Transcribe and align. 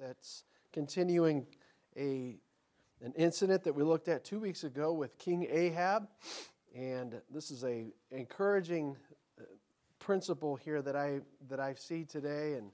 that's 0.00 0.44
continuing 0.72 1.46
a 1.96 2.38
an 3.02 3.12
incident 3.16 3.64
that 3.64 3.74
we 3.74 3.82
looked 3.82 4.08
at 4.08 4.24
two 4.24 4.38
weeks 4.38 4.64
ago 4.64 4.92
with 4.92 5.16
King 5.18 5.46
Ahab, 5.50 6.08
and 6.74 7.20
this 7.32 7.50
is 7.50 7.64
a 7.64 7.92
encouraging 8.10 8.96
uh, 9.38 9.44
principle 9.98 10.56
here 10.56 10.80
that 10.82 10.96
I 10.96 11.20
that 11.48 11.60
I 11.60 11.74
see 11.74 12.04
today, 12.04 12.54
and 12.54 12.70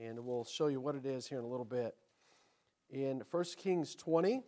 and 0.00 0.24
we'll 0.24 0.44
show 0.44 0.66
you 0.66 0.80
what 0.80 0.94
it 0.96 1.06
is 1.06 1.26
here 1.26 1.38
in 1.38 1.44
a 1.44 1.48
little 1.48 1.64
bit. 1.64 1.94
In 2.90 3.22
1 3.30 3.44
Kings 3.56 3.94
20, 3.94 4.42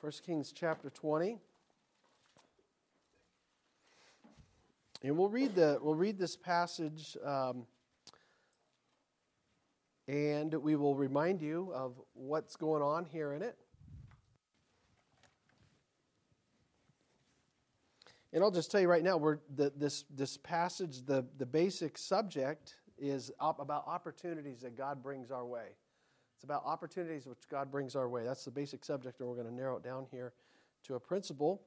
1 0.00 0.12
Kings 0.24 0.52
chapter 0.52 0.90
20. 0.90 1.38
And 5.02 5.16
we'll 5.16 5.28
read 5.28 5.54
the 5.54 5.78
we'll 5.82 5.94
read 5.94 6.18
this 6.18 6.36
passage 6.36 7.16
um, 7.24 7.66
and 10.08 10.54
we 10.54 10.76
will 10.76 10.94
remind 10.94 11.40
you 11.40 11.72
of 11.74 12.00
what's 12.14 12.56
going 12.56 12.82
on 12.82 13.04
here 13.04 13.32
in 13.32 13.42
it. 13.42 13.56
And 18.32 18.44
I'll 18.44 18.50
just 18.50 18.70
tell 18.70 18.80
you 18.80 18.88
right 18.88 19.02
now, 19.02 19.16
we're, 19.16 19.38
the, 19.54 19.72
this, 19.76 20.04
this 20.14 20.36
passage, 20.36 21.06
the, 21.06 21.24
the 21.38 21.46
basic 21.46 21.96
subject 21.96 22.76
is 22.98 23.30
op- 23.40 23.60
about 23.60 23.84
opportunities 23.86 24.60
that 24.60 24.76
God 24.76 25.02
brings 25.02 25.30
our 25.30 25.46
way. 25.46 25.68
It's 26.34 26.44
about 26.44 26.62
opportunities 26.66 27.26
which 27.26 27.48
God 27.50 27.70
brings 27.70 27.96
our 27.96 28.08
way. 28.08 28.24
That's 28.24 28.44
the 28.44 28.50
basic 28.50 28.84
subject, 28.84 29.20
and 29.20 29.28
we're 29.28 29.36
going 29.36 29.48
to 29.48 29.54
narrow 29.54 29.76
it 29.76 29.82
down 29.82 30.06
here 30.10 30.34
to 30.84 30.96
a 30.96 31.00
principle. 31.00 31.62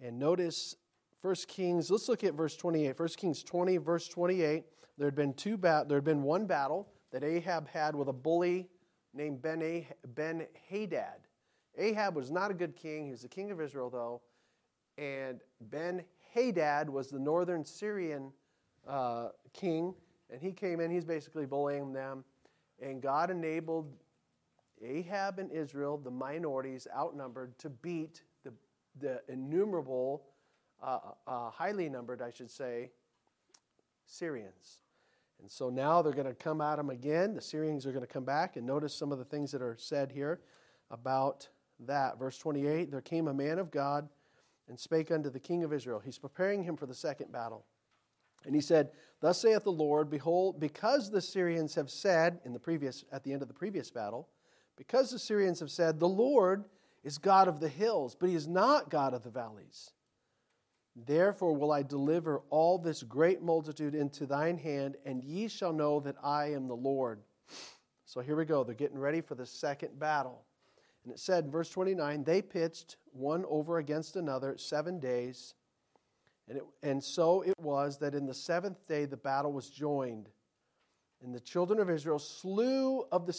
And 0.00 0.18
notice 0.18 0.76
1 1.22 1.34
Kings, 1.48 1.90
let's 1.90 2.08
look 2.08 2.22
at 2.22 2.34
verse 2.34 2.56
28. 2.56 2.98
1 2.98 3.08
Kings 3.16 3.42
20, 3.42 3.76
verse 3.78 4.06
28. 4.06 4.64
There 4.98 5.08
had 5.08 5.16
been 5.16 5.34
two 5.34 5.56
bat, 5.56 5.88
there 5.88 5.96
had 5.96 6.04
been 6.04 6.22
one 6.22 6.46
battle 6.46 6.88
that 7.16 7.24
Ahab 7.24 7.66
had 7.66 7.96
with 7.96 8.08
a 8.08 8.12
bully 8.12 8.68
named 9.14 9.40
Ben, 9.40 9.86
ben 10.08 10.46
Hadad. 10.68 11.26
Ahab 11.78 12.14
was 12.14 12.30
not 12.30 12.50
a 12.50 12.54
good 12.54 12.76
king. 12.76 13.06
He 13.06 13.10
was 13.10 13.22
the 13.22 13.28
king 13.28 13.50
of 13.50 13.58
Israel, 13.58 13.88
though. 13.88 14.20
And 15.02 15.40
Ben 15.62 16.04
Hadad 16.34 16.90
was 16.90 17.08
the 17.08 17.18
northern 17.18 17.64
Syrian 17.64 18.30
uh, 18.86 19.28
king. 19.54 19.94
And 20.28 20.42
he 20.42 20.52
came 20.52 20.78
in, 20.78 20.90
he's 20.90 21.06
basically 21.06 21.46
bullying 21.46 21.90
them. 21.90 22.22
And 22.82 23.00
God 23.00 23.30
enabled 23.30 23.90
Ahab 24.84 25.38
and 25.38 25.50
Israel, 25.50 25.96
the 25.96 26.10
minorities 26.10 26.86
outnumbered, 26.94 27.58
to 27.60 27.70
beat 27.70 28.24
the, 28.44 28.52
the 29.00 29.22
innumerable, 29.30 30.22
uh, 30.82 30.98
uh, 31.26 31.48
highly 31.48 31.88
numbered, 31.88 32.20
I 32.20 32.28
should 32.28 32.50
say, 32.50 32.90
Syrians. 34.04 34.80
And 35.40 35.50
so 35.50 35.70
now 35.70 36.02
they're 36.02 36.12
going 36.12 36.26
to 36.26 36.34
come 36.34 36.60
at 36.60 36.76
them 36.76 36.90
again. 36.90 37.34
The 37.34 37.40
Syrians 37.40 37.86
are 37.86 37.92
going 37.92 38.06
to 38.06 38.12
come 38.12 38.24
back. 38.24 38.56
And 38.56 38.66
notice 38.66 38.94
some 38.94 39.12
of 39.12 39.18
the 39.18 39.24
things 39.24 39.52
that 39.52 39.62
are 39.62 39.76
said 39.78 40.10
here 40.10 40.40
about 40.90 41.48
that. 41.80 42.18
Verse 42.18 42.38
28 42.38 42.90
There 42.90 43.00
came 43.00 43.28
a 43.28 43.34
man 43.34 43.58
of 43.58 43.70
God 43.70 44.08
and 44.68 44.78
spake 44.78 45.10
unto 45.10 45.30
the 45.30 45.40
king 45.40 45.62
of 45.62 45.72
Israel. 45.72 46.00
He's 46.04 46.18
preparing 46.18 46.64
him 46.64 46.76
for 46.76 46.86
the 46.86 46.94
second 46.94 47.32
battle. 47.32 47.64
And 48.44 48.54
he 48.54 48.60
said, 48.60 48.90
Thus 49.20 49.40
saith 49.40 49.64
the 49.64 49.72
Lord, 49.72 50.10
Behold, 50.10 50.60
because 50.60 51.10
the 51.10 51.20
Syrians 51.20 51.74
have 51.74 51.90
said, 51.90 52.40
in 52.44 52.52
the 52.52 52.58
previous, 52.58 53.04
at 53.12 53.24
the 53.24 53.32
end 53.32 53.42
of 53.42 53.48
the 53.48 53.54
previous 53.54 53.90
battle, 53.90 54.28
because 54.76 55.10
the 55.10 55.18
Syrians 55.18 55.60
have 55.60 55.70
said, 55.70 55.98
The 55.98 56.08
Lord 56.08 56.64
is 57.02 57.18
God 57.18 57.48
of 57.48 57.60
the 57.60 57.68
hills, 57.68 58.14
but 58.18 58.28
he 58.28 58.34
is 58.34 58.46
not 58.46 58.90
God 58.90 59.14
of 59.14 59.22
the 59.22 59.30
valleys. 59.30 59.92
Therefore 61.04 61.54
will 61.54 61.72
I 61.72 61.82
deliver 61.82 62.42
all 62.48 62.78
this 62.78 63.02
great 63.02 63.42
multitude 63.42 63.94
into 63.94 64.24
thine 64.24 64.56
hand, 64.56 64.96
and 65.04 65.22
ye 65.22 65.46
shall 65.46 65.72
know 65.72 66.00
that 66.00 66.16
I 66.22 66.52
am 66.52 66.66
the 66.66 66.76
Lord. 66.76 67.20
So 68.06 68.20
here 68.20 68.36
we 68.36 68.46
go. 68.46 68.64
They're 68.64 68.74
getting 68.74 68.98
ready 68.98 69.20
for 69.20 69.34
the 69.34 69.44
second 69.44 69.98
battle. 69.98 70.42
And 71.04 71.12
it 71.12 71.18
said 71.18 71.44
in 71.44 71.50
verse 71.50 71.68
29 71.70 72.24
they 72.24 72.40
pitched 72.40 72.96
one 73.12 73.44
over 73.48 73.78
against 73.78 74.16
another 74.16 74.56
seven 74.56 74.98
days. 74.98 75.54
And, 76.48 76.58
it, 76.58 76.64
and 76.82 77.02
so 77.02 77.42
it 77.42 77.54
was 77.60 77.98
that 77.98 78.14
in 78.14 78.26
the 78.26 78.34
seventh 78.34 78.86
day 78.88 79.04
the 79.04 79.16
battle 79.16 79.52
was 79.52 79.68
joined. 79.68 80.28
And 81.22 81.34
the 81.34 81.40
children 81.40 81.78
of 81.78 81.90
Israel 81.90 82.18
slew 82.18 83.04
of 83.12 83.26
the 83.26 83.38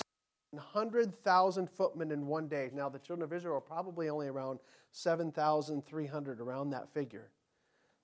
100,000 0.51 1.69
footmen 1.69 2.12
in 2.12 2.25
one 2.25 2.47
day. 2.47 2.69
Now, 2.73 2.90
the 2.90 3.00
children 3.00 3.23
of 3.23 3.34
Israel 3.34 3.57
are 3.57 3.62
probably 3.62 4.09
only 4.09 4.28
around 4.28 4.59
7,300, 4.91 6.40
around 6.40 6.69
that 6.72 6.91
figure. 6.94 7.29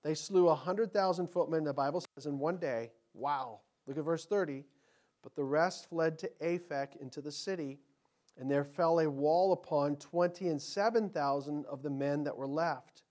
They 0.04 0.14
slew 0.14 0.44
100,000 0.44 1.26
footmen, 1.26 1.64
the 1.64 1.72
Bible 1.72 2.04
says, 2.14 2.26
in 2.26 2.38
one 2.38 2.58
day. 2.58 2.92
Wow. 3.14 3.60
Look 3.86 3.98
at 3.98 4.04
verse 4.04 4.26
30. 4.26 4.64
But 5.22 5.34
the 5.34 5.44
rest 5.44 5.88
fled 5.88 6.18
to 6.18 6.30
Aphek 6.42 6.96
into 7.00 7.22
the 7.22 7.32
city, 7.32 7.78
and 8.38 8.50
there 8.50 8.64
fell 8.64 9.00
a 9.00 9.08
wall 9.08 9.54
upon 9.54 9.96
20 9.96 10.48
and 10.48 10.60
7,000 10.60 11.64
of 11.64 11.82
the 11.82 11.88
men 11.88 12.24
that 12.24 12.36
were 12.36 12.46
left. 12.46 13.02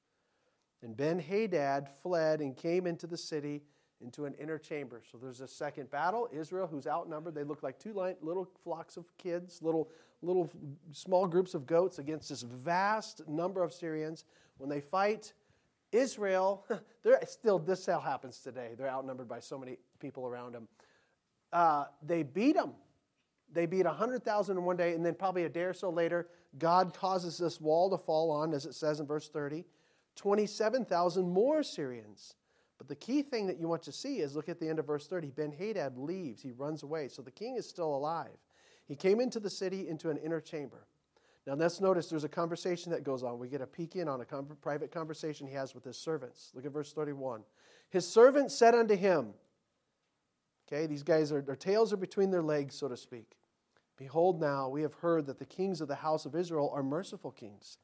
And 0.84 0.96
Ben 0.96 1.18
Hadad 1.18 1.90
fled 2.04 2.42
and 2.42 2.56
came 2.56 2.86
into 2.86 3.08
the 3.08 3.18
city 3.18 3.64
into 4.00 4.26
an 4.26 4.36
inner 4.36 4.60
chamber. 4.60 5.02
So 5.10 5.18
there's 5.18 5.42
a 5.42 5.48
second 5.48 5.90
battle. 5.90 6.30
Israel, 6.32 6.68
who's 6.68 6.86
outnumbered, 6.86 7.34
they 7.34 7.44
look 7.44 7.64
like 7.64 7.80
two 7.80 7.94
little 8.22 8.48
flocks 8.64 8.98
of 8.98 9.06
kids, 9.18 9.62
little, 9.62 9.90
little 10.22 10.52
small 10.92 11.26
groups 11.26 11.54
of 11.56 11.66
goats 11.66 12.00
against 12.00 12.30
this 12.30 12.44
vast 12.44 13.28
number 13.28 13.64
of 13.64 13.74
Syrians. 13.74 14.26
When 14.58 14.70
they 14.70 14.82
fight, 14.82 15.34
Israel, 15.94 16.66
still, 17.28 17.60
this 17.60 17.84
still 17.84 18.00
happens 18.00 18.40
today. 18.40 18.72
They're 18.78 18.90
outnumbered 18.90 19.28
by 19.28 19.40
so 19.40 19.58
many 19.58 19.78
people 20.00 20.28
around 20.28 20.54
them. 20.54 20.68
Uh, 21.52 21.86
they 22.02 22.24
beat 22.24 22.56
them. 22.56 22.74
They 23.52 23.68
beat 23.68 23.86
100,000 23.86 24.58
in 24.58 24.64
one 24.64 24.78
day, 24.78 24.94
and 24.94 25.06
then 25.06 25.14
probably 25.14 25.44
a 25.44 25.50
day 25.50 25.64
or 25.64 25.74
so 25.74 25.90
later, 25.90 26.28
God 26.58 26.94
causes 26.96 27.38
this 27.38 27.62
wall 27.62 27.90
to 27.92 27.98
fall 27.98 28.32
on, 28.32 28.54
as 28.54 28.66
it 28.66 28.74
says 28.74 29.00
in 29.00 29.06
verse 29.06 29.30
30, 29.30 29.64
27,000 30.16 31.30
more 31.30 31.62
Syrians. 31.62 32.36
But 32.80 32.88
the 32.88 32.96
key 32.96 33.22
thing 33.22 33.46
that 33.48 33.60
you 33.60 33.68
want 33.68 33.84
to 33.84 33.92
see 33.92 34.20
is 34.20 34.36
look 34.36 34.50
at 34.50 34.60
the 34.60 34.68
end 34.68 34.80
of 34.80 34.88
verse 34.88 35.08
30. 35.08 35.30
Ben 35.30 35.52
Hadad 35.52 35.98
leaves, 35.98 36.42
he 36.42 36.52
runs 36.52 36.84
away. 36.84 37.08
So 37.08 37.22
the 37.22 37.32
king 37.32 37.56
is 37.56 37.68
still 37.68 37.96
alive. 37.96 38.38
He 38.86 38.96
came 38.96 39.22
into 39.22 39.40
the 39.40 39.50
city 39.50 39.88
into 39.88 40.10
an 40.10 40.18
inner 40.18 40.42
chamber. 40.42 40.88
Now 41.46 41.56
let's 41.56 41.82
notice 41.82 42.08
there's 42.08 42.24
a 42.24 42.30
conversation 42.30 42.92
that 42.92 43.04
goes 43.04 43.22
on. 43.22 43.38
We 43.38 43.50
get 43.50 43.62
a 43.62 43.68
peek 43.68 43.96
in 43.96 44.08
on 44.08 44.22
a 44.22 44.26
com- 44.26 44.58
private 44.62 44.92
conversation 44.92 45.46
he 45.46 45.54
has 45.54 45.76
with 45.76 45.84
his 45.84 45.98
servants. 45.98 46.52
Look 46.54 46.66
at 46.66 46.72
verse 46.72 46.94
31. 46.94 47.42
His 47.90 48.08
servant 48.08 48.52
said 48.52 48.74
unto 48.74 48.96
him, 48.96 49.34
Okay, 50.68 50.88
these 50.88 51.04
guys 51.04 51.32
are, 51.32 51.42
their 51.42 51.56
tails 51.56 51.92
are 51.92 51.98
between 51.98 52.32
their 52.32 52.42
legs, 52.42 52.76
so 52.76 52.88
to 52.88 52.96
speak. 52.96 53.36
Behold, 53.98 54.40
now 54.40 54.70
we 54.70 54.82
have 54.82 54.94
heard 54.96 55.26
that 55.28 55.38
the 55.38 55.46
kings 55.46 55.82
of 55.82 55.88
the 55.88 55.96
house 55.96 56.26
of 56.26 56.36
Israel 56.36 56.72
are 56.74 56.82
merciful 56.82 57.32
kings. 57.32 57.78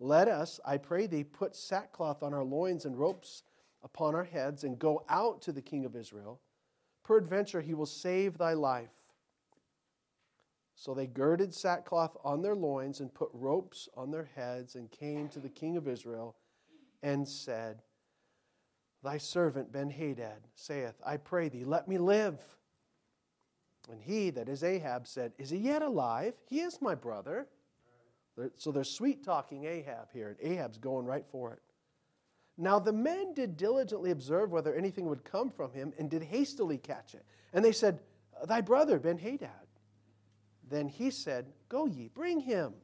Let 0.00 0.28
us, 0.28 0.60
I 0.66 0.76
pray 0.76 1.06
thee, 1.06 1.24
put 1.24 1.54
sackcloth 1.54 2.22
on 2.22 2.34
our 2.34 2.44
loins 2.44 2.84
and 2.84 2.98
ropes 2.98 3.44
upon 3.82 4.14
our 4.14 4.24
heads 4.24 4.64
and 4.64 4.78
go 4.78 5.04
out 5.08 5.40
to 5.42 5.52
the 5.52 5.62
king 5.62 5.84
of 5.84 5.94
Israel. 5.94 6.40
Peradventure 7.04 7.60
he 7.60 7.74
will 7.74 7.86
save 7.86 8.36
thy 8.36 8.54
life. 8.54 8.90
So 10.84 10.92
they 10.92 11.06
girded 11.06 11.54
sackcloth 11.54 12.14
on 12.24 12.42
their 12.42 12.54
loins 12.54 13.00
and 13.00 13.14
put 13.14 13.30
ropes 13.32 13.88
on 13.96 14.10
their 14.10 14.28
heads 14.36 14.74
and 14.74 14.90
came 14.90 15.30
to 15.30 15.38
the 15.38 15.48
king 15.48 15.78
of 15.78 15.88
Israel 15.88 16.36
and 17.02 17.26
said, 17.26 17.80
Thy 19.02 19.16
servant 19.16 19.72
Ben 19.72 19.88
Hadad 19.88 20.46
saith, 20.54 21.00
I 21.02 21.16
pray 21.16 21.48
thee, 21.48 21.64
let 21.64 21.88
me 21.88 21.96
live. 21.96 22.38
And 23.90 23.98
he, 23.98 24.28
that 24.28 24.46
is 24.50 24.62
Ahab, 24.62 25.06
said, 25.06 25.32
Is 25.38 25.48
he 25.48 25.56
yet 25.56 25.80
alive? 25.80 26.34
He 26.50 26.60
is 26.60 26.82
my 26.82 26.94
brother. 26.94 27.46
So 28.56 28.70
they're 28.70 28.84
sweet 28.84 29.24
talking 29.24 29.64
Ahab 29.64 30.12
here, 30.12 30.36
and 30.38 30.52
Ahab's 30.52 30.76
going 30.76 31.06
right 31.06 31.24
for 31.32 31.54
it. 31.54 31.62
Now 32.58 32.78
the 32.78 32.92
men 32.92 33.32
did 33.32 33.56
diligently 33.56 34.10
observe 34.10 34.50
whether 34.52 34.74
anything 34.74 35.06
would 35.06 35.24
come 35.24 35.48
from 35.48 35.72
him, 35.72 35.94
and 35.98 36.10
did 36.10 36.24
hastily 36.24 36.76
catch 36.76 37.14
it. 37.14 37.24
And 37.54 37.64
they 37.64 37.72
said, 37.72 38.00
Thy 38.46 38.60
brother 38.60 38.98
Ben 38.98 39.16
Hadad. 39.16 39.63
Then 40.68 40.88
he 40.88 41.10
said, 41.10 41.46
Go 41.68 41.86
ye, 41.86 42.08
bring 42.08 42.40
him. 42.40 42.74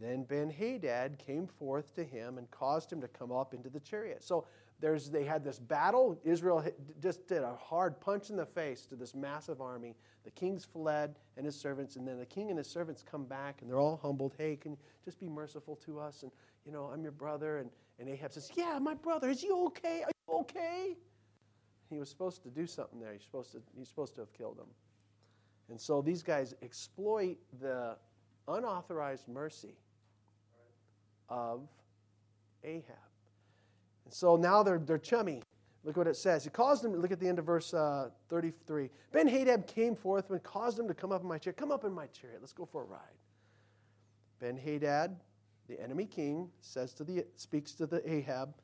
Then 0.00 0.24
Ben 0.24 0.48
Hadad 0.50 1.18
came 1.18 1.46
forth 1.46 1.94
to 1.94 2.04
him 2.04 2.38
and 2.38 2.50
caused 2.50 2.90
him 2.90 3.00
to 3.02 3.08
come 3.08 3.30
up 3.30 3.52
into 3.52 3.68
the 3.68 3.80
chariot. 3.80 4.24
So 4.24 4.46
there's, 4.80 5.10
they 5.10 5.24
had 5.24 5.44
this 5.44 5.58
battle. 5.58 6.18
Israel 6.24 6.64
just 7.02 7.28
did 7.28 7.42
a 7.42 7.54
hard 7.54 8.00
punch 8.00 8.30
in 8.30 8.36
the 8.36 8.46
face 8.46 8.86
to 8.86 8.96
this 8.96 9.14
massive 9.14 9.60
army. 9.60 9.94
The 10.24 10.30
kings 10.30 10.64
fled 10.64 11.16
and 11.36 11.44
his 11.44 11.54
servants, 11.54 11.96
and 11.96 12.08
then 12.08 12.18
the 12.18 12.24
king 12.24 12.48
and 12.48 12.56
his 12.56 12.66
servants 12.66 13.02
come 13.02 13.26
back, 13.26 13.60
and 13.60 13.70
they're 13.70 13.78
all 13.78 14.00
humbled. 14.02 14.34
Hey, 14.38 14.56
can 14.56 14.72
you 14.72 14.78
just 15.04 15.20
be 15.20 15.28
merciful 15.28 15.76
to 15.84 16.00
us? 16.00 16.22
And, 16.22 16.32
you 16.64 16.72
know, 16.72 16.84
I'm 16.86 17.02
your 17.02 17.12
brother. 17.12 17.58
And, 17.58 17.70
and 17.98 18.08
Ahab 18.08 18.32
says, 18.32 18.50
Yeah, 18.56 18.78
my 18.80 18.94
brother. 18.94 19.28
Is 19.28 19.42
he 19.42 19.50
okay? 19.50 20.02
Are 20.02 20.10
you 20.28 20.38
okay? 20.40 20.96
He 21.90 21.98
was 21.98 22.08
supposed 22.08 22.42
to 22.44 22.48
do 22.48 22.66
something 22.66 23.00
there. 23.00 23.12
He's 23.12 23.24
supposed 23.24 23.52
to, 23.52 23.62
he's 23.76 23.88
supposed 23.88 24.14
to 24.14 24.22
have 24.22 24.32
killed 24.32 24.58
him. 24.58 24.68
And 25.70 25.80
so 25.80 26.02
these 26.02 26.22
guys 26.22 26.54
exploit 26.62 27.36
the 27.60 27.96
unauthorized 28.48 29.28
mercy 29.28 29.74
of 31.28 31.62
Ahab. 32.64 32.96
And 34.04 34.12
so 34.12 34.36
now 34.36 34.62
they're, 34.62 34.78
they're 34.80 34.98
chummy. 34.98 35.42
Look 35.84 35.96
what 35.96 36.08
it 36.08 36.16
says. 36.16 36.44
He 36.44 36.50
caused 36.50 36.84
him, 36.84 36.94
look 36.94 37.12
at 37.12 37.20
the 37.20 37.28
end 37.28 37.38
of 37.38 37.46
verse 37.46 37.72
uh, 37.72 38.10
33. 38.28 38.90
Ben 39.12 39.28
Hadad 39.28 39.66
came 39.66 39.94
forth 39.94 40.30
and 40.30 40.42
caused 40.42 40.78
him 40.78 40.88
to 40.88 40.94
come 40.94 41.12
up 41.12 41.22
in 41.22 41.28
my 41.28 41.38
chariot. 41.38 41.56
Come 41.56 41.72
up 41.72 41.84
in 41.84 41.92
my 41.92 42.06
chariot. 42.08 42.40
Let's 42.40 42.52
go 42.52 42.66
for 42.66 42.82
a 42.82 42.84
ride. 42.84 43.00
Ben 44.40 44.56
Hadad, 44.58 45.16
the 45.68 45.80
enemy 45.80 46.04
king, 46.04 46.50
says 46.60 46.92
to 46.94 47.04
the, 47.04 47.24
speaks 47.36 47.72
to 47.74 47.86
the 47.86 48.02
Ahab, 48.10 48.54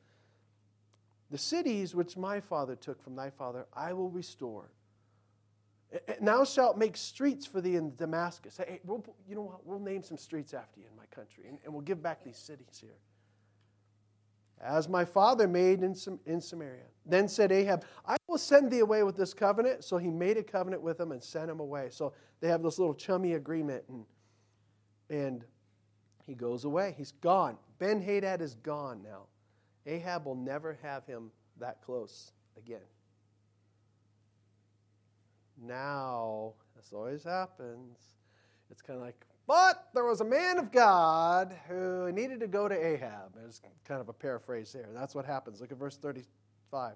The 1.31 1.37
cities 1.37 1.95
which 1.95 2.17
my 2.17 2.39
father 2.39 2.75
took 2.75 3.01
from 3.01 3.15
thy 3.15 3.29
father, 3.29 3.65
I 3.73 3.93
will 3.93 4.09
restore. 4.09 4.69
And 6.07 6.27
thou 6.27 6.43
shalt 6.43 6.77
make 6.77 6.97
streets 6.97 7.45
for 7.45 7.61
thee 7.61 7.77
in 7.77 7.95
Damascus. 7.95 8.57
Hey, 8.57 8.81
we'll, 8.83 9.05
you 9.27 9.35
know 9.35 9.43
what? 9.43 9.65
We'll 9.65 9.79
name 9.79 10.03
some 10.03 10.17
streets 10.17 10.53
after 10.53 10.79
you 10.79 10.85
in 10.91 10.97
my 10.97 11.05
country, 11.05 11.45
and, 11.47 11.57
and 11.63 11.73
we'll 11.73 11.81
give 11.81 12.03
back 12.03 12.23
these 12.23 12.37
cities 12.37 12.77
here 12.81 12.97
as 14.61 14.89
my 14.89 15.05
father 15.05 15.47
made 15.47 15.83
in, 15.83 15.95
in 16.25 16.41
Samaria. 16.41 16.85
Then 17.05 17.27
said 17.27 17.51
Ahab, 17.51 17.85
I 18.05 18.17
will 18.27 18.37
send 18.37 18.71
thee 18.71 18.79
away 18.79 19.03
with 19.03 19.15
this 19.15 19.33
covenant. 19.33 19.83
So 19.83 19.97
he 19.97 20.09
made 20.09 20.37
a 20.37 20.43
covenant 20.43 20.81
with 20.81 20.99
him 20.99 21.11
and 21.11 21.23
sent 21.23 21.49
him 21.49 21.59
away. 21.59 21.89
So 21.91 22.13
they 22.41 22.47
have 22.47 22.63
this 22.63 22.79
little 22.79 22.95
chummy 22.95 23.33
agreement, 23.33 23.83
and, 23.87 24.05
and 25.09 25.45
he 26.25 26.33
goes 26.33 26.65
away. 26.65 26.95
He's 26.97 27.11
gone. 27.11 27.57
Ben 27.79 28.01
Hadad 28.01 28.41
is 28.41 28.55
gone 28.55 29.01
now. 29.03 29.23
Ahab 29.85 30.25
will 30.25 30.35
never 30.35 30.77
have 30.81 31.05
him 31.05 31.31
that 31.59 31.81
close 31.81 32.31
again. 32.57 32.81
Now, 35.61 36.53
this 36.75 36.93
always 36.93 37.23
happens. 37.23 37.97
It's 38.69 38.81
kind 38.81 38.99
of 38.99 39.05
like 39.05 39.25
but 39.47 39.87
there 39.93 40.03
was 40.03 40.19
a 40.19 40.25
man 40.25 40.59
of 40.59 40.73
God 40.73 41.55
who 41.69 42.11
needed 42.11 42.41
to 42.41 42.47
go 42.47 42.67
to 42.67 42.75
Ahab. 42.75 43.33
There's 43.33 43.61
kind 43.85 44.01
of 44.01 44.09
a 44.09 44.13
paraphrase 44.13 44.73
there. 44.73 44.89
That's 44.93 45.15
what 45.15 45.25
happens. 45.25 45.61
Look 45.61 45.71
at 45.71 45.77
verse 45.77 45.95
35. 45.95 46.95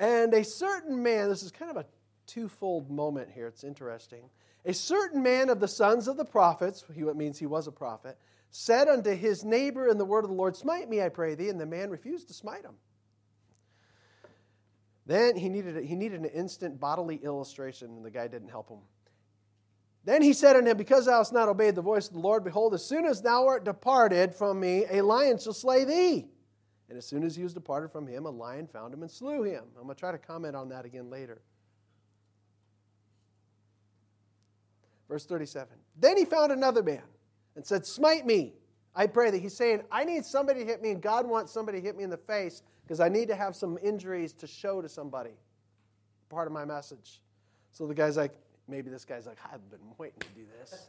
And 0.00 0.32
a 0.32 0.42
certain 0.42 1.02
man, 1.02 1.28
this 1.28 1.42
is 1.42 1.50
kind 1.50 1.70
of 1.70 1.76
a 1.76 1.84
twofold 2.26 2.90
moment 2.90 3.28
here. 3.30 3.46
It's 3.46 3.62
interesting. 3.62 4.30
A 4.64 4.72
certain 4.72 5.22
man 5.22 5.50
of 5.50 5.60
the 5.60 5.68
sons 5.68 6.08
of 6.08 6.16
the 6.16 6.24
prophets, 6.24 6.82
what 6.88 7.16
means 7.16 7.38
he 7.38 7.46
was 7.46 7.66
a 7.66 7.72
prophet, 7.72 8.16
said 8.50 8.88
unto 8.88 9.14
his 9.14 9.44
neighbor 9.44 9.86
in 9.88 9.98
the 9.98 10.04
word 10.04 10.24
of 10.24 10.30
the 10.30 10.36
Lord, 10.36 10.56
Smite 10.56 10.88
me, 10.88 11.02
I 11.02 11.10
pray 11.10 11.34
thee. 11.34 11.50
And 11.50 11.60
the 11.60 11.66
man 11.66 11.90
refused 11.90 12.28
to 12.28 12.34
smite 12.34 12.64
him. 12.64 12.74
Then 15.06 15.36
he 15.36 15.48
needed, 15.48 15.84
he 15.84 15.94
needed 15.94 16.20
an 16.20 16.26
instant 16.26 16.80
bodily 16.80 17.16
illustration, 17.16 17.90
and 17.90 18.04
the 18.04 18.10
guy 18.10 18.26
didn't 18.26 18.48
help 18.48 18.68
him. 18.68 18.80
Then 20.04 20.22
he 20.22 20.32
said 20.32 20.56
unto 20.56 20.70
him, 20.70 20.76
Because 20.76 21.06
thou 21.06 21.18
hast 21.18 21.32
not 21.32 21.48
obeyed 21.48 21.74
the 21.74 21.82
voice 21.82 22.08
of 22.08 22.14
the 22.14 22.20
Lord, 22.20 22.44
behold, 22.44 22.74
as 22.74 22.84
soon 22.84 23.06
as 23.06 23.22
thou 23.22 23.46
art 23.46 23.64
departed 23.64 24.34
from 24.34 24.60
me, 24.60 24.84
a 24.90 25.02
lion 25.02 25.38
shall 25.38 25.52
slay 25.52 25.84
thee. 25.84 26.26
And 26.88 26.96
as 26.96 27.06
soon 27.06 27.24
as 27.24 27.34
he 27.34 27.42
was 27.42 27.52
departed 27.52 27.90
from 27.90 28.06
him, 28.06 28.26
a 28.26 28.30
lion 28.30 28.68
found 28.68 28.94
him 28.94 29.02
and 29.02 29.10
slew 29.10 29.42
him. 29.42 29.64
I'm 29.76 29.84
going 29.84 29.94
to 29.94 29.98
try 29.98 30.12
to 30.12 30.18
comment 30.18 30.54
on 30.54 30.68
that 30.68 30.84
again 30.84 31.10
later. 31.10 31.40
Verse 35.08 35.26
37. 35.26 35.76
Then 35.98 36.16
he 36.16 36.24
found 36.24 36.52
another 36.52 36.82
man 36.82 37.02
and 37.56 37.66
said, 37.66 37.84
Smite 37.86 38.26
me, 38.26 38.54
I 38.94 39.06
pray 39.06 39.30
that. 39.30 39.38
He's 39.38 39.56
saying, 39.56 39.82
I 39.90 40.04
need 40.04 40.24
somebody 40.24 40.60
to 40.60 40.66
hit 40.66 40.82
me, 40.82 40.90
and 40.90 41.00
God 41.00 41.26
wants 41.26 41.52
somebody 41.52 41.80
to 41.80 41.84
hit 41.84 41.96
me 41.96 42.04
in 42.04 42.10
the 42.10 42.16
face 42.16 42.62
because 42.86 43.00
I 43.00 43.08
need 43.08 43.26
to 43.28 43.34
have 43.34 43.56
some 43.56 43.78
injuries 43.82 44.32
to 44.34 44.46
show 44.46 44.80
to 44.80 44.88
somebody. 44.88 45.32
Part 46.28 46.46
of 46.46 46.52
my 46.52 46.64
message. 46.64 47.20
So 47.72 47.86
the 47.86 47.94
guy's 47.94 48.16
like, 48.16 48.32
maybe 48.68 48.90
this 48.90 49.04
guy's 49.04 49.26
like, 49.26 49.38
I've 49.52 49.68
been 49.70 49.80
waiting 49.98 50.20
to 50.20 50.28
do 50.28 50.44
this. 50.60 50.86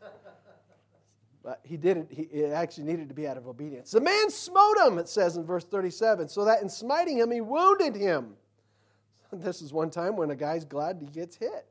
but 1.43 1.59
he 1.63 1.75
didn't. 1.75 2.11
He, 2.11 2.23
it 2.23 2.51
actually 2.51 2.83
needed 2.83 3.09
to 3.09 3.15
be 3.15 3.27
out 3.27 3.35
of 3.35 3.47
obedience. 3.47 3.91
The 3.91 4.01
man 4.01 4.29
smote 4.29 4.77
him, 4.77 4.99
it 4.99 5.09
says 5.09 5.37
in 5.37 5.43
verse 5.43 5.65
37, 5.65 6.29
so 6.29 6.45
that 6.45 6.61
in 6.61 6.69
smiting 6.69 7.17
him, 7.17 7.31
he 7.31 7.41
wounded 7.41 7.95
him. 7.95 8.35
This 9.33 9.61
is 9.61 9.73
one 9.73 9.89
time 9.89 10.15
when 10.15 10.31
a 10.31 10.37
guy's 10.37 10.63
glad 10.63 10.99
he 11.01 11.07
gets 11.07 11.35
hit. 11.35 11.67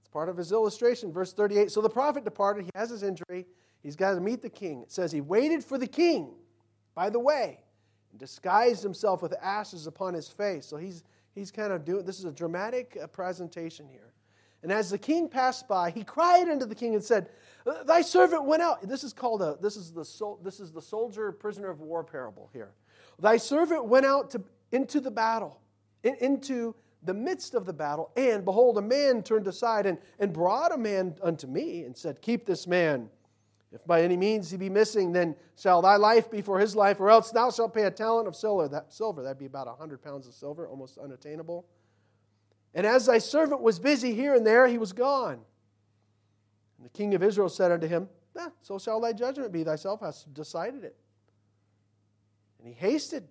It's 0.00 0.08
part 0.10 0.30
of 0.30 0.36
his 0.38 0.50
illustration. 0.50 1.12
Verse 1.12 1.34
38 1.34 1.70
So 1.70 1.82
the 1.82 1.90
prophet 1.90 2.24
departed. 2.24 2.64
He 2.64 2.70
has 2.74 2.88
his 2.88 3.02
injury. 3.02 3.46
He's 3.82 3.96
got 3.96 4.14
to 4.14 4.20
meet 4.20 4.40
the 4.40 4.48
king. 4.48 4.80
It 4.80 4.90
says 4.90 5.12
he 5.12 5.20
waited 5.20 5.62
for 5.62 5.76
the 5.76 5.86
king 5.86 6.30
by 6.94 7.10
the 7.10 7.20
way 7.20 7.58
disguised 8.18 8.82
himself 8.82 9.22
with 9.22 9.34
ashes 9.42 9.86
upon 9.86 10.14
his 10.14 10.28
face. 10.28 10.66
So 10.66 10.76
he's, 10.76 11.04
he's 11.34 11.50
kind 11.50 11.72
of 11.72 11.84
doing 11.84 12.04
this 12.04 12.18
is 12.18 12.24
a 12.24 12.32
dramatic 12.32 12.96
uh, 13.02 13.06
presentation 13.06 13.88
here. 13.88 14.12
And 14.62 14.72
as 14.72 14.90
the 14.90 14.98
king 14.98 15.28
passed 15.28 15.68
by, 15.68 15.90
he 15.90 16.02
cried 16.02 16.48
unto 16.48 16.66
the 16.66 16.74
king 16.74 16.94
and 16.94 17.04
said, 17.04 17.28
Thy 17.84 18.00
servant 18.00 18.44
went 18.44 18.62
out. 18.62 18.86
This 18.88 19.04
is 19.04 19.12
called 19.12 19.42
a 19.42 19.56
this 19.60 19.76
is 19.76 19.92
the 19.92 20.04
sol, 20.04 20.40
this 20.42 20.60
is 20.60 20.72
the 20.72 20.82
soldier 20.82 21.30
prisoner 21.32 21.70
of 21.70 21.80
war 21.80 22.02
parable 22.02 22.50
here. 22.52 22.70
Thy 23.18 23.36
servant 23.36 23.86
went 23.86 24.06
out 24.06 24.30
to, 24.30 24.42
into 24.72 25.00
the 25.00 25.10
battle, 25.10 25.60
in, 26.02 26.16
into 26.16 26.74
the 27.02 27.14
midst 27.14 27.54
of 27.54 27.66
the 27.66 27.72
battle, 27.72 28.10
and 28.16 28.44
behold, 28.44 28.78
a 28.78 28.82
man 28.82 29.22
turned 29.22 29.46
aside 29.46 29.86
and, 29.86 29.98
and 30.18 30.32
brought 30.32 30.72
a 30.72 30.76
man 30.76 31.14
unto 31.22 31.46
me 31.46 31.84
and 31.84 31.96
said, 31.96 32.20
Keep 32.20 32.44
this 32.44 32.66
man. 32.66 33.08
If 33.76 33.86
by 33.86 34.02
any 34.02 34.16
means 34.16 34.50
he 34.50 34.56
be 34.56 34.70
missing, 34.70 35.12
then 35.12 35.36
shall 35.54 35.82
thy 35.82 35.96
life 35.96 36.30
be 36.30 36.40
for 36.40 36.58
his 36.58 36.74
life, 36.74 36.98
or 36.98 37.10
else 37.10 37.30
thou 37.30 37.50
shalt 37.50 37.74
pay 37.74 37.84
a 37.84 37.90
talent 37.90 38.26
of 38.26 38.34
silver. 38.34 38.68
That 38.68 38.90
silver, 38.92 39.22
that'd 39.22 39.38
be 39.38 39.44
about 39.44 39.68
a 39.68 39.74
hundred 39.74 40.02
pounds 40.02 40.26
of 40.26 40.32
silver, 40.32 40.66
almost 40.66 40.96
unattainable. 40.96 41.66
And 42.74 42.86
as 42.86 43.04
thy 43.04 43.18
servant 43.18 43.60
was 43.60 43.78
busy 43.78 44.14
here 44.14 44.34
and 44.34 44.46
there, 44.46 44.66
he 44.66 44.78
was 44.78 44.94
gone. 44.94 45.40
And 46.78 46.86
the 46.86 46.90
king 46.90 47.14
of 47.14 47.22
Israel 47.22 47.50
said 47.50 47.70
unto 47.70 47.86
him, 47.86 48.08
eh, 48.38 48.48
So 48.62 48.78
shall 48.78 48.98
thy 48.98 49.12
judgment 49.12 49.52
be, 49.52 49.62
thyself 49.62 50.00
hast 50.00 50.32
decided 50.32 50.82
it. 50.82 50.96
And 52.58 52.66
he 52.66 52.72
hasted, 52.72 53.24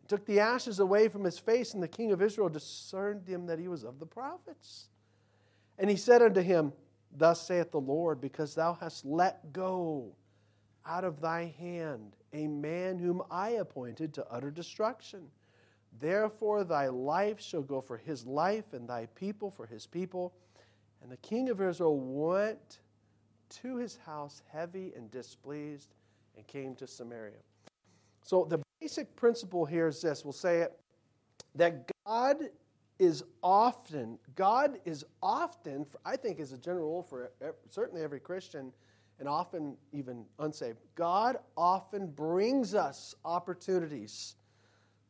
and 0.00 0.08
took 0.08 0.26
the 0.26 0.40
ashes 0.40 0.78
away 0.78 1.08
from 1.08 1.24
his 1.24 1.38
face, 1.38 1.72
and 1.72 1.82
the 1.82 1.88
king 1.88 2.12
of 2.12 2.20
Israel 2.20 2.50
discerned 2.50 3.26
him 3.26 3.46
that 3.46 3.58
he 3.58 3.68
was 3.68 3.82
of 3.82 3.98
the 3.98 4.06
prophets. 4.06 4.88
And 5.78 5.88
he 5.88 5.96
said 5.96 6.20
unto 6.20 6.42
him, 6.42 6.74
Thus 7.16 7.46
saith 7.46 7.72
the 7.72 7.80
Lord, 7.80 8.20
because 8.20 8.54
thou 8.54 8.74
hast 8.74 9.04
let 9.04 9.52
go 9.52 10.12
out 10.86 11.04
of 11.04 11.20
thy 11.20 11.54
hand 11.58 12.16
a 12.32 12.46
man 12.46 12.98
whom 12.98 13.22
I 13.30 13.50
appointed 13.50 14.14
to 14.14 14.26
utter 14.30 14.50
destruction. 14.50 15.22
Therefore, 15.98 16.64
thy 16.64 16.88
life 16.88 17.40
shall 17.40 17.62
go 17.62 17.80
for 17.80 17.96
his 17.96 18.24
life, 18.24 18.72
and 18.72 18.88
thy 18.88 19.06
people 19.14 19.50
for 19.50 19.66
his 19.66 19.86
people. 19.86 20.32
And 21.02 21.10
the 21.10 21.16
king 21.18 21.48
of 21.48 21.60
Israel 21.60 21.98
went 21.98 22.78
to 23.62 23.76
his 23.76 23.96
house 23.96 24.42
heavy 24.52 24.92
and 24.96 25.10
displeased 25.10 25.94
and 26.36 26.46
came 26.46 26.74
to 26.76 26.86
Samaria. 26.86 27.42
So, 28.22 28.44
the 28.44 28.60
basic 28.80 29.14
principle 29.16 29.66
here 29.66 29.88
is 29.88 30.00
this 30.00 30.24
we'll 30.24 30.32
say 30.32 30.60
it 30.60 30.78
that 31.56 31.90
God 32.06 32.36
is 33.00 33.24
often, 33.42 34.18
God 34.36 34.78
is 34.84 35.04
often, 35.22 35.86
I 36.04 36.16
think, 36.16 36.38
is 36.38 36.52
a 36.52 36.58
general 36.58 36.86
rule 36.86 37.02
for 37.02 37.32
certainly 37.70 38.02
every 38.02 38.20
Christian 38.20 38.72
and 39.18 39.26
often 39.26 39.76
even 39.92 40.26
unsaved. 40.38 40.78
God 40.94 41.38
often 41.56 42.08
brings 42.08 42.74
us 42.74 43.14
opportunities 43.24 44.36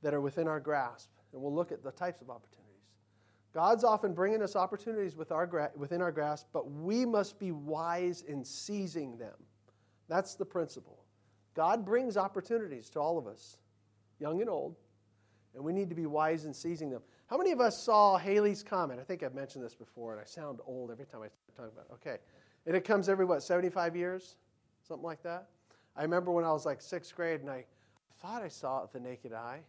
that 0.03 0.15
are 0.15 0.21
within 0.21 0.47
our 0.47 0.61
grasp. 0.61 1.11
And 1.33 1.43
we'll 1.43 1.55
look 1.55 1.73
at 1.73 1.83
the 1.83 1.91
types 1.91 2.23
of 2.23 2.31
opportunities. 2.31 2.61
God's 3.53 3.83
often 3.83 4.15
bringing 4.15 4.41
us 4.41 4.55
opportunities 4.55 5.17
with 5.17 5.33
our, 5.33 5.73
within 5.77 6.01
our 6.01 6.13
grasp, 6.13 6.47
but 6.53 6.71
we 6.71 7.05
must 7.05 7.41
be 7.41 7.51
wise 7.51 8.23
in 8.23 8.45
seizing 8.45 9.19
them. 9.19 9.35
That's 10.09 10.37
the 10.37 10.45
principle. 10.45 11.05
God 11.55 11.85
brings 11.85 12.17
opportunities 12.17 12.89
to 12.91 13.01
all 13.01 13.19
of 13.19 13.27
us, 13.27 13.59
young 14.21 14.41
and 14.41 14.49
old, 14.49 14.77
and 15.55 15.65
we 15.65 15.73
need 15.73 15.89
to 15.89 15.97
be 15.97 16.07
wise 16.07 16.45
in 16.45 16.55
seizing 16.55 16.91
them. 16.91 17.03
How 17.31 17.39
many 17.39 17.53
of 17.53 17.61
us 17.61 17.81
saw 17.81 18.19
Halley's 18.19 18.65
Comet? 18.65 18.99
I 18.99 19.05
think 19.05 19.23
I've 19.23 19.37
mentioned 19.37 19.65
this 19.65 19.77
before, 19.77 20.11
and 20.11 20.21
I 20.21 20.25
sound 20.25 20.59
old 20.67 20.91
every 20.91 21.07
time 21.07 21.23
I 21.23 21.29
start 21.29 21.57
talking 21.57 21.71
about 21.73 21.87
it. 21.89 21.95
Okay. 21.95 22.19
And 22.67 22.75
it 22.75 22.85
comes 22.85 23.09
every, 23.09 23.25
what, 23.25 23.41
75 23.41 23.95
years? 23.95 24.35
Something 24.83 25.05
like 25.05 25.23
that? 25.23 25.47
I 25.95 26.03
remember 26.03 26.33
when 26.33 26.45
I 26.45 26.51
was 26.51 26.67
like 26.67 26.83
sixth 26.83 27.15
grade, 27.15 27.41
and 27.41 27.49
I 27.49 27.65
thought 28.21 28.43
I 28.43 28.49
saw 28.49 28.79
it 28.79 28.83
with 28.83 28.93
the 28.95 29.09
naked 29.09 29.33
eye. 29.33 29.61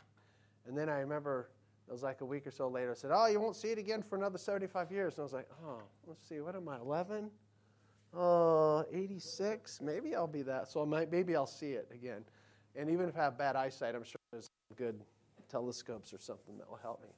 And 0.68 0.76
then 0.76 0.90
I 0.90 1.02
remember 1.02 1.52
it 1.88 1.92
was 1.92 2.02
like 2.02 2.22
a 2.22 2.26
week 2.26 2.48
or 2.48 2.52
so 2.52 2.68
later, 2.68 2.92
I 2.92 2.94
said, 2.96 3.12
Oh, 3.14 3.28
you 3.28 3.40
won't 3.40 3.56
see 3.56 3.68
it 3.68 3.78
again 3.78 4.02
for 4.02 4.16
another 4.16 4.40
75 4.40 4.92
years. 4.92 5.14
And 5.14 5.20
I 5.20 5.24
was 5.24 5.34
like, 5.34 5.48
Oh, 5.64 5.84
let's 6.08 6.28
see, 6.28 6.42
what 6.42 6.56
am 6.56 6.68
I, 6.68 6.78
11? 6.78 7.30
Uh, 8.18 8.84
86? 8.92 9.82
Maybe 9.82 10.16
I'll 10.16 10.26
be 10.26 10.42
that. 10.42 10.68
So 10.68 10.82
I 10.82 10.86
might, 10.86 11.12
maybe 11.12 11.36
I'll 11.36 11.46
see 11.46 11.74
it 11.74 11.88
again. 11.94 12.26
And 12.76 12.90
even 12.90 13.08
if 13.08 13.16
I 13.16 13.22
have 13.22 13.38
bad 13.38 13.56
eyesight, 13.56 13.94
I'm 13.94 14.04
sure 14.04 14.20
there's 14.32 14.50
good 14.76 15.00
telescopes 15.48 16.12
or 16.12 16.18
something 16.18 16.58
that 16.58 16.68
will 16.68 16.80
help 16.82 17.04
me. 17.04 17.10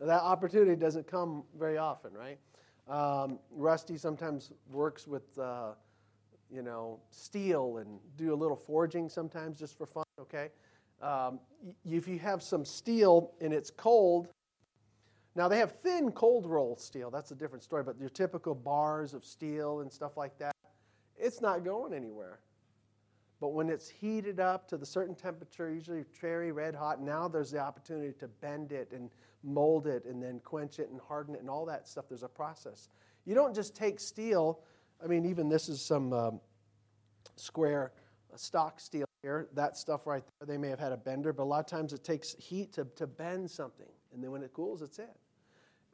That 0.00 0.22
opportunity 0.22 0.76
doesn't 0.76 1.06
come 1.06 1.44
very 1.58 1.78
often, 1.78 2.12
right? 2.12 2.38
Um, 2.88 3.38
Rusty 3.50 3.96
sometimes 3.96 4.52
works 4.70 5.06
with, 5.06 5.38
uh, 5.38 5.72
you 6.50 6.62
know, 6.62 6.98
steel 7.10 7.78
and 7.78 8.00
do 8.16 8.34
a 8.34 8.36
little 8.36 8.56
forging 8.56 9.08
sometimes 9.08 9.58
just 9.58 9.78
for 9.78 9.86
fun, 9.86 10.04
okay? 10.20 10.48
Um, 11.00 11.40
if 11.84 12.08
you 12.08 12.18
have 12.18 12.42
some 12.42 12.64
steel 12.64 13.32
and 13.40 13.52
it's 13.52 13.70
cold, 13.70 14.28
now 15.34 15.48
they 15.48 15.58
have 15.58 15.72
thin 15.80 16.10
cold 16.12 16.46
roll 16.46 16.76
steel. 16.76 17.10
That's 17.10 17.30
a 17.30 17.34
different 17.34 17.64
story. 17.64 17.82
But 17.82 17.98
your 17.98 18.10
typical 18.10 18.54
bars 18.54 19.14
of 19.14 19.24
steel 19.24 19.80
and 19.80 19.90
stuff 19.90 20.16
like 20.16 20.38
that, 20.38 20.54
it's 21.16 21.40
not 21.40 21.64
going 21.64 21.94
anywhere. 21.94 22.40
But 23.40 23.54
when 23.54 23.70
it's 23.70 23.88
heated 23.88 24.38
up 24.38 24.68
to 24.68 24.76
the 24.76 24.86
certain 24.86 25.14
temperature, 25.14 25.72
usually 25.72 26.04
cherry 26.20 26.52
red 26.52 26.74
hot, 26.74 27.00
now 27.00 27.26
there's 27.26 27.50
the 27.50 27.58
opportunity 27.58 28.12
to 28.20 28.28
bend 28.28 28.70
it 28.70 28.92
and 28.92 29.10
mold 29.42 29.86
it 29.86 30.04
and 30.04 30.22
then 30.22 30.40
quench 30.44 30.78
it 30.78 30.90
and 30.90 31.00
harden 31.00 31.34
it 31.34 31.40
and 31.40 31.50
all 31.50 31.64
that 31.66 31.88
stuff. 31.88 32.06
There's 32.08 32.22
a 32.22 32.28
process. 32.28 32.88
You 33.24 33.34
don't 33.34 33.54
just 33.54 33.74
take 33.74 34.00
steel. 34.00 34.60
I 35.02 35.06
mean, 35.06 35.24
even 35.26 35.48
this 35.48 35.68
is 35.68 35.80
some 35.80 36.12
um, 36.12 36.40
square 37.36 37.92
uh, 38.32 38.36
stock 38.36 38.80
steel 38.80 39.06
here. 39.22 39.48
That 39.54 39.76
stuff 39.76 40.06
right 40.06 40.24
there, 40.38 40.46
they 40.46 40.58
may 40.58 40.68
have 40.68 40.80
had 40.80 40.92
a 40.92 40.96
bender, 40.96 41.32
but 41.32 41.42
a 41.42 41.44
lot 41.44 41.60
of 41.60 41.66
times 41.66 41.92
it 41.92 42.04
takes 42.04 42.34
heat 42.38 42.72
to, 42.74 42.86
to 42.96 43.06
bend 43.06 43.50
something. 43.50 43.86
And 44.12 44.22
then 44.22 44.30
when 44.30 44.42
it 44.42 44.52
cools, 44.52 44.82
it's 44.82 44.98
it. 44.98 45.16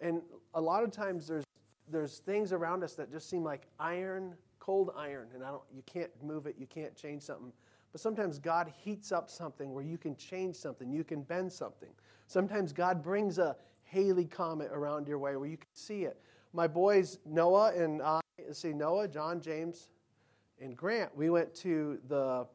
And 0.00 0.22
a 0.54 0.60
lot 0.60 0.84
of 0.84 0.90
times 0.90 1.26
there's, 1.26 1.44
there's 1.90 2.18
things 2.18 2.52
around 2.52 2.84
us 2.84 2.94
that 2.94 3.10
just 3.10 3.28
seem 3.28 3.42
like 3.42 3.66
iron 3.80 4.34
cold 4.68 4.90
iron 4.98 5.28
and 5.34 5.42
I 5.42 5.48
don't, 5.48 5.62
you 5.74 5.82
can't 5.86 6.10
move 6.22 6.46
it, 6.46 6.56
you 6.58 6.66
can't 6.66 6.94
change 6.94 7.22
something. 7.22 7.54
But 7.92 8.00
sometimes 8.00 8.38
God 8.38 8.72
heats 8.76 9.12
up 9.12 9.30
something 9.30 9.72
where 9.72 9.84
you 9.84 9.98
can 9.98 10.16
change 10.16 10.56
something, 10.56 10.90
you 10.90 11.04
can 11.04 11.22
bend 11.22 11.52
something. 11.52 11.90
Sometimes 12.26 12.72
God 12.72 13.02
brings 13.02 13.38
a 13.38 13.56
Halley 13.84 14.26
comet 14.26 14.70
around 14.72 15.08
your 15.08 15.18
way 15.18 15.36
where 15.36 15.48
you 15.48 15.56
can 15.56 15.68
see 15.72 16.04
it. 16.04 16.20
My 16.52 16.66
boys, 16.66 17.18
Noah 17.24 17.72
and 17.74 18.02
I, 18.02 18.20
see 18.52 18.72
Noah, 18.72 19.08
John, 19.08 19.40
James, 19.40 19.88
and 20.60 20.76
Grant, 20.76 21.16
we 21.16 21.30
went 21.30 21.54
to 21.56 21.98
the, 22.08 22.46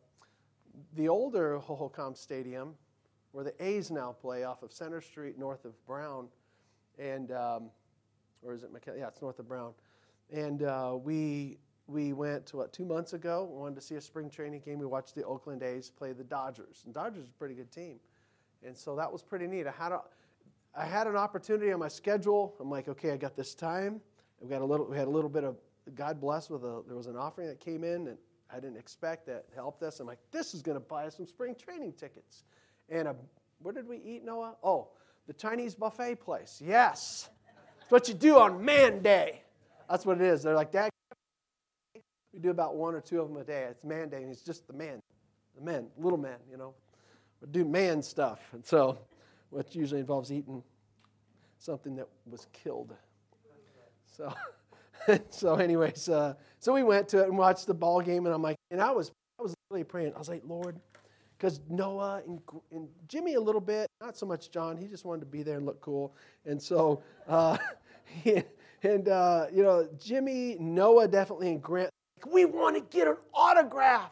the 0.96 1.08
older 1.08 1.60
Hohokam 1.60 2.16
Stadium 2.16 2.76
where 3.32 3.44
the 3.44 3.54
A's 3.64 3.90
now 3.90 4.12
play 4.12 4.44
off 4.44 4.62
of 4.62 4.72
Center 4.72 5.02
Street 5.02 5.40
north 5.40 5.66
of 5.66 5.74
Brown. 5.88 6.28
And, 7.00 7.32
um, 7.32 7.72
or 8.44 8.54
is 8.54 8.64
it 8.64 8.72
McKellips? 8.72 9.00
Yeah, 9.00 9.08
it's 9.08 9.22
north 9.22 9.40
of 9.40 9.48
Brown. 9.48 9.74
And 10.32 10.62
uh, 10.64 10.98
we 11.02 11.58
we 11.88 12.14
went 12.14 12.46
to 12.48 12.58
what 12.58 12.74
two 12.74 12.86
months 12.86 13.14
ago. 13.14 13.50
We 13.52 13.60
wanted 13.60 13.76
to 13.76 13.82
see 13.82 13.96
a 13.96 14.02
spring 14.02 14.30
training 14.30 14.62
game. 14.62 14.80
We 14.80 14.86
watched 14.86 15.16
the 15.16 15.24
Oakland 15.26 15.64
A's 15.64 15.90
play 15.90 16.14
the 16.14 16.24
Dodgers, 16.24 16.84
and 16.86 16.94
Dodgers 16.94 17.24
is 17.24 17.30
a 17.30 17.34
pretty 17.34 17.56
good 17.56 17.72
team, 17.72 18.00
and 18.66 18.78
so 18.78 18.96
that 18.96 19.12
was 19.12 19.22
pretty 19.22 19.48
neat. 19.48 19.68
I 19.68 19.72
had 19.72 19.92
a, 19.92 20.02
I 20.76 20.86
had 20.86 21.08
an 21.08 21.16
opportunity 21.16 21.72
on 21.72 21.80
my 21.80 21.90
schedule. 21.90 22.56
I'm 22.60 22.70
like, 22.70 22.88
okay, 22.88 23.12
I 23.12 23.18
got 23.18 23.36
this 23.36 23.54
time. 23.54 24.02
We 24.40 24.48
got 24.48 24.62
a 24.62 24.66
little. 24.66 24.86
We 24.86 24.98
had 24.98 25.08
a 25.08 25.12
little 25.12 25.30
bit 25.30 25.44
of 25.44 25.58
God 25.96 26.22
bless 26.22 26.50
with 26.50 26.64
a. 26.64 26.84
There 26.88 26.96
was 26.96 27.08
an 27.08 27.18
offering 27.18 27.48
that 27.48 27.60
came 27.60 27.84
in, 27.84 28.08
and 28.08 28.18
I 28.50 28.56
didn't 28.56 28.78
expect 28.78 29.26
that 29.28 29.46
helped 29.54 29.84
us. 29.84 30.00
I'm 30.00 30.08
like, 30.08 30.20
this 30.32 30.54
is 30.54 30.62
going 30.62 30.76
to 30.76 30.84
buy 30.84 31.06
us 31.06 31.18
some 31.18 31.28
spring 31.28 31.56
training 31.56 31.94
tickets, 31.94 32.44
and 32.90 33.10
a, 33.10 33.16
where 33.62 33.74
did 33.74 33.88
we 33.88 33.98
eat, 33.98 34.24
Noah? 34.24 34.56
Oh, 34.64 34.90
the 35.28 35.34
Chinese 35.34 35.76
buffet 35.76 36.16
place. 36.16 36.62
Yes, 36.66 37.30
it's 37.82 37.92
what 37.92 38.08
you 38.08 38.14
do 38.14 38.40
on 38.40 38.64
Man 38.64 39.02
Day. 39.02 39.42
That's 39.90 40.06
what 40.06 40.22
it 40.22 40.24
is. 40.24 40.44
They're 40.44 40.56
like, 40.56 40.72
Dad, 40.72 40.93
we 42.34 42.40
do 42.40 42.50
about 42.50 42.76
one 42.76 42.96
or 42.96 43.02
two 43.02 43.22
of 43.22 43.30
them 43.30 43.38
a 43.38 43.44
day. 43.44 43.68
It's 43.70 43.84
man 43.84 44.10
day, 44.10 44.18
and 44.18 44.28
he's 44.28 44.42
just 44.42 44.68
the 44.68 44.74
man, 44.74 45.02
the 45.56 45.62
man, 45.62 45.88
little 45.98 46.18
man, 46.18 46.38
you 46.50 46.58
know. 46.58 46.74
We 47.42 47.48
do 47.52 47.64
man 47.64 48.02
stuff. 48.02 48.42
And 48.54 48.66
so, 48.66 48.98
which 49.52 49.76
usually 49.76 50.00
involves 50.00 50.32
eating 50.32 50.64
something 51.60 51.96
that 51.96 52.08
was 52.26 52.48
killed. 52.52 52.96
So, 54.08 54.34
so 55.30 55.56
anyways, 55.56 56.10
uh, 56.10 56.34
so 56.60 56.74
we 56.74 56.84
went 56.84 57.08
to 57.10 57.22
it 57.22 57.28
and 57.28 57.38
watched 57.38 57.68
the 57.68 57.74
ball 57.74 58.02
game, 58.02 58.26
and 58.26 58.34
I'm 58.34 58.42
like, 58.42 58.58
and 58.72 58.82
I 58.82 58.92
was, 58.92 59.12
I 59.40 59.44
was 59.44 59.54
really 59.70 59.84
praying. 59.84 60.14
I 60.16 60.20
was 60.20 60.30
like, 60.30 60.42
Lord, 60.46 60.80
because 61.38 61.62
Noah 61.70 62.22
and, 62.26 62.40
and, 62.72 62.88
Jimmy 63.08 63.36
a 63.36 63.42
little 63.42 63.62
bit, 63.62 63.88
not 64.02 64.18
so 64.18 64.26
much 64.26 64.50
John. 64.50 64.78
He 64.78 64.88
just 64.88 65.06
wanted 65.06 65.22
to 65.22 65.26
be 65.26 65.44
there 65.44 65.58
and 65.58 65.66
look 65.66 65.82
cool. 65.82 66.16
And 66.46 66.62
so, 66.62 67.04
uh, 67.28 67.58
he, 68.06 68.44
and 68.82 69.08
uh, 69.08 69.48
you 69.54 69.62
know, 69.62 69.88
Jimmy, 70.00 70.58
Noah 70.60 71.08
definitely, 71.08 71.52
and 71.52 71.62
Grant 71.62 71.90
we 72.32 72.46
want 72.46 72.76
to 72.76 72.98
get 72.98 73.08
an 73.08 73.18
autograph. 73.34 74.12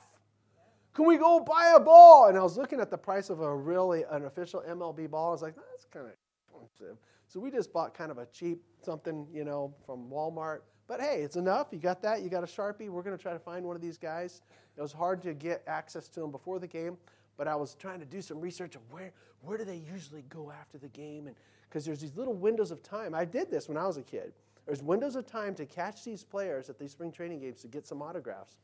Can 0.93 1.05
we 1.05 1.17
go 1.17 1.39
buy 1.39 1.73
a 1.75 1.79
ball? 1.79 2.27
And 2.27 2.37
I 2.37 2.43
was 2.43 2.57
looking 2.57 2.79
at 2.79 2.89
the 2.89 2.97
price 2.97 3.29
of 3.29 3.39
a 3.41 3.55
really 3.55 4.03
an 4.09 4.25
official 4.25 4.63
MLB 4.67 5.09
ball. 5.09 5.29
I 5.29 5.31
was 5.31 5.41
like, 5.41 5.55
that's 5.55 5.85
kind 5.85 6.05
of 6.05 6.11
expensive. 6.11 6.97
So 7.27 7.39
we 7.39 7.49
just 7.49 7.71
bought 7.71 7.93
kind 7.93 8.11
of 8.11 8.17
a 8.17 8.25
cheap 8.27 8.61
something, 8.83 9.25
you 9.33 9.45
know, 9.45 9.73
from 9.85 10.09
Walmart. 10.09 10.59
But 10.87 10.99
hey, 10.99 11.21
it's 11.21 11.37
enough. 11.37 11.67
You 11.71 11.79
got 11.79 12.01
that. 12.01 12.21
You 12.21 12.29
got 12.29 12.43
a 12.43 12.47
Sharpie. 12.47 12.89
We're 12.89 13.03
going 13.03 13.15
to 13.15 13.21
try 13.21 13.31
to 13.31 13.39
find 13.39 13.65
one 13.65 13.77
of 13.77 13.81
these 13.81 13.97
guys. 13.97 14.41
It 14.75 14.81
was 14.81 14.91
hard 14.91 15.21
to 15.21 15.33
get 15.33 15.63
access 15.65 16.09
to 16.09 16.19
them 16.19 16.31
before 16.31 16.59
the 16.59 16.67
game, 16.67 16.97
but 17.37 17.47
I 17.47 17.55
was 17.55 17.75
trying 17.75 17.99
to 17.99 18.05
do 18.05 18.21
some 18.21 18.41
research 18.41 18.75
of 18.75 18.81
where 18.91 19.13
where 19.43 19.57
do 19.57 19.63
they 19.63 19.81
usually 19.91 20.23
go 20.23 20.51
after 20.51 20.77
the 20.77 20.89
game 20.89 21.27
and 21.27 21.35
because 21.69 21.85
there's 21.85 22.01
these 22.01 22.15
little 22.17 22.33
windows 22.33 22.71
of 22.71 22.83
time. 22.83 23.15
I 23.15 23.23
did 23.23 23.49
this 23.49 23.69
when 23.69 23.77
I 23.77 23.87
was 23.87 23.97
a 23.97 24.03
kid. 24.03 24.33
There's 24.65 24.83
windows 24.83 25.15
of 25.15 25.25
time 25.25 25.55
to 25.55 25.65
catch 25.65 26.03
these 26.03 26.23
players 26.23 26.69
at 26.69 26.77
these 26.77 26.91
spring 26.91 27.11
training 27.11 27.39
games 27.39 27.61
to 27.61 27.67
get 27.67 27.87
some 27.87 28.01
autographs. 28.01 28.55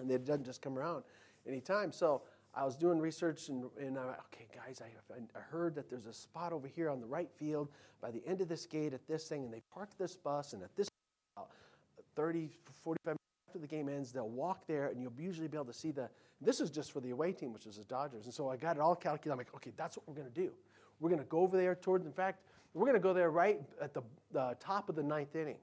And 0.00 0.10
it 0.10 0.24
doesn't 0.24 0.44
just 0.44 0.62
come 0.62 0.78
around 0.78 1.04
anytime. 1.46 1.92
So 1.92 2.22
I 2.54 2.64
was 2.64 2.76
doing 2.76 2.98
research 2.98 3.48
and, 3.48 3.64
and 3.80 3.98
I'm 3.98 4.08
like, 4.08 4.20
okay, 4.32 4.46
guys, 4.54 4.82
I, 4.82 5.14
I 5.38 5.40
heard 5.40 5.74
that 5.76 5.88
there's 5.88 6.06
a 6.06 6.12
spot 6.12 6.52
over 6.52 6.66
here 6.66 6.90
on 6.90 7.00
the 7.00 7.06
right 7.06 7.30
field 7.30 7.68
by 8.02 8.10
the 8.10 8.22
end 8.26 8.40
of 8.40 8.48
this 8.48 8.66
gate 8.66 8.92
at 8.92 9.06
this 9.06 9.28
thing, 9.28 9.44
and 9.44 9.52
they 9.52 9.62
parked 9.72 9.96
this 9.96 10.16
bus, 10.16 10.52
and 10.52 10.62
at 10.62 10.74
this 10.76 10.88
30, 12.16 12.50
45 12.82 13.06
minutes 13.06 13.18
after 13.48 13.58
the 13.60 13.66
game 13.66 13.88
ends, 13.88 14.12
they'll 14.12 14.28
walk 14.28 14.66
there, 14.66 14.88
and 14.88 15.00
you'll 15.00 15.12
usually 15.18 15.48
be 15.48 15.56
able 15.56 15.66
to 15.66 15.72
see 15.72 15.92
the. 15.92 16.10
This 16.40 16.60
is 16.60 16.70
just 16.70 16.92
for 16.92 17.00
the 17.00 17.10
away 17.10 17.32
team, 17.32 17.52
which 17.52 17.66
is 17.66 17.76
the 17.76 17.84
Dodgers. 17.84 18.24
And 18.24 18.34
so 18.34 18.48
I 18.48 18.56
got 18.56 18.76
it 18.76 18.80
all 18.80 18.96
calculated. 18.96 19.30
I'm 19.30 19.38
like, 19.38 19.54
okay, 19.54 19.72
that's 19.76 19.96
what 19.96 20.06
we're 20.08 20.14
going 20.14 20.26
to 20.26 20.34
do. 20.34 20.50
We're 21.00 21.08
going 21.08 21.22
to 21.22 21.28
go 21.28 21.38
over 21.38 21.56
there 21.56 21.76
towards, 21.76 22.04
in 22.04 22.12
fact, 22.12 22.42
we're 22.74 22.86
going 22.86 22.94
to 22.94 23.00
go 23.00 23.12
there 23.12 23.30
right 23.30 23.60
at 23.80 23.94
the, 23.94 24.02
the 24.32 24.56
top 24.58 24.88
of 24.88 24.96
the 24.96 25.02
ninth 25.02 25.34
inning. 25.36 25.56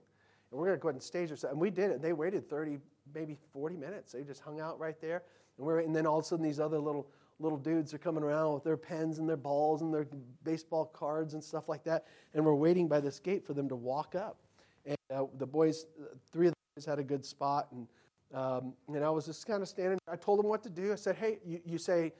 And 0.51 0.59
we're 0.59 0.67
going 0.67 0.77
to 0.77 0.81
go 0.81 0.89
ahead 0.89 0.95
and 0.95 1.03
stage 1.03 1.31
ourselves. 1.31 1.53
And 1.53 1.61
we 1.61 1.69
did 1.69 1.91
it. 1.91 2.01
They 2.01 2.13
waited 2.13 2.49
30, 2.49 2.79
maybe 3.13 3.37
40 3.53 3.77
minutes. 3.77 4.11
They 4.11 4.23
just 4.23 4.41
hung 4.41 4.59
out 4.59 4.79
right 4.79 4.99
there. 5.01 5.23
And, 5.57 5.65
we're, 5.65 5.79
and 5.79 5.95
then 5.95 6.05
all 6.05 6.19
of 6.19 6.25
a 6.25 6.27
sudden, 6.27 6.43
these 6.43 6.59
other 6.59 6.79
little, 6.79 7.07
little 7.39 7.57
dudes 7.57 7.93
are 7.93 7.97
coming 7.97 8.23
around 8.23 8.53
with 8.53 8.63
their 8.63 8.77
pens 8.77 9.19
and 9.19 9.27
their 9.27 9.37
balls 9.37 9.81
and 9.81 9.93
their 9.93 10.07
baseball 10.43 10.85
cards 10.85 11.33
and 11.33 11.43
stuff 11.43 11.69
like 11.69 11.83
that. 11.83 12.05
And 12.33 12.43
we're 12.45 12.55
waiting 12.55 12.87
by 12.87 12.99
this 12.99 13.19
gate 13.19 13.45
for 13.45 13.53
them 13.53 13.69
to 13.69 13.75
walk 13.75 14.15
up. 14.15 14.37
And 14.85 14.97
uh, 15.13 15.25
the 15.37 15.45
boys, 15.45 15.85
three 16.31 16.47
of 16.47 16.53
the 16.53 16.81
boys 16.81 16.85
had 16.85 16.99
a 16.99 17.03
good 17.03 17.25
spot. 17.25 17.67
And, 17.71 17.87
um, 18.33 18.73
and 18.87 19.03
I 19.03 19.09
was 19.09 19.25
just 19.25 19.45
kind 19.45 19.61
of 19.61 19.67
standing. 19.67 19.99
I 20.07 20.15
told 20.15 20.39
them 20.39 20.47
what 20.47 20.63
to 20.63 20.69
do. 20.69 20.91
I 20.91 20.95
said, 20.95 21.15
hey, 21.15 21.39
you, 21.45 21.59
you 21.65 21.77
say, 21.77 22.13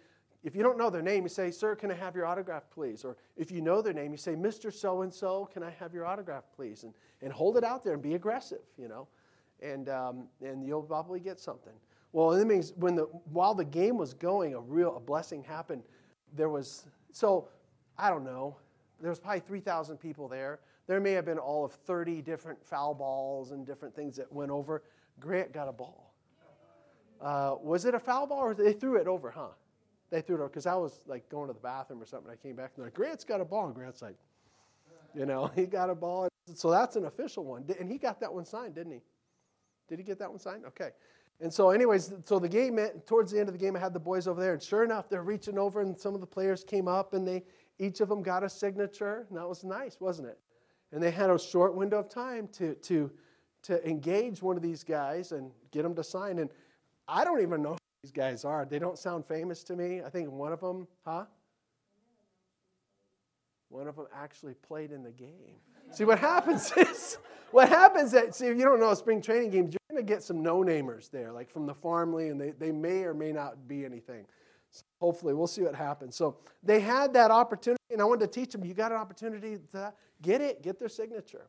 if 0.43 0.55
you 0.55 0.63
don't 0.63 0.77
know 0.77 0.89
their 0.89 1.01
name, 1.01 1.24
you 1.24 1.29
say, 1.29 1.51
Sir, 1.51 1.75
can 1.75 1.91
I 1.91 1.96
have 1.96 2.15
your 2.15 2.25
autograph, 2.25 2.63
please? 2.72 3.03
Or 3.03 3.17
if 3.36 3.51
you 3.51 3.62
know 3.62 3.81
their 3.81 3.93
name, 3.93 4.12
you 4.12 4.17
say, 4.17 4.36
Mr. 4.36 4.72
So 4.72 5.01
and 5.01 5.13
so, 5.13 5.50
can 5.51 5.63
I 5.63 5.69
have 5.72 5.93
your 5.93 6.05
autograph, 6.05 6.46
please? 6.55 6.84
And, 6.84 6.93
and 7.22 7.34
hold 7.34 7.58
it 7.58 7.63
out 7.63 7.84
there 7.84 7.93
and 7.93 8.01
be 8.01 8.15
aggressive, 8.15 8.62
you 8.77 8.88
know, 8.88 9.08
and, 9.62 9.89
um, 9.89 10.27
and 10.41 10.65
you'll 10.65 10.84
probably 10.84 11.19
get 11.19 11.39
something. 11.39 11.74
Well, 12.13 12.29
that 12.31 12.46
means 12.46 12.74
when 12.77 12.96
the, 12.96 13.03
while 13.31 13.53
the 13.53 13.65
game 13.65 13.98
was 13.98 14.13
going, 14.13 14.53
a 14.55 14.60
real 14.60 14.96
a 14.96 15.00
blessing 15.00 15.43
happened. 15.43 15.84
There 16.36 16.50
was, 16.50 16.86
so 17.12 17.50
I 17.98 18.10
don't 18.10 18.24
know, 18.24 18.55
there 19.01 19.10
was 19.10 19.19
probably 19.19 19.41
3,000 19.41 19.98
people 19.98 20.27
there. 20.27 20.60
There 20.88 21.00
may 21.00 21.12
have 21.12 21.25
been 21.25 21.38
all 21.38 21.65
of 21.65 21.74
30 21.74 22.22
different 22.22 22.63
foul 22.65 22.93
balls 22.93 23.51
and 23.51 23.65
different 23.65 23.96
things 23.96 24.15
that 24.15 24.31
went 24.31 24.51
over. 24.51 24.84
Grant 25.19 25.51
got 25.53 25.67
a 25.67 25.72
ball. 25.72 26.13
Uh, 27.22 27.55
was 27.62 27.86
it 27.86 27.93
a 27.93 28.00
foul 28.00 28.25
ball 28.25 28.39
or 28.39 28.53
they 28.53 28.74
threw 28.74 28.96
it 28.96 29.08
over, 29.08 29.29
huh? 29.29 29.50
They 30.09 30.21
threw 30.21 30.43
it 30.43 30.47
because 30.47 30.65
I 30.65 30.75
was 30.75 30.99
like 31.05 31.29
going 31.29 31.47
to 31.47 31.53
the 31.53 31.59
bathroom 31.59 32.01
or 32.01 32.05
something. 32.05 32.31
I 32.31 32.35
came 32.35 32.55
back 32.55 32.71
and 32.75 32.77
they're 32.77 32.87
like, 32.87 32.93
Grant's 32.95 33.23
got 33.23 33.41
a 33.41 33.45
ball. 33.45 33.65
And 33.65 33.75
Grant's 33.75 34.01
like, 34.01 34.15
you 35.13 35.25
know, 35.25 35.47
he 35.55 35.65
got 35.65 35.89
a 35.89 35.95
ball. 35.95 36.27
So 36.55 36.71
that's 36.71 36.95
an 36.95 37.05
official 37.05 37.45
one. 37.45 37.63
And 37.79 37.91
he 37.91 37.97
got 37.97 38.19
that 38.21 38.33
one 38.33 38.45
signed, 38.45 38.75
didn't 38.75 38.93
he? 38.93 39.01
Did 39.87 39.99
he 39.99 40.03
get 40.03 40.19
that 40.19 40.29
one 40.29 40.39
signed? 40.39 40.65
Okay. 40.65 40.89
And 41.41 41.53
so, 41.53 41.69
anyways, 41.69 42.13
so 42.25 42.37
the 42.37 42.49
game, 42.49 42.77
towards 43.05 43.31
the 43.31 43.39
end 43.39 43.47
of 43.47 43.53
the 43.53 43.59
game, 43.59 43.75
I 43.75 43.79
had 43.79 43.93
the 43.93 43.99
boys 43.99 44.27
over 44.27 44.41
there. 44.41 44.53
And 44.53 44.61
sure 44.61 44.83
enough, 44.83 45.07
they're 45.07 45.23
reaching 45.23 45.57
over, 45.57 45.81
and 45.81 45.97
some 45.97 46.13
of 46.13 46.19
the 46.19 46.27
players 46.27 46.63
came 46.65 46.87
up, 46.87 47.13
and 47.13 47.25
they 47.25 47.43
each 47.79 48.01
of 48.01 48.09
them 48.09 48.21
got 48.21 48.43
a 48.43 48.49
signature. 48.49 49.25
And 49.29 49.37
that 49.37 49.47
was 49.47 49.63
nice, 49.63 50.01
wasn't 50.01 50.27
it? 50.27 50.37
And 50.91 51.01
they 51.01 51.11
had 51.11 51.29
a 51.29 51.39
short 51.39 51.75
window 51.75 51.99
of 51.99 52.09
time 52.09 52.49
to, 52.53 52.75
to, 52.75 53.09
to 53.63 53.89
engage 53.89 54.41
one 54.41 54.57
of 54.57 54.61
these 54.61 54.83
guys 54.83 55.31
and 55.31 55.51
get 55.71 55.83
them 55.83 55.95
to 55.95 56.03
sign. 56.03 56.39
And 56.39 56.49
I 57.07 57.23
don't 57.23 57.41
even 57.41 57.61
know 57.61 57.77
these 58.03 58.12
guys 58.12 58.46
are. 58.46 58.65
They 58.65 58.79
don't 58.79 58.98
sound 58.98 59.25
famous 59.25 59.63
to 59.65 59.75
me. 59.75 60.01
I 60.01 60.10
think 60.10 60.32
one 60.32 60.53
of 60.53 60.62
them, 60.62 60.88
huh? 61.06 61.25
One 63.70 63.88
of 63.88 63.96
them 63.96 64.08
actually 64.15 64.53
played 64.53 64.91
in 64.91 65.03
the 65.03 65.12
game. 65.12 65.56
See, 65.91 66.06
what 66.06 66.20
happens 66.20 66.72
is, 66.77 67.18
what 67.51 67.70
happens 67.70 68.13
is, 68.13 68.36
see, 68.36 68.48
if 68.48 68.58
you 68.58 68.63
don't 68.63 68.79
know 68.79 68.94
spring 68.94 69.22
training 69.22 69.51
games, 69.51 69.74
you're 69.74 69.79
to 70.00 70.03
get 70.03 70.24
some 70.24 70.41
no-namers 70.41 71.10
there, 71.12 71.32
like 71.32 71.50
from 71.50 71.65
the 71.65 71.74
farm 71.74 72.13
league, 72.13 72.32
and 72.32 72.39
they, 72.39 72.51
they 72.51 72.72
may 72.72 73.03
or 73.03 73.13
may 73.13 73.32
not 73.32 73.68
be 73.68 73.86
anything. 73.86 74.25
So 74.72 74.84
hopefully, 75.01 75.34
we'll 75.34 75.48
see 75.48 75.62
what 75.62 75.75
happens. 75.75 76.15
So 76.15 76.38
they 76.63 76.79
had 76.79 77.13
that 77.13 77.32
opportunity, 77.32 77.82
and 77.91 78.01
I 78.01 78.06
wanted 78.06 78.32
to 78.32 78.39
teach 78.39 78.51
them, 78.51 78.63
you 78.63 78.74
got 78.74 78.91
an 78.91 78.98
opportunity 78.98 79.58
to 79.72 79.94
get 80.22 80.41
it, 80.41 80.62
get 80.62 80.79
their 80.79 80.89
signature. 80.89 81.48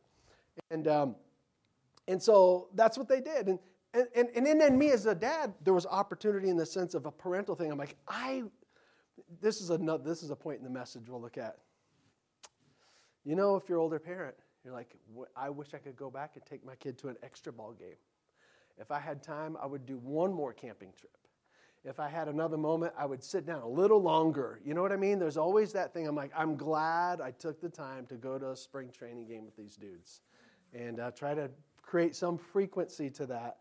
And, 0.69 0.87
um, 0.87 1.15
and 2.07 2.21
so 2.21 2.67
that's 2.75 2.97
what 2.97 3.07
they 3.07 3.21
did. 3.21 3.47
And 3.47 3.59
and, 3.93 4.07
and, 4.15 4.47
and 4.47 4.61
then 4.61 4.77
me 4.77 4.91
as 4.91 5.05
a 5.05 5.15
dad, 5.15 5.53
there 5.63 5.73
was 5.73 5.85
opportunity 5.85 6.49
in 6.49 6.57
the 6.57 6.65
sense 6.65 6.93
of 6.93 7.05
a 7.05 7.11
parental 7.11 7.55
thing. 7.55 7.71
I'm 7.71 7.77
like, 7.77 7.97
I, 8.07 8.43
this 9.41 9.59
is, 9.61 9.69
another, 9.69 10.03
this 10.03 10.23
is 10.23 10.29
a 10.29 10.35
point 10.35 10.59
in 10.59 10.63
the 10.63 10.69
message 10.69 11.09
we'll 11.09 11.21
look 11.21 11.37
at. 11.37 11.57
You 13.23 13.35
know, 13.35 13.55
if 13.55 13.67
you're 13.67 13.79
older 13.79 13.99
parent, 13.99 14.35
you're 14.63 14.73
like, 14.73 14.95
I 15.35 15.49
wish 15.49 15.73
I 15.73 15.77
could 15.77 15.95
go 15.95 16.09
back 16.09 16.31
and 16.35 16.45
take 16.45 16.65
my 16.65 16.75
kid 16.75 16.97
to 16.99 17.09
an 17.09 17.17
extra 17.21 17.51
ball 17.51 17.73
game. 17.73 17.97
If 18.77 18.91
I 18.91 18.99
had 18.99 19.21
time, 19.21 19.57
I 19.61 19.65
would 19.65 19.85
do 19.85 19.97
one 19.97 20.33
more 20.33 20.53
camping 20.53 20.93
trip. 20.97 21.17
if 21.83 21.99
I 21.99 22.07
had 22.07 22.27
another 22.27 22.57
moment, 22.57 22.93
I 22.97 23.05
would 23.05 23.23
sit 23.23 23.45
down 23.45 23.61
a 23.61 23.67
little 23.67 24.01
longer. 24.01 24.59
You 24.63 24.73
know 24.73 24.81
what 24.83 24.91
I 24.91 24.97
mean? 24.97 25.17
There's 25.17 25.37
always 25.37 25.73
that 25.73 25.93
thing. 25.93 26.07
I'm 26.07 26.15
like, 26.15 26.31
I'm 26.37 26.55
glad 26.55 27.21
I 27.21 27.31
took 27.31 27.59
the 27.59 27.69
time 27.69 28.05
to 28.07 28.15
go 28.15 28.37
to 28.37 28.51
a 28.51 28.55
spring 28.55 28.89
training 28.91 29.27
game 29.27 29.45
with 29.45 29.55
these 29.55 29.75
dudes 29.75 30.21
and 30.73 30.99
uh, 30.99 31.11
try 31.11 31.33
to 31.33 31.49
create 31.81 32.15
some 32.15 32.37
frequency 32.37 33.09
to 33.09 33.25
that. 33.25 33.57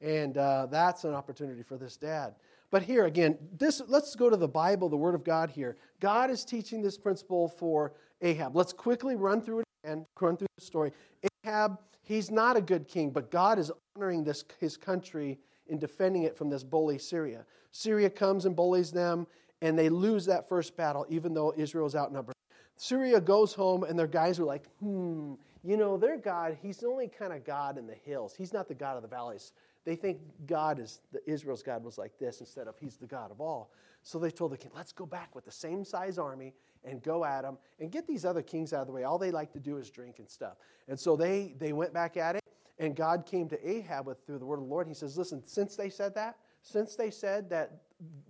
And 0.00 0.36
uh, 0.36 0.66
that's 0.70 1.04
an 1.04 1.14
opportunity 1.14 1.62
for 1.62 1.76
this 1.76 1.96
dad. 1.96 2.34
But 2.70 2.82
here 2.82 3.06
again, 3.06 3.38
this 3.56 3.80
let's 3.86 4.14
go 4.14 4.28
to 4.28 4.36
the 4.36 4.48
Bible, 4.48 4.88
the 4.88 4.96
Word 4.96 5.14
of 5.14 5.24
God 5.24 5.50
here. 5.50 5.76
God 6.00 6.30
is 6.30 6.44
teaching 6.44 6.82
this 6.82 6.98
principle 6.98 7.48
for 7.48 7.92
Ahab. 8.20 8.56
Let's 8.56 8.72
quickly 8.72 9.16
run 9.16 9.40
through 9.40 9.60
it 9.60 9.66
and 9.84 10.04
run 10.20 10.36
through 10.36 10.48
the 10.58 10.64
story. 10.64 10.92
Ahab, 11.44 11.78
he's 12.02 12.30
not 12.30 12.56
a 12.56 12.60
good 12.60 12.88
king, 12.88 13.10
but 13.10 13.30
God 13.30 13.58
is 13.58 13.70
honoring 13.96 14.24
this 14.24 14.44
his 14.58 14.76
country 14.76 15.38
in 15.68 15.78
defending 15.78 16.24
it 16.24 16.36
from 16.36 16.50
this 16.50 16.64
bully 16.64 16.98
Syria. 16.98 17.44
Syria 17.70 18.10
comes 18.10 18.46
and 18.46 18.56
bullies 18.56 18.90
them, 18.90 19.26
and 19.62 19.78
they 19.78 19.88
lose 19.88 20.26
that 20.26 20.48
first 20.48 20.76
battle, 20.76 21.06
even 21.08 21.34
though 21.34 21.52
Israel's 21.56 21.94
outnumbered. 21.94 22.34
Syria 22.76 23.20
goes 23.20 23.54
home, 23.54 23.84
and 23.84 23.98
their 23.98 24.06
guys 24.06 24.38
are 24.38 24.44
like, 24.44 24.66
hmm, 24.80 25.34
you 25.64 25.76
know, 25.76 25.96
their 25.96 26.16
God, 26.16 26.56
he's 26.60 26.78
the 26.78 26.86
only 26.86 27.08
kind 27.08 27.32
of 27.32 27.44
God 27.44 27.78
in 27.78 27.86
the 27.86 27.94
hills. 27.94 28.34
He's 28.36 28.52
not 28.52 28.68
the 28.68 28.74
God 28.74 28.96
of 28.96 29.02
the 29.02 29.08
valleys. 29.08 29.52
They 29.86 29.94
think 29.94 30.18
God 30.46 30.80
is, 30.80 31.00
the, 31.12 31.20
Israel's 31.30 31.62
God 31.62 31.84
was 31.84 31.96
like 31.96 32.18
this 32.18 32.40
instead 32.40 32.66
of 32.66 32.76
he's 32.76 32.96
the 32.96 33.06
God 33.06 33.30
of 33.30 33.40
all. 33.40 33.70
So 34.02 34.18
they 34.18 34.32
told 34.32 34.50
the 34.52 34.56
king, 34.56 34.72
let's 34.74 34.92
go 34.92 35.06
back 35.06 35.34
with 35.34 35.44
the 35.44 35.52
same 35.52 35.84
size 35.84 36.18
army 36.18 36.54
and 36.84 37.00
go 37.02 37.24
at 37.24 37.42
them 37.42 37.56
and 37.78 37.90
get 37.90 38.06
these 38.06 38.24
other 38.24 38.42
kings 38.42 38.72
out 38.72 38.80
of 38.80 38.88
the 38.88 38.92
way. 38.92 39.04
All 39.04 39.16
they 39.16 39.30
like 39.30 39.52
to 39.52 39.60
do 39.60 39.78
is 39.78 39.88
drink 39.88 40.18
and 40.18 40.28
stuff. 40.28 40.56
And 40.88 40.98
so 40.98 41.16
they, 41.16 41.54
they 41.58 41.72
went 41.72 41.94
back 41.94 42.16
at 42.16 42.34
it, 42.34 42.42
and 42.80 42.96
God 42.96 43.26
came 43.26 43.48
to 43.48 43.68
Ahab 43.68 44.06
with, 44.06 44.18
through 44.26 44.40
the 44.40 44.44
word 44.44 44.56
of 44.56 44.64
the 44.64 44.70
Lord. 44.70 44.88
He 44.88 44.94
says, 44.94 45.16
Listen, 45.16 45.42
since 45.44 45.76
they 45.76 45.88
said 45.88 46.16
that, 46.16 46.36
since 46.62 46.96
they 46.96 47.10
said 47.10 47.48
that 47.50 47.82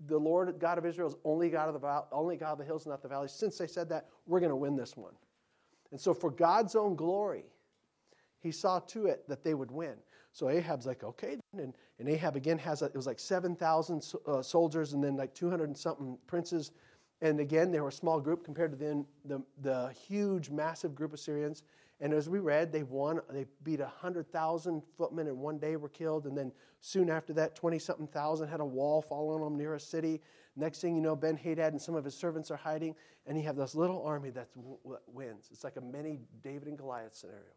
the 0.07 0.19
Lord 0.19 0.55
God 0.59 0.77
of 0.77 0.85
Israel 0.85 1.09
is 1.09 1.17
only 1.25 1.49
God 1.49 1.75
of 1.75 1.81
the, 1.81 2.05
only 2.13 2.37
God 2.37 2.53
of 2.53 2.59
the 2.59 2.65
hills, 2.65 2.87
not 2.87 3.03
the 3.03 3.09
valleys, 3.09 3.33
since 3.33 3.57
they 3.57 3.67
said 3.67 3.89
that, 3.89 4.09
we're 4.27 4.41
going 4.41 4.51
to 4.51 4.57
win 4.57 4.77
this 4.77 4.95
one. 4.95 5.15
And 5.91 5.99
so, 5.99 6.13
for 6.13 6.31
God's 6.31 6.77
own 6.77 6.97
glory, 6.97 7.47
he 8.41 8.53
saw 8.53 8.79
to 8.81 9.07
it 9.07 9.27
that 9.29 9.43
they 9.43 9.55
would 9.55 9.71
win. 9.71 9.95
So 10.37 10.50
Ahab's 10.50 10.85
like, 10.85 11.02
okay. 11.02 11.38
And, 11.57 11.73
and 11.99 12.09
Ahab 12.11 12.37
again 12.37 12.59
has, 12.59 12.83
a, 12.83 12.87
it 12.87 12.95
was 12.95 13.07
like 13.07 13.19
7,000 13.19 14.07
uh, 14.26 14.43
soldiers 14.43 14.93
and 14.93 15.02
then 15.02 15.16
like 15.16 15.33
200 15.33 15.64
and 15.64 15.78
something 15.78 16.19
princes. 16.26 16.73
And 17.23 17.40
again, 17.40 17.73
they 17.73 17.81
were 17.81 17.88
a 17.88 17.93
small 17.93 18.21
group 18.21 18.45
compared 18.45 18.71
to 18.73 18.76
the, 18.76 19.02
the, 19.25 19.43
the 19.62 19.95
huge, 20.07 20.50
massive 20.50 20.95
group 20.95 21.14
of 21.14 21.21
Syrians. 21.21 21.62
And 22.02 22.12
as 22.12 22.28
we 22.28 22.38
read, 22.38 22.71
they 22.71 22.83
won, 22.83 23.21
they 23.31 23.47
beat 23.64 23.81
100,000 23.81 24.83
footmen 24.99 25.26
in 25.26 25.38
one 25.38 25.57
day 25.57 25.76
were 25.76 25.88
killed. 25.88 26.26
And 26.26 26.37
then 26.37 26.52
soon 26.83 27.09
after 27.09 27.33
that, 27.33 27.55
20 27.55 27.78
something 27.78 28.07
thousand 28.07 28.49
had 28.49 28.61
a 28.61 28.64
wall 28.66 29.00
fall 29.00 29.31
on 29.31 29.40
them 29.40 29.57
near 29.57 29.76
a 29.76 29.81
city. 29.81 30.21
Next 30.55 30.83
thing 30.83 30.95
you 30.95 31.00
know, 31.00 31.16
Ben 31.16 31.38
Hadad 31.38 31.73
and 31.73 31.81
some 31.81 31.95
of 31.95 32.05
his 32.05 32.14
servants 32.14 32.50
are 32.50 32.57
hiding. 32.57 32.95
And 33.26 33.38
you 33.38 33.45
have 33.45 33.57
this 33.57 33.75
little 33.75 34.02
army 34.05 34.28
that 34.31 34.49
wins. 35.07 35.49
It's 35.50 35.64
like 35.64 35.78
a 35.78 35.81
mini 35.81 36.19
David 36.43 36.69
and 36.69 36.76
Goliath 36.76 37.14
scenario. 37.14 37.55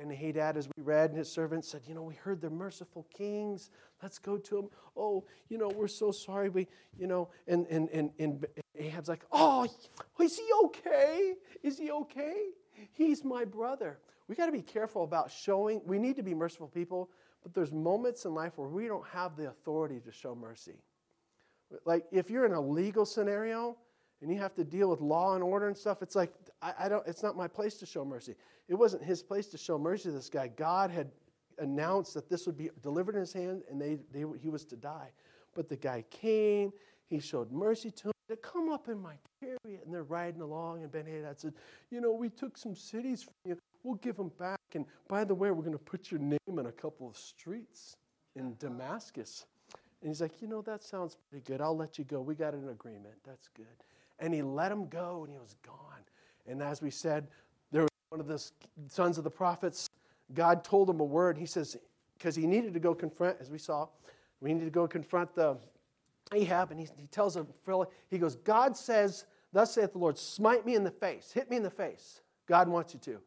And 0.00 0.10
Hadad, 0.10 0.56
as 0.56 0.68
we 0.76 0.82
read, 0.82 1.10
and 1.10 1.18
his 1.18 1.30
servants 1.30 1.68
said, 1.68 1.82
You 1.86 1.94
know, 1.94 2.02
we 2.02 2.14
heard 2.14 2.40
they're 2.40 2.50
merciful 2.50 3.06
kings. 3.16 3.70
Let's 4.02 4.18
go 4.18 4.36
to 4.36 4.56
them. 4.56 4.68
Oh, 4.96 5.24
you 5.48 5.56
know, 5.56 5.68
we're 5.68 5.86
so 5.86 6.10
sorry. 6.10 6.48
We, 6.48 6.66
you 6.98 7.06
know, 7.06 7.28
and, 7.46 7.66
and, 7.68 7.88
and, 7.90 8.10
and 8.18 8.44
Ahab's 8.76 9.08
like, 9.08 9.24
Oh, 9.30 9.68
is 10.20 10.36
he 10.36 10.48
okay? 10.64 11.34
Is 11.62 11.78
he 11.78 11.92
okay? 11.92 12.48
He's 12.92 13.24
my 13.24 13.44
brother. 13.44 13.98
We 14.26 14.34
got 14.34 14.46
to 14.46 14.52
be 14.52 14.62
careful 14.62 15.04
about 15.04 15.30
showing, 15.30 15.80
we 15.84 15.98
need 15.98 16.16
to 16.16 16.22
be 16.22 16.34
merciful 16.34 16.68
people, 16.68 17.10
but 17.42 17.54
there's 17.54 17.72
moments 17.72 18.24
in 18.24 18.34
life 18.34 18.56
where 18.56 18.68
we 18.68 18.86
don't 18.86 19.06
have 19.06 19.36
the 19.36 19.48
authority 19.48 20.00
to 20.00 20.10
show 20.10 20.34
mercy. 20.34 20.78
Like 21.84 22.04
if 22.10 22.30
you're 22.30 22.46
in 22.46 22.52
a 22.52 22.60
legal 22.60 23.04
scenario 23.04 23.76
and 24.22 24.30
you 24.30 24.38
have 24.38 24.54
to 24.54 24.64
deal 24.64 24.88
with 24.90 25.00
law 25.00 25.34
and 25.34 25.44
order 25.44 25.68
and 25.68 25.76
stuff, 25.76 26.02
it's 26.02 26.16
like, 26.16 26.32
I, 26.62 26.72
I 26.80 26.88
don't, 26.88 27.06
it's 27.06 27.22
not 27.22 27.36
my 27.36 27.48
place 27.48 27.74
to 27.74 27.86
show 27.86 28.04
mercy. 28.04 28.34
It 28.68 28.74
wasn't 28.74 29.04
his 29.04 29.22
place 29.22 29.48
to 29.48 29.58
show 29.58 29.78
mercy 29.78 30.04
to 30.04 30.12
this 30.12 30.30
guy. 30.30 30.48
God 30.48 30.90
had 30.90 31.10
announced 31.58 32.14
that 32.14 32.28
this 32.28 32.46
would 32.46 32.56
be 32.56 32.70
delivered 32.82 33.14
in 33.14 33.20
his 33.20 33.32
hand 33.32 33.62
and 33.70 33.80
they, 33.80 33.98
they, 34.12 34.24
he 34.40 34.48
was 34.48 34.64
to 34.66 34.76
die. 34.76 35.10
But 35.54 35.68
the 35.68 35.76
guy 35.76 36.04
came, 36.10 36.72
he 37.06 37.20
showed 37.20 37.52
mercy 37.52 37.90
to 37.90 38.08
him. 38.08 38.12
Said, 38.28 38.42
Come 38.42 38.70
up 38.70 38.88
in 38.88 39.00
my 39.00 39.14
chariot. 39.40 39.82
And 39.84 39.92
they're 39.92 40.02
riding 40.02 40.40
along, 40.40 40.82
and 40.82 40.90
Ben 40.90 41.06
Hadad 41.06 41.38
said, 41.38 41.54
You 41.90 42.00
know, 42.00 42.12
we 42.12 42.30
took 42.30 42.56
some 42.56 42.74
cities 42.74 43.22
from 43.22 43.34
you. 43.44 43.58
We'll 43.82 43.96
give 43.96 44.16
them 44.16 44.32
back. 44.38 44.58
And 44.74 44.86
by 45.08 45.24
the 45.24 45.34
way, 45.34 45.50
we're 45.50 45.62
going 45.62 45.72
to 45.72 45.78
put 45.78 46.10
your 46.10 46.20
name 46.20 46.38
in 46.48 46.66
a 46.66 46.72
couple 46.72 47.06
of 47.06 47.16
streets 47.16 47.96
in 48.34 48.56
Damascus. 48.58 49.44
And 50.00 50.10
he's 50.10 50.22
like, 50.22 50.40
You 50.40 50.48
know, 50.48 50.62
that 50.62 50.82
sounds 50.82 51.16
pretty 51.28 51.44
good. 51.44 51.60
I'll 51.60 51.76
let 51.76 51.98
you 51.98 52.04
go. 52.04 52.20
We 52.20 52.34
got 52.34 52.54
an 52.54 52.68
agreement. 52.70 53.14
That's 53.26 53.48
good. 53.48 53.66
And 54.18 54.32
he 54.32 54.42
let 54.42 54.70
him 54.70 54.88
go, 54.88 55.24
and 55.24 55.32
he 55.32 55.38
was 55.38 55.56
gone. 55.64 56.02
And 56.46 56.62
as 56.62 56.80
we 56.80 56.90
said, 56.90 57.28
there 57.72 57.82
was 57.82 57.90
one 58.10 58.20
of 58.20 58.26
the 58.26 58.42
sons 58.88 59.18
of 59.18 59.24
the 59.24 59.30
prophets. 59.30 59.88
God 60.34 60.64
told 60.64 60.88
him 60.88 61.00
a 61.00 61.04
word. 61.04 61.36
He 61.36 61.46
says, 61.46 61.76
because 62.16 62.36
he 62.36 62.46
needed 62.46 62.74
to 62.74 62.80
go 62.80 62.94
confront, 62.94 63.38
as 63.40 63.50
we 63.50 63.58
saw, 63.58 63.88
we 64.40 64.52
needed 64.52 64.66
to 64.66 64.70
go 64.70 64.86
confront 64.86 65.34
the 65.34 65.56
Ahab, 66.32 66.70
and 66.70 66.80
he, 66.80 66.88
he 66.98 67.06
tells 67.06 67.36
him, 67.36 67.46
he 68.10 68.18
goes, 68.18 68.36
God 68.36 68.76
says, 68.76 69.26
Thus 69.52 69.72
saith 69.74 69.92
the 69.92 69.98
Lord, 69.98 70.18
smite 70.18 70.66
me 70.66 70.74
in 70.74 70.82
the 70.82 70.90
face, 70.90 71.30
hit 71.32 71.48
me 71.48 71.56
in 71.56 71.62
the 71.62 71.70
face. 71.70 72.22
God 72.46 72.68
wants 72.68 72.92
you 72.92 73.00
to. 73.00 73.20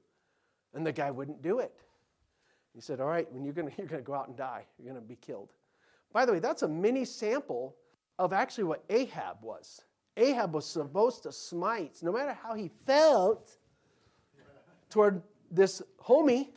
And 0.74 0.86
the 0.86 0.92
guy 0.92 1.10
wouldn't 1.10 1.42
do 1.42 1.60
it. 1.60 1.74
He 2.76 2.82
said, 2.82 3.00
All 3.00 3.08
right, 3.08 3.32
when 3.32 3.44
you're 3.44 3.54
gonna 3.54 3.72
you're 3.78 3.88
to 3.88 4.02
go 4.02 4.14
out 4.14 4.28
and 4.28 4.36
die, 4.36 4.66
you're 4.78 4.94
to 4.94 5.02
be 5.02 5.16
killed. 5.16 5.50
By 6.14 6.26
the 6.26 6.34
way, 6.34 6.40
that's 6.40 6.64
a 6.64 6.68
mini 6.68 7.06
sample 7.06 7.76
of 8.20 8.34
actually 8.34 8.66
what 8.66 8.84
Ahab 8.90 9.38
was. 9.42 9.82
Ahab 10.18 10.54
was 10.54 10.66
supposed 10.66 11.24
to 11.24 11.32
smite, 11.32 12.00
no 12.02 12.12
matter 12.12 12.34
how 12.34 12.56
he 12.56 12.72
felt 12.86 13.58
toward 14.90 15.22
this 15.52 15.82
homie, 16.02 16.50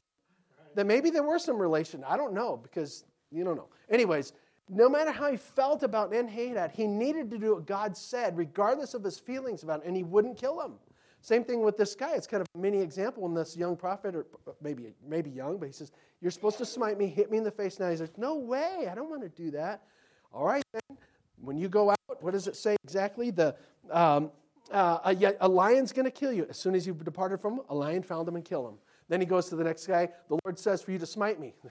that 0.75 0.87
maybe 0.87 1.11
there 1.11 1.23
were 1.23 1.39
some 1.39 1.59
relation. 1.59 2.03
I 2.05 2.17
don't 2.17 2.33
know 2.33 2.57
because 2.57 3.05
you 3.31 3.45
don't 3.45 3.57
know. 3.57 3.69
Anyways, 3.91 4.33
no 4.69 4.89
matter 4.89 5.11
how 5.11 5.31
he 5.31 5.37
felt 5.37 5.83
about 5.83 6.11
Ben-Hadad, 6.11 6.71
he 6.71 6.87
needed 6.87 7.31
to 7.33 7.39
do 7.39 7.55
what 7.55 7.67
God 7.67 7.97
said, 7.97 8.37
regardless 8.37 8.95
of 8.95 9.03
his 9.03 9.19
feelings 9.19 9.63
about 9.63 9.81
it, 9.81 9.87
and 9.87 9.97
he 9.97 10.05
wouldn't 10.05 10.39
kill 10.39 10.61
him. 10.61 10.75
Same 11.23 11.45
thing 11.45 11.63
with 11.63 11.77
this 11.77 11.95
guy. 11.95 12.15
It's 12.15 12.27
kind 12.27 12.41
of 12.41 12.47
a 12.55 12.59
mini 12.59 12.81
example 12.81 13.27
in 13.27 13.35
this 13.35 13.57
young 13.57 13.77
prophet, 13.77 14.15
or 14.15 14.27
maybe, 14.63 14.95
maybe 15.07 15.29
young, 15.29 15.59
but 15.59 15.67
he 15.67 15.73
says, 15.73 15.93
You're 16.21 16.31
supposed 16.31 16.57
to 16.59 16.65
smite 16.65 16.99
me, 16.99 17.09
hit 17.09 17.31
me 17.31 17.37
in 17.37 17.45
the 17.45 17.51
face 17.51 17.79
now. 17.79 17.91
He's 17.91 18.01
like, 18.01 18.17
No 18.17 18.37
way, 18.37 18.89
I 18.91 18.95
don't 18.95 19.11
want 19.11 19.23
to 19.23 19.29
do 19.29 19.51
that. 19.51 19.83
All 20.33 20.47
right, 20.47 20.63
then. 20.73 20.97
When 21.43 21.57
you 21.57 21.69
go 21.69 21.91
out, 21.91 22.00
what 22.23 22.33
does 22.33 22.47
it 22.47 22.57
say 22.57 22.77
exactly? 22.85 23.31
The, 23.31 23.55
um, 23.91 24.31
uh, 24.71 24.99
a, 25.05 25.35
a 25.41 25.49
lion's 25.49 25.93
going 25.93 26.05
to 26.05 26.11
kill 26.11 26.33
you. 26.33 26.47
As 26.49 26.57
soon 26.57 26.75
as 26.75 26.87
you 26.87 26.95
departed 26.95 27.41
from 27.41 27.55
him, 27.55 27.61
a 27.69 27.75
lion 27.75 28.03
found 28.03 28.29
him 28.29 28.37
and 28.37 28.45
killed 28.45 28.69
him. 28.69 28.79
Then 29.09 29.21
he 29.21 29.27
goes 29.27 29.49
to 29.49 29.57
the 29.57 29.65
next 29.65 29.87
guy. 29.87 30.09
The 30.29 30.39
Lord 30.45 30.59
says 30.59 30.83
for 30.83 30.93
you 30.93 30.99
to 30.99 31.07
smite 31.07 31.41
me. 31.41 31.55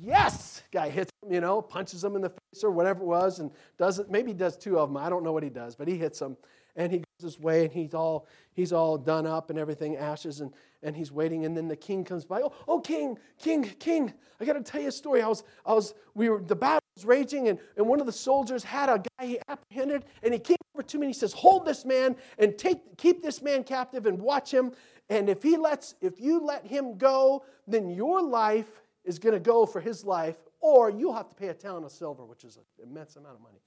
yes! 0.00 0.62
Guy 0.70 0.88
hits 0.88 1.10
him, 1.22 1.32
you 1.32 1.40
know, 1.40 1.60
punches 1.60 2.04
him 2.04 2.14
in 2.14 2.22
the 2.22 2.30
face 2.30 2.62
or 2.62 2.70
whatever 2.70 3.02
it 3.02 3.06
was, 3.06 3.40
and 3.40 3.50
does 3.76 3.98
it. 3.98 4.10
Maybe 4.10 4.30
he 4.30 4.38
does 4.38 4.56
two 4.56 4.78
of 4.78 4.88
them. 4.88 4.96
I 4.96 5.08
don't 5.08 5.24
know 5.24 5.32
what 5.32 5.42
he 5.42 5.50
does, 5.50 5.74
but 5.74 5.88
he 5.88 5.98
hits 5.98 6.20
him, 6.20 6.36
and 6.76 6.92
he 6.92 6.98
goes 6.98 7.32
his 7.34 7.40
way, 7.40 7.64
and 7.64 7.72
he's 7.72 7.92
all 7.92 8.28
he's 8.52 8.72
all 8.72 8.96
done 8.96 9.26
up 9.26 9.50
and 9.50 9.58
everything, 9.58 9.96
ashes, 9.96 10.40
and 10.40 10.52
and 10.84 10.94
he's 10.94 11.10
waiting. 11.10 11.44
And 11.44 11.56
then 11.56 11.66
the 11.66 11.76
king 11.76 12.04
comes 12.04 12.24
by. 12.24 12.40
Oh, 12.42 12.52
oh, 12.68 12.78
king, 12.78 13.18
king, 13.40 13.64
king! 13.80 14.12
I 14.40 14.44
got 14.44 14.52
to 14.52 14.62
tell 14.62 14.80
you 14.80 14.88
a 14.88 14.92
story. 14.92 15.22
I 15.22 15.28
was, 15.28 15.42
I 15.66 15.72
was, 15.72 15.94
we 16.14 16.28
were 16.28 16.40
the 16.40 16.54
battle 16.54 16.83
was 16.96 17.04
raging, 17.04 17.48
and 17.48 17.58
and 17.76 17.86
one 17.86 18.00
of 18.00 18.06
the 18.06 18.12
soldiers 18.12 18.62
had 18.64 18.88
a 18.88 19.02
guy 19.18 19.26
he 19.26 19.38
apprehended, 19.48 20.04
and 20.22 20.32
he 20.32 20.38
came 20.38 20.56
over 20.74 20.82
to 20.82 20.98
me. 20.98 21.06
and 21.06 21.14
He 21.14 21.18
says, 21.18 21.32
"Hold 21.32 21.66
this 21.66 21.84
man 21.84 22.16
and 22.38 22.56
take 22.56 22.96
keep 22.96 23.22
this 23.22 23.42
man 23.42 23.64
captive 23.64 24.06
and 24.06 24.20
watch 24.20 24.52
him." 24.52 24.72
And 25.08 25.28
if 25.28 25.42
he 25.42 25.56
lets, 25.56 25.94
if 26.00 26.20
you 26.20 26.40
let 26.40 26.66
him 26.66 26.96
go, 26.96 27.44
then 27.66 27.90
your 27.90 28.22
life 28.22 28.82
is 29.04 29.18
going 29.18 29.34
to 29.34 29.40
go 29.40 29.66
for 29.66 29.80
his 29.80 30.04
life, 30.04 30.36
or 30.60 30.90
you'll 30.90 31.12
have 31.12 31.28
to 31.28 31.34
pay 31.34 31.48
a 31.48 31.54
talent 31.54 31.84
of 31.84 31.92
silver, 31.92 32.24
which 32.24 32.44
is 32.44 32.56
an 32.56 32.88
immense 32.88 33.16
amount 33.16 33.34
of 33.34 33.42
money. 33.42 33.58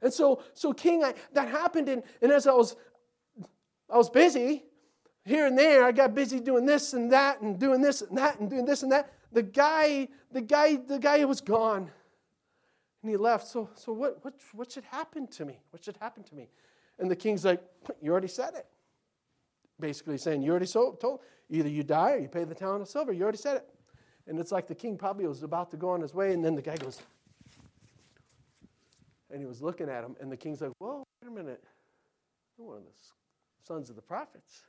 And 0.00 0.12
so, 0.12 0.42
so 0.54 0.72
King, 0.72 1.04
I, 1.04 1.14
that 1.32 1.48
happened, 1.48 1.88
and, 1.88 2.02
and 2.22 2.32
as 2.32 2.46
I 2.46 2.52
was, 2.52 2.76
I 3.90 3.96
was 3.98 4.08
busy 4.08 4.64
here 5.24 5.46
and 5.46 5.58
there, 5.58 5.84
I 5.84 5.92
got 5.92 6.14
busy 6.14 6.40
doing 6.40 6.64
this 6.64 6.94
and 6.94 7.12
that, 7.12 7.42
and 7.42 7.58
doing 7.58 7.82
this 7.82 8.00
and 8.00 8.16
that, 8.16 8.40
and 8.40 8.48
doing 8.48 8.64
this 8.64 8.82
and 8.82 8.92
that. 8.92 9.12
The 9.32 9.42
guy, 9.42 10.08
the 10.32 10.40
guy, 10.40 10.76
the 10.76 10.98
guy 10.98 11.24
was 11.24 11.40
gone, 11.40 11.90
and 13.06 13.12
he 13.12 13.16
left. 13.16 13.46
So, 13.46 13.70
so 13.76 13.92
what, 13.92 14.24
what, 14.24 14.34
what 14.52 14.72
should 14.72 14.82
happen 14.82 15.28
to 15.28 15.44
me? 15.44 15.60
What 15.70 15.84
should 15.84 15.96
happen 15.98 16.24
to 16.24 16.34
me? 16.34 16.48
And 16.98 17.08
the 17.08 17.14
king's 17.14 17.44
like, 17.44 17.62
you 18.02 18.10
already 18.10 18.26
said 18.26 18.54
it. 18.54 18.66
Basically 19.78 20.18
saying, 20.18 20.42
you 20.42 20.50
already 20.50 20.66
told, 20.66 21.20
either 21.48 21.68
you 21.68 21.84
die 21.84 22.14
or 22.14 22.18
you 22.18 22.28
pay 22.28 22.42
the 22.42 22.54
talent 22.54 22.82
of 22.82 22.88
silver. 22.88 23.12
You 23.12 23.22
already 23.22 23.38
said 23.38 23.58
it. 23.58 23.68
And 24.26 24.40
it's 24.40 24.50
like 24.50 24.66
the 24.66 24.74
king 24.74 24.98
probably 24.98 25.24
was 25.24 25.44
about 25.44 25.70
to 25.70 25.76
go 25.76 25.90
on 25.90 26.00
his 26.00 26.14
way, 26.14 26.32
and 26.32 26.44
then 26.44 26.56
the 26.56 26.62
guy 26.62 26.76
goes, 26.76 27.00
and 29.30 29.38
he 29.40 29.46
was 29.46 29.62
looking 29.62 29.88
at 29.88 30.02
him, 30.02 30.16
and 30.20 30.32
the 30.32 30.36
king's 30.36 30.60
like, 30.60 30.72
Whoa, 30.78 31.04
wait 31.22 31.28
a 31.28 31.30
minute. 31.30 31.62
You're 32.58 32.66
one 32.66 32.78
of 32.78 32.82
the 32.82 32.90
sons 33.62 33.88
of 33.88 33.94
the 33.94 34.02
prophets. 34.02 34.62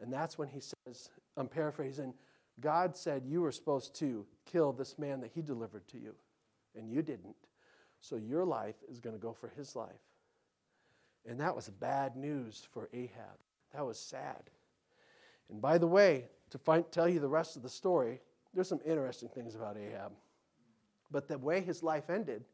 And 0.00 0.12
that's 0.12 0.36
when 0.36 0.48
he 0.48 0.58
says, 0.58 1.10
I'm 1.36 1.46
paraphrasing, 1.46 2.14
God 2.58 2.96
said 2.96 3.22
you 3.24 3.42
were 3.42 3.52
supposed 3.52 3.94
to 4.00 4.26
kill 4.50 4.72
this 4.72 4.98
man 4.98 5.20
that 5.20 5.30
he 5.32 5.42
delivered 5.42 5.86
to 5.88 5.98
you, 5.98 6.16
and 6.74 6.90
you 6.90 7.02
didn't. 7.02 7.36
So 8.02 8.16
your 8.16 8.44
life 8.44 8.74
is 8.90 9.00
going 9.00 9.16
to 9.16 9.22
go 9.22 9.32
for 9.32 9.48
his 9.56 9.74
life. 9.74 9.90
And 11.24 11.40
that 11.40 11.54
was 11.54 11.68
bad 11.70 12.16
news 12.16 12.66
for 12.72 12.88
Ahab. 12.92 13.38
That 13.72 13.86
was 13.86 13.98
sad. 13.98 14.50
And 15.48 15.62
by 15.62 15.78
the 15.78 15.86
way, 15.86 16.24
to 16.50 16.58
find, 16.58 16.84
tell 16.90 17.08
you 17.08 17.20
the 17.20 17.28
rest 17.28 17.56
of 17.56 17.62
the 17.62 17.68
story, 17.68 18.20
there's 18.52 18.68
some 18.68 18.80
interesting 18.84 19.28
things 19.28 19.54
about 19.54 19.78
Ahab. 19.78 20.12
But 21.12 21.28
the 21.28 21.38
way 21.38 21.60
his 21.60 21.82
life 21.82 22.10
ended 22.10 22.44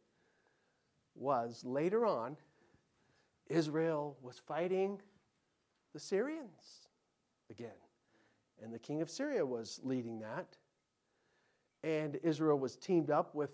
was 1.14 1.64
later 1.64 2.04
on, 2.04 2.36
Israel 3.48 4.18
was 4.20 4.38
fighting 4.38 5.00
the 5.94 5.98
Syrians 5.98 6.88
again. 7.50 7.70
And 8.62 8.72
the 8.72 8.78
king 8.78 9.00
of 9.00 9.08
Syria 9.08 9.46
was 9.46 9.80
leading 9.82 10.20
that. 10.20 10.58
And 11.82 12.16
Israel 12.22 12.58
was 12.58 12.76
teamed 12.76 13.10
up 13.10 13.34
with 13.34 13.50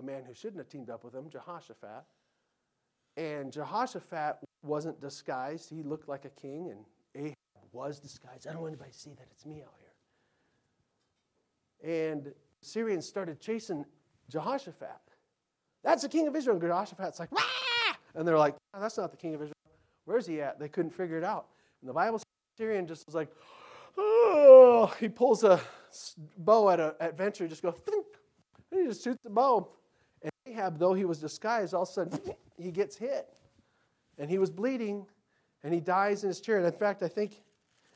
a 0.00 0.02
man 0.02 0.24
who 0.26 0.34
shouldn't 0.34 0.58
have 0.58 0.68
teamed 0.68 0.90
up 0.90 1.04
with 1.04 1.14
him, 1.14 1.30
Jehoshaphat. 1.30 2.04
And 3.16 3.52
Jehoshaphat 3.52 4.38
wasn't 4.62 5.00
disguised. 5.00 5.70
He 5.70 5.82
looked 5.82 6.08
like 6.08 6.24
a 6.24 6.30
king, 6.30 6.70
and 6.70 6.84
Ahab 7.14 7.36
was 7.72 8.00
disguised. 8.00 8.46
I 8.46 8.52
don't 8.52 8.62
want 8.62 8.72
anybody 8.72 8.90
to 8.90 8.98
see 8.98 9.14
that 9.14 9.26
it's 9.30 9.46
me 9.46 9.62
out 9.62 9.74
here. 11.82 12.12
And 12.12 12.32
Syrians 12.60 13.06
started 13.06 13.40
chasing 13.40 13.84
Jehoshaphat. 14.28 14.88
That's 15.82 16.02
the 16.02 16.08
king 16.08 16.26
of 16.28 16.36
Israel. 16.36 16.56
And 16.56 16.62
Jehoshaphat's 16.62 17.18
like, 17.18 17.32
Wah! 17.32 17.40
and 18.14 18.26
they're 18.26 18.38
like, 18.38 18.56
oh, 18.74 18.80
that's 18.80 18.96
not 18.96 19.10
the 19.10 19.16
king 19.16 19.34
of 19.34 19.42
Israel. 19.42 19.54
Where's 20.04 20.26
he 20.26 20.40
at? 20.40 20.58
They 20.58 20.68
couldn't 20.68 20.90
figure 20.90 21.16
it 21.18 21.24
out. 21.24 21.46
And 21.80 21.88
the 21.88 21.94
Bible 21.94 22.18
says 22.18 22.24
Syrian 22.58 22.86
just 22.86 23.06
was 23.06 23.14
like, 23.14 23.30
oh, 23.96 24.92
he 24.98 25.08
pulls 25.08 25.44
a 25.44 25.60
bow 26.38 26.70
at 26.70 26.80
an 26.80 26.92
adventure, 27.00 27.46
just 27.48 27.62
goes, 27.62 27.80
and 28.70 28.80
he 28.80 28.86
just 28.86 29.04
shoots 29.04 29.22
the 29.22 29.30
bow. 29.30 29.68
Though 30.68 30.94
he 30.94 31.04
was 31.04 31.18
disguised, 31.18 31.74
all 31.74 31.82
of 31.82 31.88
a 31.88 31.92
sudden 31.92 32.20
he 32.58 32.70
gets 32.70 32.96
hit. 32.96 33.28
And 34.18 34.28
he 34.28 34.38
was 34.38 34.50
bleeding, 34.50 35.06
and 35.62 35.72
he 35.72 35.80
dies 35.80 36.24
in 36.24 36.28
his 36.28 36.40
chariot. 36.40 36.66
In 36.66 36.72
fact, 36.72 37.02
I 37.02 37.08
think 37.08 37.42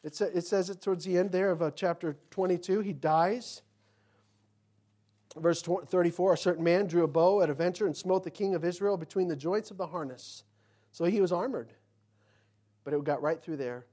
it, 0.03 0.15
sa- 0.15 0.27
it 0.27 0.47
says 0.47 0.71
it 0.71 0.81
towards 0.81 1.05
the 1.05 1.19
end 1.19 1.33
there 1.33 1.51
of 1.51 1.63
uh, 1.63 1.71
chapter 1.71 2.17
22. 2.31 2.81
He 2.81 2.93
dies. 2.93 3.63
Verse 5.37 5.63
34 5.63 6.35
A 6.35 6.37
certain 6.39 6.65
man 6.65 6.87
drew 6.87 7.05
a 7.05 7.09
bow 7.09 7.43
at 7.43 7.51
a 7.51 7.55
venture 7.55 7.87
and 7.87 7.97
smote 7.97 8.23
the 8.23 8.31
king 8.31 8.55
of 8.55 8.65
Israel 8.65 8.97
between 8.97 9.29
the 9.29 9.37
joints 9.37 9.71
of 9.71 9.77
the 9.77 9.87
harness. 9.87 10.45
So 10.93 11.05
he 11.05 11.21
was 11.21 11.33
armored, 11.33 11.73
but 12.85 12.95
it 12.95 13.03
got 13.03 13.21
right 13.21 13.43
through 13.43 13.57
there. 13.57 13.87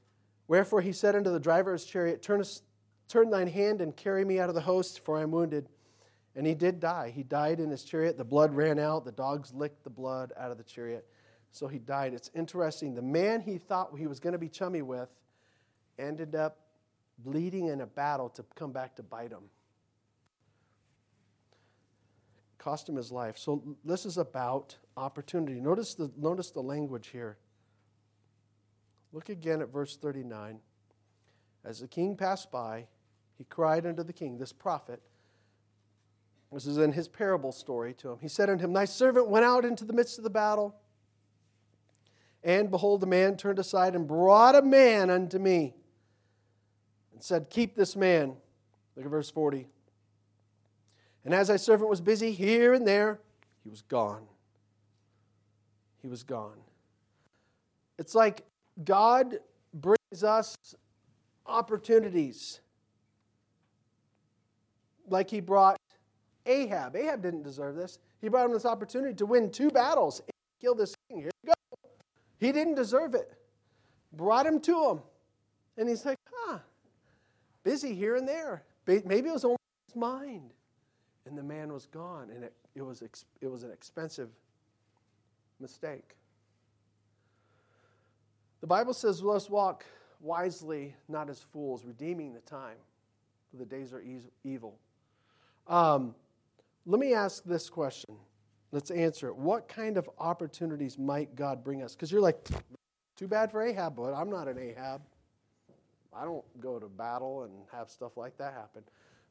Wherefore 0.47 0.81
he 0.81 0.91
said 0.91 1.15
unto 1.15 1.31
the 1.31 1.39
driver 1.39 1.73
of 1.73 1.79
his 1.79 1.89
chariot, 1.89 2.21
Turn, 2.21 2.43
turn 3.07 3.29
thine 3.29 3.47
hand 3.47 3.81
and 3.81 3.95
carry 3.95 4.23
me 4.23 4.39
out 4.39 4.49
of 4.49 4.55
the 4.55 4.61
host, 4.61 4.99
for 5.03 5.17
I 5.17 5.21
am 5.21 5.31
wounded. 5.31 5.69
And 6.35 6.47
he 6.47 6.55
did 6.55 6.79
die. 6.79 7.11
He 7.13 7.23
died 7.23 7.59
in 7.59 7.69
his 7.69 7.83
chariot. 7.83 8.17
The 8.17 8.23
blood 8.23 8.53
ran 8.55 8.79
out. 8.79 9.03
The 9.03 9.11
dogs 9.11 9.53
licked 9.53 9.83
the 9.83 9.89
blood 9.89 10.31
out 10.37 10.51
of 10.51 10.57
the 10.57 10.63
chariot. 10.63 11.05
So 11.51 11.67
he 11.67 11.77
died. 11.77 12.13
It's 12.13 12.31
interesting. 12.33 12.95
The 12.95 13.01
man 13.01 13.41
he 13.41 13.57
thought 13.57 13.89
he 13.97 14.07
was 14.07 14.19
going 14.19 14.33
to 14.33 14.39
be 14.39 14.47
chummy 14.47 14.81
with 14.81 15.09
ended 15.99 16.35
up 16.35 16.59
bleeding 17.19 17.67
in 17.67 17.81
a 17.81 17.85
battle 17.85 18.29
to 18.29 18.45
come 18.55 18.71
back 18.71 18.95
to 18.95 19.03
bite 19.03 19.31
him 19.31 19.43
cost 22.61 22.87
him 22.87 22.95
his 22.95 23.11
life. 23.11 23.37
So 23.37 23.75
this 23.83 24.05
is 24.05 24.17
about 24.17 24.77
opportunity. 24.95 25.59
Notice 25.59 25.95
the, 25.95 26.11
notice 26.15 26.51
the 26.51 26.61
language 26.61 27.07
here. 27.07 27.37
Look 29.11 29.29
again 29.29 29.61
at 29.61 29.73
verse 29.73 29.97
39. 29.97 30.59
As 31.65 31.79
the 31.79 31.87
king 31.87 32.15
passed 32.15 32.51
by, 32.51 32.87
he 33.35 33.45
cried 33.45 33.87
unto 33.87 34.03
the 34.03 34.13
king, 34.13 34.37
this 34.37 34.53
prophet. 34.53 35.01
This 36.51 36.65
is 36.65 36.77
in 36.77 36.91
his 36.91 37.07
parable 37.07 37.51
story 37.51 37.93
to 37.95 38.11
him. 38.11 38.17
He 38.19 38.27
said 38.27 38.49
unto 38.49 38.65
him, 38.65 38.73
Thy 38.73 38.85
servant 38.85 39.29
went 39.29 39.45
out 39.45 39.63
into 39.63 39.85
the 39.85 39.93
midst 39.93 40.17
of 40.17 40.23
the 40.23 40.29
battle. 40.29 40.75
And 42.43 42.69
behold, 42.69 43.01
the 43.01 43.07
man 43.07 43.37
turned 43.37 43.59
aside 43.59 43.95
and 43.95 44.07
brought 44.07 44.55
a 44.55 44.61
man 44.61 45.09
unto 45.09 45.39
me 45.39 45.75
and 47.13 47.23
said, 47.23 47.49
Keep 47.49 47.75
this 47.75 47.95
man. 47.95 48.35
Look 48.95 49.05
at 49.05 49.11
verse 49.11 49.29
40. 49.29 49.67
And 51.23 51.33
as 51.33 51.47
thy 51.47 51.55
servant 51.55 51.89
was 51.89 52.01
busy 52.01 52.31
here 52.33 52.73
and 52.73 52.85
there, 52.85 53.19
he 53.63 53.69
was 53.69 53.83
gone. 53.83 54.23
He 56.01 56.07
was 56.07 56.23
gone. 56.23 56.57
It's 57.99 58.15
like 58.15 58.43
God 58.83 59.37
brings 59.73 60.23
us 60.23 60.57
opportunities. 61.45 62.59
Like 65.07 65.29
he 65.29 65.39
brought 65.39 65.77
Ahab. 66.45 66.95
Ahab 66.95 67.21
didn't 67.21 67.43
deserve 67.43 67.75
this. 67.75 67.99
He 68.21 68.29
brought 68.29 68.45
him 68.45 68.53
this 68.53 68.65
opportunity 68.65 69.13
to 69.15 69.25
win 69.25 69.51
two 69.51 69.69
battles 69.69 70.21
kill 70.59 70.75
this 70.75 70.95
king. 71.09 71.21
Here 71.21 71.31
you 71.43 71.47
go. 71.47 71.89
He 72.39 72.51
didn't 72.51 72.75
deserve 72.75 73.15
it. 73.15 73.33
Brought 74.13 74.45
him 74.45 74.59
to 74.61 74.89
him. 74.89 74.99
And 75.75 75.89
he's 75.89 76.05
like, 76.05 76.19
huh, 76.31 76.59
busy 77.63 77.95
here 77.95 78.15
and 78.15 78.27
there. 78.27 78.63
Maybe 78.85 79.29
it 79.29 79.33
was 79.33 79.43
only 79.43 79.57
his 79.87 79.95
mind 79.95 80.51
and 81.25 81.37
the 81.37 81.43
man 81.43 81.71
was 81.71 81.85
gone, 81.85 82.29
and 82.33 82.43
it, 82.43 82.53
it, 82.75 82.81
was, 82.81 83.01
it 83.01 83.47
was 83.47 83.63
an 83.63 83.71
expensive 83.71 84.29
mistake. 85.59 86.15
The 88.59 88.67
Bible 88.67 88.93
says, 88.93 89.21
Let 89.21 89.37
us 89.37 89.49
walk 89.49 89.85
wisely, 90.19 90.95
not 91.07 91.29
as 91.29 91.39
fools, 91.39 91.85
redeeming 91.85 92.33
the 92.33 92.41
time, 92.41 92.77
for 93.49 93.57
the 93.57 93.65
days 93.65 93.93
are 93.93 94.03
evil. 94.43 94.75
Um, 95.67 96.15
let 96.85 96.99
me 96.99 97.13
ask 97.13 97.43
this 97.43 97.69
question. 97.69 98.15
Let's 98.71 98.91
answer 98.91 99.27
it. 99.27 99.35
What 99.35 99.67
kind 99.67 99.97
of 99.97 100.09
opportunities 100.17 100.97
might 100.97 101.35
God 101.35 101.63
bring 101.63 101.83
us? 101.83 101.93
Because 101.93 102.11
you're 102.11 102.21
like, 102.21 102.47
too 103.15 103.27
bad 103.27 103.51
for 103.51 103.61
Ahab, 103.61 103.95
but 103.95 104.13
I'm 104.13 104.29
not 104.29 104.47
an 104.47 104.57
Ahab. 104.57 105.01
I 106.13 106.23
don't 106.25 106.43
go 106.59 106.79
to 106.79 106.87
battle 106.87 107.43
and 107.43 107.53
have 107.71 107.89
stuff 107.89 108.17
like 108.17 108.37
that 108.37 108.53
happen. 108.53 108.83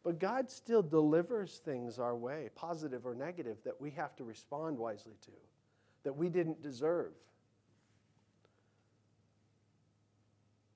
But 0.02 0.18
God 0.18 0.50
still 0.50 0.82
delivers 0.82 1.60
things 1.64 1.98
our 1.98 2.16
way, 2.16 2.50
positive 2.54 3.06
or 3.06 3.14
negative, 3.14 3.58
that 3.64 3.78
we 3.80 3.90
have 3.90 4.16
to 4.16 4.24
respond 4.24 4.78
wisely 4.78 5.16
to, 5.22 5.32
that 6.04 6.16
we 6.16 6.28
didn't 6.28 6.62
deserve. 6.62 7.12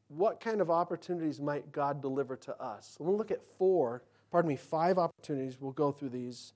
What 0.09 0.41
kind 0.41 0.61
of 0.61 0.71
opportunities 0.71 1.41
might 1.41 1.73
God 1.73 2.03
deliver 2.03 2.37
to 2.37 2.61
us? 2.61 2.97
We'll 2.99 3.17
look 3.17 3.31
at 3.31 3.43
four, 3.43 4.03
pardon 4.31 4.49
me, 4.49 4.57
five 4.57 4.99
opportunities. 4.99 5.59
We'll 5.61 5.73
go 5.73 5.91
through 5.91 6.11
these. 6.11 6.53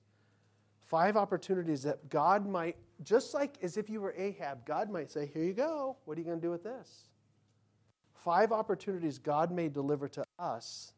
Five 0.89 1.17
opportunities 1.17 1.83
that 1.83 2.09
God 2.09 2.47
might, 2.47 2.75
just 3.03 3.35
like 3.35 3.57
as 3.61 3.77
if 3.77 3.91
you 3.91 4.01
were 4.01 4.15
Ahab, 4.17 4.65
God 4.65 4.89
might 4.89 5.11
say, 5.11 5.29
Here 5.31 5.43
you 5.43 5.53
go. 5.53 5.97
What 6.05 6.17
are 6.17 6.21
you 6.21 6.25
going 6.25 6.39
to 6.39 6.45
do 6.45 6.49
with 6.49 6.63
this? 6.63 7.09
Five 8.15 8.51
opportunities 8.51 9.19
God 9.19 9.51
may 9.51 9.69
deliver 9.69 10.07
to 10.09 10.23
us 10.39 10.93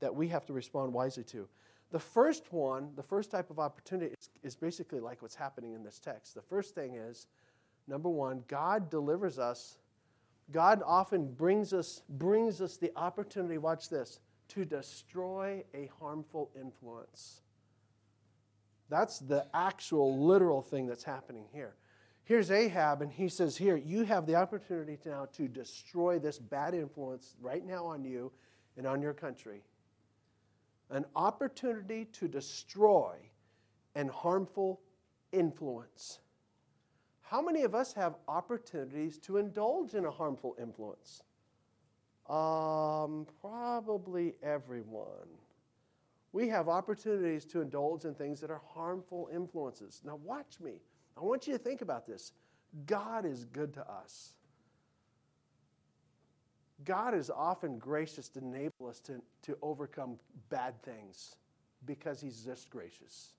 that 0.00 0.12
we 0.12 0.26
have 0.28 0.44
to 0.46 0.52
respond 0.52 0.92
wisely 0.92 1.22
to. 1.24 1.48
The 1.92 1.98
first 2.00 2.52
one, 2.52 2.90
the 2.96 3.04
first 3.04 3.30
type 3.30 3.50
of 3.50 3.60
opportunity 3.60 4.12
is, 4.18 4.30
is, 4.42 4.56
basically 4.56 4.98
like 4.98 5.22
what's 5.22 5.36
happening 5.36 5.74
in 5.74 5.84
this 5.84 6.00
text. 6.00 6.34
The 6.34 6.42
first 6.42 6.74
thing 6.74 6.96
is 6.96 7.28
number 7.86 8.08
one, 8.08 8.42
God 8.48 8.90
delivers 8.90 9.38
us. 9.38 9.78
God 10.50 10.82
often 10.84 11.32
brings 11.32 11.72
us, 11.72 12.02
brings 12.08 12.60
us 12.60 12.78
the 12.78 12.90
opportunity, 12.96 13.58
watch 13.58 13.88
this, 13.88 14.18
to 14.48 14.64
destroy 14.64 15.62
a 15.72 15.88
harmful 16.00 16.50
influence. 16.60 17.43
That's 18.94 19.18
the 19.18 19.44
actual 19.52 20.24
literal 20.24 20.62
thing 20.62 20.86
that's 20.86 21.02
happening 21.02 21.46
here. 21.52 21.74
Here's 22.22 22.52
Ahab, 22.52 23.02
and 23.02 23.10
he 23.10 23.28
says, 23.28 23.56
Here, 23.56 23.74
you 23.76 24.04
have 24.04 24.24
the 24.24 24.36
opportunity 24.36 24.96
now 25.04 25.26
to 25.32 25.48
destroy 25.48 26.20
this 26.20 26.38
bad 26.38 26.74
influence 26.74 27.34
right 27.40 27.66
now 27.66 27.86
on 27.86 28.04
you 28.04 28.30
and 28.76 28.86
on 28.86 29.02
your 29.02 29.12
country 29.12 29.64
an 30.90 31.04
opportunity 31.16 32.04
to 32.04 32.28
destroy 32.28 33.16
an 33.96 34.06
harmful 34.06 34.80
influence. 35.32 36.20
How 37.22 37.42
many 37.42 37.64
of 37.64 37.74
us 37.74 37.92
have 37.94 38.14
opportunities 38.28 39.18
to 39.20 39.38
indulge 39.38 39.94
in 39.94 40.04
a 40.04 40.10
harmful 40.10 40.54
influence? 40.56 41.24
Um, 42.28 43.26
probably 43.40 44.34
everyone. 44.40 45.26
We 46.34 46.48
have 46.48 46.68
opportunities 46.68 47.44
to 47.44 47.60
indulge 47.60 48.04
in 48.04 48.12
things 48.12 48.40
that 48.40 48.50
are 48.50 48.60
harmful 48.74 49.30
influences. 49.32 50.02
Now, 50.04 50.16
watch 50.16 50.58
me. 50.60 50.80
I 51.16 51.20
want 51.20 51.46
you 51.46 51.52
to 51.52 51.60
think 51.60 51.80
about 51.80 52.08
this. 52.08 52.32
God 52.86 53.24
is 53.24 53.44
good 53.44 53.72
to 53.74 53.88
us. 53.88 54.34
God 56.84 57.14
is 57.14 57.30
often 57.30 57.78
gracious 57.78 58.28
to 58.30 58.40
enable 58.40 58.88
us 58.88 58.98
to, 59.02 59.22
to 59.42 59.56
overcome 59.62 60.18
bad 60.50 60.74
things 60.82 61.36
because 61.86 62.20
He's 62.20 62.44
just 62.44 62.68
gracious. 62.68 63.34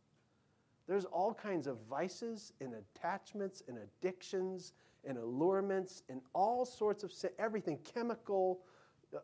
There's 0.87 1.03
all 1.03 1.33
kinds 1.33 1.67
of 1.67 1.77
vices 1.89 2.53
and 2.61 2.75
attachments 2.75 3.61
and 3.67 3.77
addictions 3.77 4.71
and 5.03 5.17
allurements 5.17 6.03
and 6.07 6.21
all 6.31 6.63
sorts 6.65 7.03
of 7.03 7.11
everything, 7.39 7.77
chemical, 7.83 8.61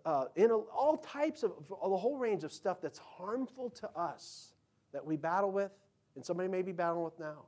uh, 0.05 0.25
in 0.35 0.51
all 0.51 0.97
types 0.97 1.43
of 1.43 1.51
the 1.67 1.97
whole 1.97 2.17
range 2.17 2.43
of 2.43 2.51
stuff 2.51 2.81
that's 2.81 2.99
harmful 2.99 3.69
to 3.69 3.89
us 3.91 4.53
that 4.93 5.05
we 5.05 5.17
battle 5.17 5.51
with 5.51 5.71
and 6.15 6.25
somebody 6.25 6.49
may 6.49 6.61
be 6.61 6.71
battling 6.71 7.03
with 7.03 7.19
now. 7.19 7.45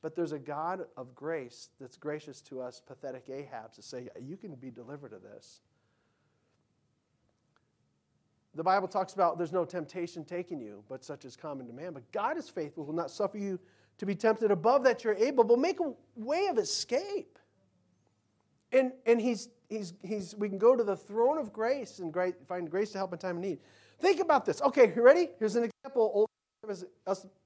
But 0.00 0.14
there's 0.14 0.32
a 0.32 0.38
God 0.38 0.86
of 0.96 1.14
grace 1.14 1.70
that's 1.80 1.96
gracious 1.96 2.40
to 2.42 2.60
us, 2.60 2.80
pathetic 2.86 3.28
Ahab, 3.28 3.72
to 3.74 3.82
say, 3.82 4.08
You 4.20 4.36
can 4.36 4.54
be 4.54 4.70
delivered 4.70 5.12
of 5.12 5.22
this. 5.22 5.60
The 8.54 8.62
Bible 8.62 8.88
talks 8.88 9.12
about 9.12 9.38
there's 9.38 9.52
no 9.52 9.64
temptation 9.64 10.24
taking 10.24 10.60
you, 10.60 10.82
but 10.88 11.04
such 11.04 11.24
is 11.24 11.36
common 11.36 11.66
to 11.66 11.72
man. 11.72 11.92
But 11.92 12.10
God 12.12 12.38
is 12.38 12.48
faithful, 12.48 12.84
will 12.84 12.94
not 12.94 13.10
suffer 13.10 13.38
you 13.38 13.58
to 13.98 14.06
be 14.06 14.14
tempted 14.14 14.50
above 14.50 14.84
that 14.84 15.04
you're 15.04 15.14
able, 15.14 15.44
but 15.44 15.58
make 15.58 15.80
a 15.80 15.92
way 16.16 16.46
of 16.46 16.58
escape. 16.58 17.38
And, 18.72 18.92
and 19.06 19.20
he's, 19.20 19.48
he's, 19.68 19.94
he's, 20.02 20.34
we 20.36 20.48
can 20.48 20.58
go 20.58 20.76
to 20.76 20.84
the 20.84 20.96
throne 20.96 21.38
of 21.38 21.52
grace 21.52 21.98
and 21.98 22.12
great, 22.12 22.34
find 22.46 22.70
grace 22.70 22.90
to 22.92 22.98
help 22.98 23.12
in 23.12 23.18
time 23.18 23.36
of 23.36 23.42
need. 23.42 23.58
Think 24.00 24.20
about 24.20 24.44
this. 24.44 24.62
Okay, 24.62 24.92
you 24.94 25.02
ready? 25.02 25.30
Here's 25.38 25.56
an 25.56 25.64
example, 25.64 26.10
Old 26.14 26.28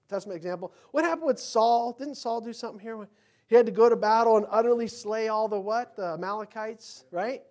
Testament 0.08 0.36
example. 0.36 0.72
What 0.90 1.04
happened 1.04 1.26
with 1.26 1.38
Saul? 1.38 1.94
Didn't 1.98 2.16
Saul 2.16 2.40
do 2.40 2.52
something 2.52 2.80
here? 2.80 3.08
He 3.46 3.56
had 3.56 3.66
to 3.66 3.72
go 3.72 3.88
to 3.88 3.96
battle 3.96 4.36
and 4.36 4.46
utterly 4.50 4.86
slay 4.88 5.28
all 5.28 5.48
the 5.48 5.58
what? 5.58 5.96
The 5.96 6.14
Amalekites, 6.14 7.04
right? 7.10 7.42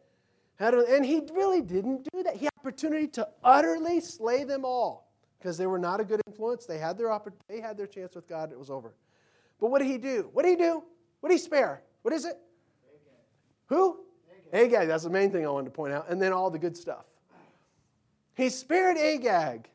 And 0.59 1.05
he 1.05 1.21
really 1.33 1.61
didn't 1.61 2.07
do 2.13 2.23
that. 2.23 2.35
He 2.35 2.45
had 2.45 2.51
opportunity 2.59 3.07
to 3.07 3.27
utterly 3.43 3.99
slay 3.99 4.43
them 4.43 4.63
all 4.63 5.11
because 5.39 5.57
they 5.57 5.65
were 5.65 5.79
not 5.79 5.99
a 5.99 6.03
good 6.03 6.21
influence. 6.27 6.67
They 6.67 6.77
had 6.77 6.97
their, 6.97 7.19
they 7.47 7.59
had 7.59 7.77
their 7.77 7.87
chance 7.87 8.15
with 8.15 8.27
God. 8.27 8.51
It 8.51 8.59
was 8.59 8.69
over. 8.69 8.93
But 9.59 9.71
what 9.71 9.79
did 9.79 9.87
he 9.87 9.97
do? 9.97 10.29
What 10.33 10.43
did 10.43 10.51
he 10.51 10.55
do? 10.55 10.83
What 11.19 11.29
did 11.29 11.35
he 11.35 11.43
spare? 11.43 11.81
What 12.03 12.13
is 12.13 12.25
it? 12.25 12.37
Who? 13.67 14.01
Agag. 14.53 14.87
That's 14.87 15.03
the 15.03 15.09
main 15.09 15.31
thing 15.31 15.45
I 15.45 15.49
wanted 15.49 15.65
to 15.65 15.71
point 15.71 15.93
out. 15.93 16.09
And 16.09 16.21
then 16.21 16.33
all 16.33 16.49
the 16.49 16.59
good 16.59 16.75
stuff. 16.75 17.05
He 18.35 18.49
spared 18.49 18.97
Agag. 18.97 19.69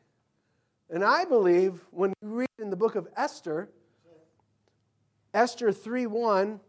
And 0.89 1.03
I 1.03 1.25
believe 1.25 1.81
when 1.91 2.13
we 2.21 2.29
read 2.29 2.49
in 2.59 2.69
the 2.69 2.75
book 2.75 2.95
of 2.95 3.07
Esther, 3.15 3.69
Esther 5.33 5.71
3 5.71 6.05
1, 6.05 6.59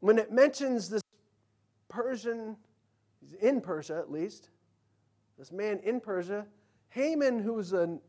when 0.00 0.18
it 0.18 0.32
mentions 0.32 0.88
this 0.88 1.02
Persian, 1.88 2.56
in 3.40 3.60
Persia 3.60 3.96
at 3.98 4.10
least, 4.10 4.48
this 5.38 5.52
man 5.52 5.80
in 5.84 6.00
Persia, 6.00 6.46
Haman, 6.90 7.40
who's 7.40 7.72
an 7.72 8.00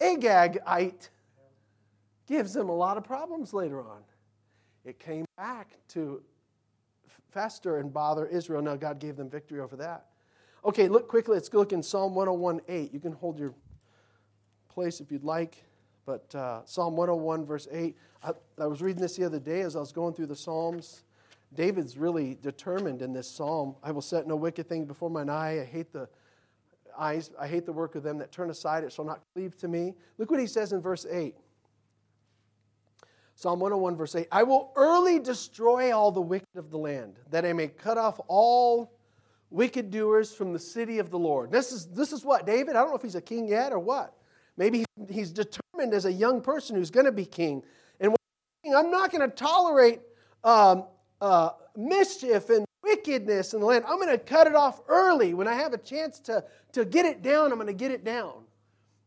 Agagite, 0.00 1.08
gives 2.26 2.54
him 2.54 2.68
a 2.68 2.74
lot 2.74 2.96
of 2.96 3.04
problems 3.04 3.52
later 3.52 3.80
on. 3.80 4.02
It 4.84 4.98
came 4.98 5.24
back 5.36 5.78
to 5.88 6.22
fester 7.34 7.78
and 7.78 7.92
bother 7.92 8.26
Israel. 8.26 8.62
Now, 8.62 8.76
God 8.76 8.98
gave 8.98 9.16
them 9.16 9.28
victory 9.28 9.60
over 9.60 9.76
that. 9.76 10.06
Okay, 10.64 10.88
look 10.88 11.08
quickly. 11.08 11.34
Let's 11.34 11.50
go 11.50 11.58
look 11.58 11.72
in 11.72 11.82
Psalm 11.82 12.14
101 12.14 12.60
8. 12.68 12.94
You 12.94 13.00
can 13.00 13.12
hold 13.12 13.38
your 13.38 13.52
place 14.68 15.00
if 15.00 15.12
you'd 15.12 15.24
like. 15.24 15.62
But 16.06 16.34
uh, 16.34 16.64
Psalm 16.64 16.96
101, 16.96 17.44
verse 17.44 17.68
8. 17.70 17.96
I, 18.22 18.30
I 18.58 18.66
was 18.66 18.80
reading 18.80 19.02
this 19.02 19.16
the 19.16 19.24
other 19.24 19.40
day 19.40 19.60
as 19.60 19.76
I 19.76 19.80
was 19.80 19.92
going 19.92 20.14
through 20.14 20.26
the 20.26 20.36
Psalms. 20.36 21.02
David's 21.54 21.96
really 21.96 22.36
determined 22.42 23.02
in 23.02 23.12
this 23.12 23.30
psalm. 23.30 23.76
I 23.82 23.92
will 23.92 24.02
set 24.02 24.26
no 24.26 24.36
wicked 24.36 24.68
thing 24.68 24.86
before 24.86 25.08
mine 25.08 25.28
eye. 25.28 25.60
I 25.60 25.64
hate 25.64 25.92
the 25.92 26.08
eyes. 26.98 27.30
I 27.38 27.46
hate 27.46 27.66
the 27.66 27.72
work 27.72 27.94
of 27.94 28.02
them 28.02 28.18
that 28.18 28.32
turn 28.32 28.50
aside. 28.50 28.84
It 28.84 28.92
shall 28.92 29.04
not 29.04 29.20
cleave 29.34 29.56
to 29.58 29.68
me. 29.68 29.94
Look 30.18 30.30
what 30.30 30.40
he 30.40 30.46
says 30.46 30.72
in 30.72 30.80
verse 30.80 31.06
8. 31.08 31.36
Psalm 33.34 33.60
101, 33.60 33.96
verse 33.96 34.14
8 34.14 34.28
I 34.30 34.42
will 34.42 34.72
early 34.76 35.18
destroy 35.18 35.96
all 35.96 36.12
the 36.12 36.20
wicked 36.20 36.56
of 36.56 36.70
the 36.70 36.78
land, 36.78 37.18
that 37.30 37.44
I 37.44 37.52
may 37.52 37.68
cut 37.68 37.98
off 37.98 38.20
all 38.28 38.92
wicked 39.50 39.90
doers 39.90 40.34
from 40.34 40.52
the 40.52 40.58
city 40.58 40.98
of 40.98 41.10
the 41.10 41.18
Lord. 41.18 41.50
This 41.50 41.72
is, 41.72 41.86
this 41.86 42.12
is 42.12 42.24
what, 42.24 42.46
David? 42.46 42.76
I 42.76 42.80
don't 42.80 42.90
know 42.90 42.96
if 42.96 43.02
he's 43.02 43.14
a 43.14 43.20
king 43.20 43.48
yet 43.48 43.72
or 43.72 43.78
what. 43.78 44.14
Maybe 44.56 44.84
he's 45.08 45.30
determined 45.30 45.94
as 45.94 46.04
a 46.04 46.12
young 46.12 46.40
person 46.40 46.76
who's 46.76 46.90
going 46.90 47.06
to 47.06 47.12
be 47.12 47.24
king. 47.24 47.62
And 48.00 48.14
I'm 48.74 48.90
not 48.90 49.10
going 49.12 49.28
to 49.28 49.34
tolerate 49.34 50.00
um, 50.42 50.84
uh, 51.20 51.50
mischief 51.76 52.50
and 52.50 52.64
wickedness 52.82 53.54
in 53.54 53.60
the 53.60 53.66
land. 53.66 53.84
I'm 53.86 53.96
going 53.96 54.10
to 54.10 54.18
cut 54.18 54.46
it 54.46 54.54
off 54.54 54.80
early. 54.88 55.34
When 55.34 55.48
I 55.48 55.54
have 55.54 55.72
a 55.72 55.78
chance 55.78 56.18
to, 56.20 56.44
to 56.72 56.84
get 56.84 57.04
it 57.06 57.22
down, 57.22 57.50
I'm 57.52 57.56
going 57.58 57.66
to 57.66 57.72
get 57.72 57.90
it 57.90 58.04
down 58.04 58.44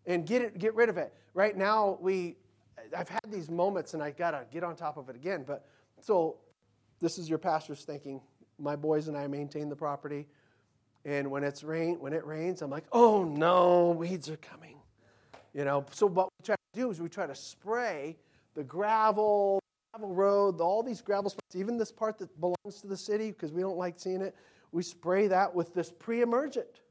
and 0.05 0.25
get, 0.25 0.41
it, 0.41 0.59
get 0.59 0.75
rid 0.75 0.89
of 0.89 0.97
it. 0.97 1.13
Right 1.33 1.55
now, 1.55 1.97
we, 2.01 2.35
I've 2.95 3.09
had 3.09 3.21
these 3.29 3.49
moments 3.49 3.93
and 3.93 4.03
I 4.03 4.11
got 4.11 4.31
to 4.31 4.45
get 4.51 4.63
on 4.63 4.75
top 4.75 4.97
of 4.97 5.09
it 5.09 5.15
again. 5.15 5.43
But 5.45 5.65
so 6.01 6.37
this 6.99 7.17
is 7.17 7.29
your 7.29 7.39
pastor's 7.39 7.83
thinking. 7.83 8.21
My 8.59 8.75
boys 8.75 9.07
and 9.07 9.17
I 9.17 9.27
maintain 9.27 9.69
the 9.69 9.75
property. 9.75 10.27
And 11.05 11.31
when 11.31 11.43
it's 11.43 11.63
rain, 11.63 11.99
when 11.99 12.13
it 12.13 12.25
rains, 12.25 12.61
I'm 12.61 12.69
like, 12.69 12.85
oh 12.91 13.23
no, 13.23 13.91
weeds 13.91 14.29
are 14.29 14.37
coming. 14.37 14.77
You 15.53 15.65
know, 15.65 15.85
so 15.91 16.05
what 16.05 16.29
we 16.39 16.45
try 16.45 16.55
to 16.55 16.79
do 16.79 16.91
is 16.91 17.01
we 17.01 17.09
try 17.09 17.25
to 17.25 17.35
spray 17.35 18.17
the 18.55 18.63
gravel, 18.63 19.61
gravel 19.93 20.13
road, 20.13 20.59
all 20.61 20.83
these 20.83 21.01
gravel 21.01 21.29
spots, 21.29 21.55
even 21.55 21.77
this 21.77 21.91
part 21.91 22.17
that 22.19 22.29
belongs 22.39 22.81
to 22.81 22.87
the 22.87 22.97
city 22.97 23.31
because 23.31 23.51
we 23.51 23.61
don't 23.61 23.77
like 23.77 23.99
seeing 23.99 24.21
it. 24.21 24.35
We 24.71 24.83
spray 24.83 25.27
that 25.27 25.53
with 25.53 25.73
this 25.73 25.91
pre-emergent. 25.91 26.81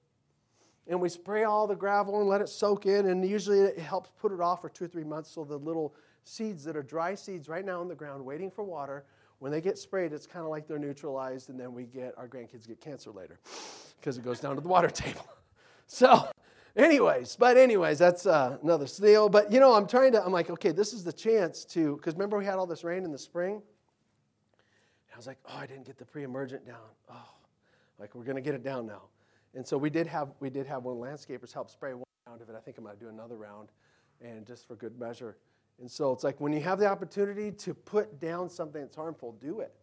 And 0.88 1.00
we 1.00 1.08
spray 1.08 1.44
all 1.44 1.66
the 1.66 1.74
gravel 1.74 2.20
and 2.20 2.28
let 2.28 2.40
it 2.40 2.48
soak 2.48 2.86
in, 2.86 3.06
and 3.06 3.28
usually 3.28 3.60
it 3.60 3.78
helps 3.78 4.10
put 4.20 4.32
it 4.32 4.40
off 4.40 4.62
for 4.62 4.68
two 4.68 4.84
or 4.84 4.88
three 4.88 5.04
months 5.04 5.30
so 5.30 5.44
the 5.44 5.56
little 5.56 5.94
seeds 6.22 6.64
that 6.64 6.76
are 6.76 6.82
dry 6.82 7.14
seeds 7.14 7.48
right 7.48 7.64
now 7.64 7.82
in 7.82 7.88
the 7.88 7.94
ground 7.94 8.24
waiting 8.24 8.50
for 8.50 8.62
water, 8.62 9.04
when 9.38 9.52
they 9.52 9.60
get 9.60 9.78
sprayed, 9.78 10.12
it's 10.12 10.26
kind 10.26 10.44
of 10.44 10.50
like 10.50 10.66
they're 10.66 10.78
neutralized, 10.78 11.50
and 11.50 11.58
then 11.58 11.74
we 11.74 11.84
get 11.84 12.14
our 12.16 12.28
grandkids 12.28 12.66
get 12.66 12.80
cancer 12.80 13.10
later 13.10 13.38
because 14.00 14.16
it 14.16 14.24
goes 14.24 14.40
down 14.40 14.54
to 14.54 14.60
the 14.60 14.68
water 14.68 14.88
table. 14.90 15.26
So 15.86 16.28
anyways, 16.76 17.36
but 17.36 17.56
anyways, 17.56 17.98
that's 17.98 18.26
uh, 18.26 18.58
another 18.62 18.86
deal. 18.86 19.28
But 19.28 19.52
you 19.52 19.60
know, 19.60 19.74
I'm 19.74 19.86
trying 19.86 20.12
to. 20.12 20.24
I'm 20.24 20.32
like, 20.32 20.50
okay, 20.50 20.72
this 20.72 20.92
is 20.92 21.04
the 21.04 21.12
chance 21.12 21.64
to. 21.66 21.96
Because 21.96 22.14
remember, 22.14 22.38
we 22.38 22.44
had 22.44 22.54
all 22.54 22.66
this 22.66 22.84
rain 22.84 23.04
in 23.04 23.12
the 23.12 23.18
spring. 23.18 23.54
And 23.54 23.62
I 25.14 25.16
was 25.16 25.26
like, 25.26 25.38
oh, 25.46 25.56
I 25.56 25.66
didn't 25.66 25.84
get 25.84 25.98
the 25.98 26.04
pre-emergent 26.04 26.66
down. 26.66 26.76
Oh, 27.10 27.30
like 27.98 28.14
we're 28.14 28.24
gonna 28.24 28.40
get 28.40 28.54
it 28.54 28.62
down 28.62 28.86
now. 28.86 29.02
And 29.56 29.66
so 29.66 29.78
we 29.78 29.88
did 29.88 30.06
have 30.06 30.28
we 30.38 30.50
did 30.50 30.66
have 30.66 30.84
one 30.84 30.96
landscapers 30.96 31.52
help 31.52 31.70
spray 31.70 31.94
one 31.94 32.04
round 32.28 32.42
of 32.42 32.50
it. 32.50 32.54
I 32.56 32.60
think 32.60 32.76
I'm 32.76 32.84
gonna 32.84 32.96
do 32.96 33.08
another 33.08 33.36
round, 33.36 33.70
and 34.20 34.46
just 34.46 34.68
for 34.68 34.76
good 34.76 34.98
measure. 35.00 35.36
And 35.80 35.90
so 35.90 36.12
it's 36.12 36.24
like 36.24 36.40
when 36.40 36.52
you 36.52 36.60
have 36.60 36.78
the 36.78 36.86
opportunity 36.86 37.50
to 37.50 37.74
put 37.74 38.20
down 38.20 38.50
something 38.50 38.82
that's 38.82 38.96
harmful, 38.96 39.32
do 39.40 39.60
it. 39.60 39.74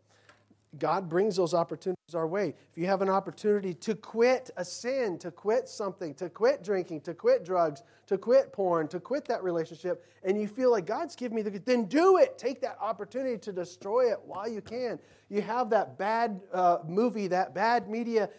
God 0.79 1.07
brings 1.07 1.35
those 1.35 1.53
opportunities 1.53 2.15
our 2.15 2.27
way. 2.27 2.55
If 2.71 2.77
you 2.77 2.85
have 2.87 3.01
an 3.01 3.09
opportunity 3.09 3.73
to 3.75 3.95
quit 3.95 4.49
a 4.57 4.65
sin, 4.65 5.17
to 5.19 5.29
quit 5.29 5.69
something, 5.69 6.13
to 6.15 6.29
quit 6.29 6.63
drinking, 6.63 7.01
to 7.01 7.13
quit 7.13 7.45
drugs, 7.45 7.83
to 8.07 8.17
quit 8.17 8.51
porn, 8.51 8.87
to 8.89 8.99
quit 8.99 9.25
that 9.25 9.43
relationship, 9.43 10.05
and 10.23 10.39
you 10.39 10.47
feel 10.47 10.71
like 10.71 10.85
God's 10.85 11.15
given 11.15 11.35
me 11.35 11.41
the 11.41 11.59
then 11.59 11.85
do 11.85 12.17
it. 12.17 12.37
Take 12.37 12.61
that 12.61 12.77
opportunity 12.79 13.37
to 13.37 13.51
destroy 13.51 14.11
it 14.11 14.19
while 14.25 14.47
you 14.47 14.61
can. 14.61 14.99
You 15.29 15.41
have 15.41 15.69
that 15.71 15.97
bad 15.97 16.41
uh, 16.51 16.79
movie, 16.87 17.27
that 17.27 17.53
bad 17.53 17.89
media. 17.89 18.29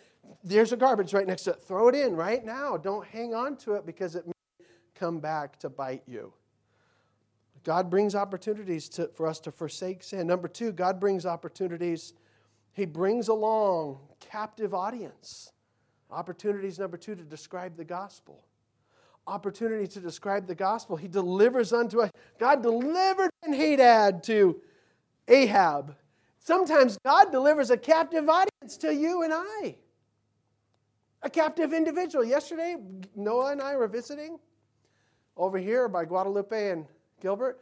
There's 0.43 0.73
a 0.73 0.77
garbage 0.77 1.15
right 1.15 1.27
next 1.27 1.43
to 1.45 1.53
it. 1.53 1.63
Throw 1.63 1.89
it 1.89 1.95
in 1.95 2.15
right 2.15 2.45
now. 2.45 2.77
Don't 2.77 3.07
hang 3.07 3.35
on 3.35 3.57
to 3.59 3.75
it 3.75 3.87
because 3.87 4.15
it 4.15 4.27
may 4.27 4.67
come 4.95 5.21
back 5.21 5.59
to 5.61 5.69
bite 5.69 6.03
you. 6.07 6.33
God 7.65 7.89
brings 7.89 8.15
opportunities 8.15 8.89
to, 8.91 9.09
for 9.15 9.27
us 9.27 9.41
to 9.41 9.51
forsake 9.51 10.03
sin. 10.03 10.27
Number 10.27 10.49
two, 10.49 10.71
God 10.71 11.01
brings 11.01 11.25
opportunities 11.25 12.13
he 12.75 12.85
brings 12.85 13.29
along 13.29 14.01
captive 14.21 14.75
audience. 14.75 15.53
Opportunities 16.11 16.79
number 16.79 16.97
two 16.97 17.15
to 17.15 17.23
describe 17.23 17.77
the 17.77 17.85
gospel. 17.85 18.45
Opportunity 19.27 19.87
to 19.87 20.01
describe 20.01 20.47
the 20.47 20.55
gospel. 20.55 20.97
He 20.97 21.09
delivers 21.09 21.73
unto 21.73 22.03
us. 22.03 22.11
God 22.39 22.63
delivered 22.63 23.31
in 23.47 23.55
Hadad 23.55 24.23
to 24.25 24.61
Ahab. 25.29 25.97
Sometimes 26.41 26.99
God 27.05 27.31
delivers 27.31 27.71
a 27.71 27.77
captive 27.77 28.29
audience 28.29 28.77
to 28.79 28.93
you 28.93 29.23
and 29.23 29.33
I. 29.33 29.77
A 31.25 31.31
captive 31.31 31.73
individual. 31.73 32.23
Yesterday, 32.23 32.77
Noah 33.17 33.53
and 33.53 33.63
I 33.63 33.77
were 33.77 33.89
visiting 33.89 34.39
over 35.39 35.57
here 35.57 35.89
by 35.89 36.05
Guadalupe 36.05 36.71
and 36.71 36.87
Gilbert. 37.19 37.61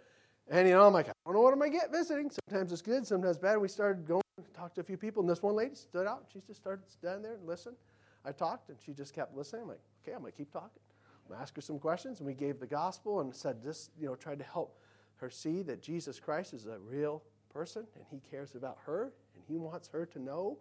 And 0.50 0.66
you 0.66 0.74
know, 0.74 0.84
I'm 0.84 0.92
like, 0.92 1.08
I 1.08 1.12
don't 1.24 1.34
know 1.34 1.42
what 1.42 1.52
am 1.52 1.62
I 1.62 1.68
get 1.68 1.92
visiting. 1.92 2.28
Sometimes 2.48 2.72
it's 2.72 2.82
good, 2.82 3.06
sometimes 3.06 3.38
bad. 3.38 3.58
We 3.58 3.68
started 3.68 4.04
going 4.04 4.22
talked 4.52 4.74
to 4.74 4.80
a 4.80 4.84
few 4.84 4.96
people, 4.96 5.22
and 5.22 5.30
this 5.30 5.42
one 5.42 5.54
lady 5.54 5.74
stood 5.74 6.06
out. 6.06 6.24
She 6.32 6.40
just 6.46 6.60
started 6.60 6.90
standing 6.90 7.22
there 7.22 7.34
and 7.34 7.46
listened. 7.46 7.76
I 8.24 8.32
talked, 8.32 8.68
and 8.68 8.78
she 8.84 8.92
just 8.92 9.14
kept 9.14 9.36
listening. 9.36 9.62
I'm 9.62 9.68
like, 9.68 9.80
okay, 10.04 10.14
I'm 10.14 10.24
to 10.24 10.32
keep 10.32 10.52
talking. 10.52 10.82
I'm 11.28 11.36
to 11.36 11.40
ask 11.40 11.54
her 11.54 11.60
some 11.60 11.78
questions, 11.78 12.18
and 12.18 12.26
we 12.26 12.34
gave 12.34 12.58
the 12.58 12.66
gospel 12.66 13.20
and 13.20 13.34
said 13.34 13.62
this, 13.62 13.90
you 13.98 14.06
know, 14.06 14.14
tried 14.14 14.38
to 14.38 14.44
help 14.44 14.78
her 15.16 15.30
see 15.30 15.62
that 15.62 15.82
Jesus 15.82 16.18
Christ 16.18 16.52
is 16.52 16.66
a 16.66 16.78
real 16.78 17.22
person, 17.52 17.86
and 17.94 18.04
He 18.10 18.20
cares 18.30 18.54
about 18.54 18.78
her, 18.86 19.12
and 19.34 19.44
He 19.46 19.56
wants 19.56 19.88
her 19.88 20.04
to 20.06 20.18
know 20.20 20.58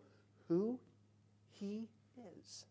who 0.48 0.80
He 1.50 1.88
is. 2.38 2.66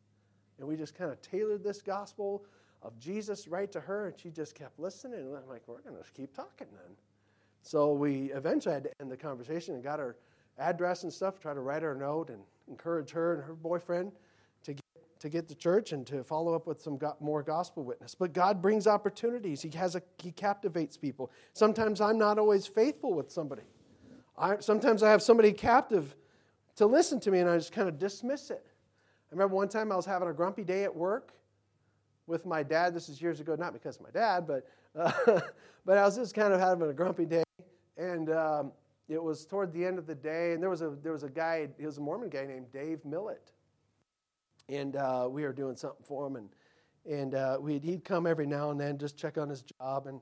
And 0.61 0.69
we 0.69 0.77
just 0.77 0.95
kind 0.95 1.11
of 1.11 1.21
tailored 1.23 1.65
this 1.65 1.83
gospel 1.83 2.45
of 2.83 2.99
Jesus 2.99 3.49
right 3.49 3.71
to 3.73 3.81
her, 3.81 4.07
and 4.07 4.19
she 4.19 4.31
just 4.31 4.55
kept 4.55 4.79
listening. 4.79 5.21
And 5.21 5.37
I'm 5.37 5.49
like, 5.49 5.63
we're 5.67 5.81
going 5.81 5.97
to 5.97 6.13
keep 6.13 6.35
talking 6.35 6.69
then. 6.73 6.97
So 7.63 7.93
we 7.93 8.33
eventually 8.33 8.75
had 8.75 8.85
to 8.85 8.91
end 9.01 9.11
the 9.11 9.17
conversation 9.17 9.75
and 9.75 9.83
got 9.83 9.99
her 9.99 10.17
address 10.59 11.03
and 11.03 11.13
stuff, 11.13 11.41
try 11.41 11.55
to 11.55 11.61
write 11.61 11.83
her 11.83 11.93
a 11.93 11.99
note 11.99 12.31
and 12.31 12.41
encourage 12.69 13.11
her 13.11 13.35
and 13.35 13.43
her 13.43 13.55
boyfriend 13.55 14.13
to 14.65 14.75
get 14.75 14.83
to 15.21 15.29
get 15.29 15.49
to 15.49 15.55
church 15.55 15.93
and 15.93 16.07
to 16.07 16.25
follow 16.25 16.55
up 16.55 16.67
with 16.67 16.81
some 16.81 16.97
go- 16.97 17.17
more 17.21 17.43
gospel 17.43 17.85
witness. 17.85 18.15
But 18.15 18.33
God 18.33 18.63
brings 18.63 18.87
opportunities. 18.87 19.61
He 19.61 19.69
has 19.77 19.95
a 19.95 20.03
He 20.19 20.33
captivates 20.33 20.97
people. 20.97 21.31
Sometimes 21.53 22.01
I'm 22.01 22.17
not 22.17 22.39
always 22.39 22.67
faithful 22.67 23.13
with 23.13 23.31
somebody. 23.31 23.63
I, 24.39 24.59
sometimes 24.61 25.03
I 25.03 25.11
have 25.11 25.21
somebody 25.21 25.53
captive 25.53 26.17
to 26.77 26.87
listen 26.87 27.21
to 27.21 27.31
me, 27.31 27.41
and 27.41 27.51
I 27.51 27.59
just 27.59 27.73
kind 27.73 27.89
of 27.89 27.99
dismiss 27.99 28.51
it. 28.51 28.67
I 29.31 29.35
remember 29.35 29.55
one 29.55 29.69
time 29.69 29.93
I 29.93 29.97
was 29.97 30.07
having 30.07 30.29
a 30.29 30.33
grumpy 30.33 30.65
day 30.65 30.83
at 30.83 30.95
work 30.95 31.33
with 32.27 32.47
my 32.47 32.65
dad. 32.65 32.95
This 32.95 33.09
is 33.09 33.23
years 33.23 33.39
ago, 33.39 33.55
not 33.55 33.73
because 33.73 33.97
of 33.97 34.03
my 34.03 34.11
dad, 34.11 34.47
but 34.47 34.67
uh, 34.97 35.41
but 35.85 35.99
I 35.99 36.05
was 36.05 36.17
just 36.17 36.35
kind 36.35 36.53
of 36.53 36.59
having 36.59 36.89
a 36.89 36.93
grumpy 36.93 37.27
day, 37.27 37.45
and 37.97 38.31
um, 38.31 38.73
it 39.09 39.23
was 39.23 39.47
toward 39.47 39.73
the 39.73 39.85
end 39.85 39.99
of 39.99 40.07
the 40.07 40.17
day, 40.17 40.53
and 40.53 40.63
there 40.63 40.71
was 40.71 40.83
a 40.83 40.97
there 41.03 41.13
was 41.13 41.23
a 41.23 41.29
guy. 41.29 41.69
He 41.79 41.87
was 41.87 41.99
a 41.99 42.01
Mormon 42.01 42.29
guy 42.29 42.45
named 42.45 42.73
Dave 42.73 43.05
Millett, 43.05 43.53
and 44.69 44.97
uh, 44.97 45.29
we 45.31 45.43
were 45.43 45.53
doing 45.53 45.77
something 45.77 46.05
for 46.05 46.27
him, 46.27 46.35
and 46.35 46.49
and 47.09 47.35
uh, 47.35 47.59
we'd, 47.61 47.85
he'd 47.85 48.05
come 48.05 48.27
every 48.27 48.47
now 48.47 48.71
and 48.71 48.81
then 48.81 48.99
just 48.99 49.17
check 49.17 49.39
on 49.39 49.49
his 49.49 49.63
job, 49.63 50.09
and 50.09 50.21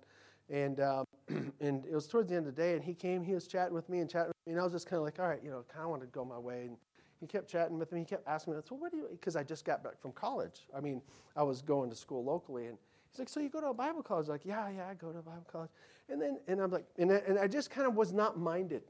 and 0.51 0.81
um, 0.81 1.05
and 1.61 1.87
it 1.87 1.95
was 1.95 2.07
towards 2.07 2.29
the 2.29 2.37
end 2.37 2.47
of 2.47 2.55
the 2.55 2.61
day, 2.61 2.75
and 2.75 2.85
he 2.85 2.93
came, 2.93 3.23
he 3.23 3.35
was 3.35 3.47
chatting 3.47 3.75
with 3.75 3.89
me 3.89 4.01
and 4.01 4.11
chatting 4.11 4.29
with 4.29 4.47
me, 4.47 4.53
and 4.53 4.61
I 4.61 4.65
was 4.65 4.73
just 4.73 4.87
kind 4.87 4.99
of 4.99 5.05
like, 5.05 5.19
all 5.19 5.29
right, 5.29 5.43
you 5.43 5.51
know, 5.51 5.65
kind 5.73 5.85
of 5.85 5.91
want 5.91 6.03
to 6.03 6.09
go 6.09 6.27
my 6.27 6.39
way, 6.39 6.67
and 6.67 6.77
he 7.21 7.27
kept 7.27 7.49
chatting 7.49 7.79
with 7.79 7.93
me. 7.93 8.01
He 8.01 8.05
kept 8.05 8.27
asking 8.29 8.55
me, 8.55 8.61
"Well, 8.71 8.79
what 8.79 8.93
do 8.93 8.99
you? 8.99 9.09
Because 9.11 9.37
I 9.37 9.43
just 9.43 9.65
got 9.65 9.83
back 9.83 10.01
from 10.01 10.13
college. 10.13 10.67
I 10.77 10.81
mean, 10.81 11.03
I 11.37 11.43
was 11.43 11.63
going 11.63 11.91
to 11.91 11.97
school 11.97 12.25
locally, 12.25 12.67
and 12.67 12.79
he's 13.11 13.19
like, 13.19 13.29
so 13.29 13.41
you 13.41 13.49
go 13.49 13.61
to 13.61 13.69
a 13.69 13.75
Bible 13.75 14.03
college? 14.03 14.29
Like, 14.29 14.45
yeah, 14.45 14.69
yeah, 14.69 14.89
I 14.89 14.95
go 14.95 15.13
to 15.13 15.19
a 15.19 15.23
Bible 15.23 15.47
college. 15.51 15.71
And 16.09 16.21
then, 16.21 16.39
and 16.47 16.61
I'm 16.61 16.71
like, 16.71 16.87
and 16.99 17.13
I, 17.13 17.17
and 17.27 17.39
I 17.39 17.47
just 17.47 17.71
kind 17.71 17.87
of 17.87 17.95
was 17.95 18.13
not 18.13 18.39
minded. 18.39 18.83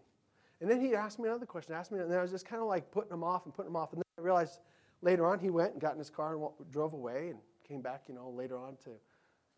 And 0.60 0.70
then 0.70 0.80
he 0.80 0.94
asked 0.94 1.18
me 1.18 1.28
another 1.28 1.46
question, 1.46 1.74
asked 1.74 1.92
me, 1.92 2.00
and 2.00 2.10
then 2.10 2.18
I 2.18 2.22
was 2.22 2.30
just 2.30 2.46
kind 2.46 2.60
of 2.60 2.68
like 2.68 2.90
putting 2.90 3.12
him 3.12 3.22
off 3.22 3.44
and 3.44 3.54
putting 3.54 3.70
him 3.70 3.76
off. 3.76 3.92
And 3.92 4.00
then 4.00 4.04
I 4.18 4.22
realized 4.22 4.60
later 5.02 5.26
on 5.26 5.38
he 5.38 5.50
went 5.50 5.72
and 5.72 5.80
got 5.80 5.92
in 5.92 5.98
his 5.98 6.10
car 6.10 6.34
and 6.34 6.50
drove 6.70 6.92
away 6.94 7.28
and 7.30 7.38
came 7.66 7.80
back, 7.80 8.04
you 8.08 8.14
know, 8.14 8.30
later 8.30 8.58
on 8.58 8.76
to 8.84 8.90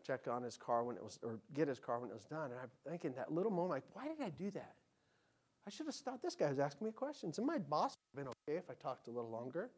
check 0.05 0.27
on 0.27 0.43
his 0.43 0.57
car 0.57 0.83
when 0.83 0.95
it 0.95 1.03
was, 1.03 1.19
or 1.23 1.39
get 1.53 1.67
his 1.67 1.79
car 1.79 1.99
when 1.99 2.09
it 2.09 2.13
was 2.13 2.25
done. 2.25 2.51
And 2.51 2.59
I'm 2.61 2.69
thinking 2.87 3.13
that 3.13 3.31
little 3.31 3.51
moment, 3.51 3.71
like, 3.71 3.83
why 3.93 4.07
did 4.07 4.21
I 4.21 4.29
do 4.29 4.51
that? 4.51 4.73
I 5.65 5.69
should 5.69 5.85
have 5.85 5.95
stopped. 5.95 6.23
This 6.23 6.35
guy 6.35 6.49
was 6.49 6.59
asking 6.59 6.85
me 6.85 6.91
questions. 6.91 7.37
And 7.37 7.45
my 7.45 7.57
boss 7.57 7.95
would 8.13 8.19
have 8.19 8.25
been 8.25 8.33
okay 8.47 8.57
if 8.57 8.69
I 8.69 8.73
talked 8.81 9.07
a 9.07 9.11
little 9.11 9.29
longer. 9.29 9.69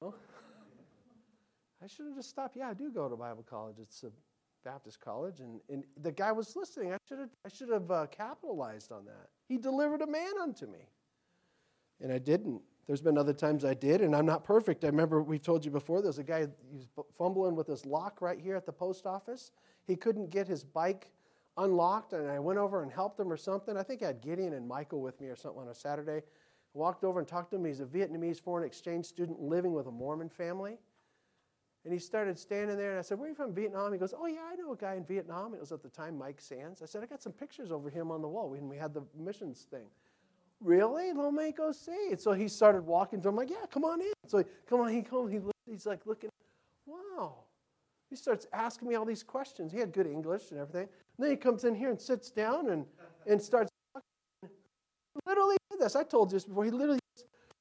Well, 0.00 0.14
I 1.82 1.86
should 1.86 2.06
have 2.06 2.16
just 2.16 2.30
stopped. 2.30 2.56
Yeah, 2.56 2.70
I 2.70 2.74
do 2.74 2.90
go 2.90 3.08
to 3.08 3.16
Bible 3.16 3.44
college. 3.48 3.76
It's 3.80 4.02
a 4.02 4.10
Baptist 4.64 5.00
college. 5.00 5.40
And, 5.40 5.60
and 5.70 5.84
the 6.02 6.12
guy 6.12 6.32
was 6.32 6.56
listening. 6.56 6.92
I 6.92 6.96
should 7.08 7.20
have, 7.20 7.30
I 7.46 7.48
should 7.48 7.70
have 7.70 7.90
uh, 7.90 8.06
capitalized 8.06 8.90
on 8.90 9.04
that. 9.04 9.28
He 9.48 9.56
delivered 9.56 10.02
a 10.02 10.06
man 10.06 10.32
unto 10.42 10.66
me. 10.66 10.80
And 12.00 12.12
I 12.12 12.18
didn't. 12.18 12.60
There's 12.86 13.02
been 13.02 13.18
other 13.18 13.34
times 13.34 13.66
I 13.66 13.74
did, 13.74 14.00
and 14.00 14.16
I'm 14.16 14.24
not 14.24 14.44
perfect. 14.44 14.82
I 14.82 14.86
remember 14.86 15.22
we've 15.22 15.42
told 15.42 15.62
you 15.62 15.70
before, 15.70 16.00
there's 16.00 16.18
a 16.18 16.24
guy, 16.24 16.48
he 16.70 16.76
was 16.76 16.88
fumbling 17.12 17.54
with 17.54 17.66
his 17.66 17.84
lock 17.84 18.22
right 18.22 18.40
here 18.40 18.56
at 18.56 18.64
the 18.64 18.72
post 18.72 19.04
office. 19.04 19.52
He 19.86 19.94
couldn't 19.94 20.30
get 20.30 20.48
his 20.48 20.64
bike 20.64 21.10
unlocked, 21.58 22.12
and 22.12 22.30
I 22.30 22.38
went 22.38 22.58
over 22.58 22.82
and 22.82 22.90
helped 22.90 23.18
him 23.20 23.32
or 23.32 23.36
something. 23.36 23.76
I 23.76 23.82
think 23.82 24.02
I 24.02 24.06
had 24.06 24.20
Gideon 24.20 24.54
and 24.54 24.66
Michael 24.66 25.00
with 25.00 25.20
me 25.20 25.28
or 25.28 25.36
something 25.36 25.62
on 25.62 25.68
a 25.68 25.74
Saturday. 25.74 26.18
I 26.18 26.22
walked 26.78 27.04
over 27.04 27.18
and 27.18 27.28
talked 27.28 27.50
to 27.50 27.56
him. 27.56 27.64
He's 27.64 27.80
a 27.80 27.86
Vietnamese 27.86 28.40
foreign 28.40 28.64
exchange 28.64 29.06
student 29.06 29.40
living 29.40 29.72
with 29.72 29.86
a 29.86 29.90
Mormon 29.90 30.28
family. 30.28 30.78
And 31.84 31.92
he 31.92 31.98
started 31.98 32.38
standing 32.38 32.76
there, 32.76 32.90
and 32.90 32.98
I 32.98 33.02
said, 33.02 33.18
Where 33.18 33.26
are 33.26 33.30
you 33.30 33.34
from? 33.34 33.54
Vietnam? 33.54 33.92
He 33.92 33.98
goes, 33.98 34.12
Oh, 34.16 34.26
yeah, 34.26 34.42
I 34.50 34.56
know 34.56 34.72
a 34.72 34.76
guy 34.76 34.94
in 34.94 35.04
Vietnam. 35.04 35.54
It 35.54 35.60
was 35.60 35.72
at 35.72 35.82
the 35.82 35.88
time 35.88 36.18
Mike 36.18 36.40
Sands. 36.40 36.82
I 36.82 36.86
said, 36.86 37.02
I 37.02 37.06
got 37.06 37.22
some 37.22 37.32
pictures 37.32 37.72
over 37.72 37.88
him 37.88 38.10
on 38.10 38.20
the 38.20 38.28
wall 38.28 38.50
when 38.50 38.68
we 38.68 38.76
had 38.76 38.92
the 38.92 39.02
missions 39.16 39.66
thing. 39.70 39.86
Really? 40.60 41.12
Well, 41.12 41.30
mate, 41.30 41.56
go 41.56 41.72
see. 41.72 42.08
And 42.10 42.20
so 42.20 42.32
he 42.32 42.48
started 42.48 42.84
walking 42.84 43.22
to 43.22 43.28
him, 43.28 43.36
like, 43.36 43.50
Yeah, 43.50 43.64
come 43.70 43.84
on 43.84 44.00
in. 44.00 44.12
So, 44.26 44.38
he, 44.38 44.44
come 44.68 44.80
on, 44.80 44.92
he 44.92 45.02
comes, 45.02 45.30
he, 45.32 45.40
he's 45.70 45.86
like 45.86 46.04
looking, 46.04 46.30
Wow. 46.84 47.36
He 48.10 48.16
starts 48.16 48.46
asking 48.52 48.88
me 48.88 48.94
all 48.94 49.04
these 49.04 49.22
questions. 49.22 49.70
He 49.72 49.78
had 49.78 49.92
good 49.92 50.06
English 50.06 50.50
and 50.50 50.60
everything. 50.60 50.88
And 50.88 51.24
then 51.24 51.30
he 51.30 51.36
comes 51.36 51.64
in 51.64 51.74
here 51.74 51.90
and 51.90 52.00
sits 52.00 52.30
down 52.30 52.70
and, 52.70 52.86
and 53.26 53.40
starts 53.40 53.70
talking. 53.92 54.54
Literally 55.26 55.56
did 55.70 55.80
this. 55.80 55.94
I 55.96 56.04
told 56.04 56.30
you 56.30 56.36
this 56.36 56.44
before. 56.44 56.64
He 56.64 56.70
literally, 56.70 57.00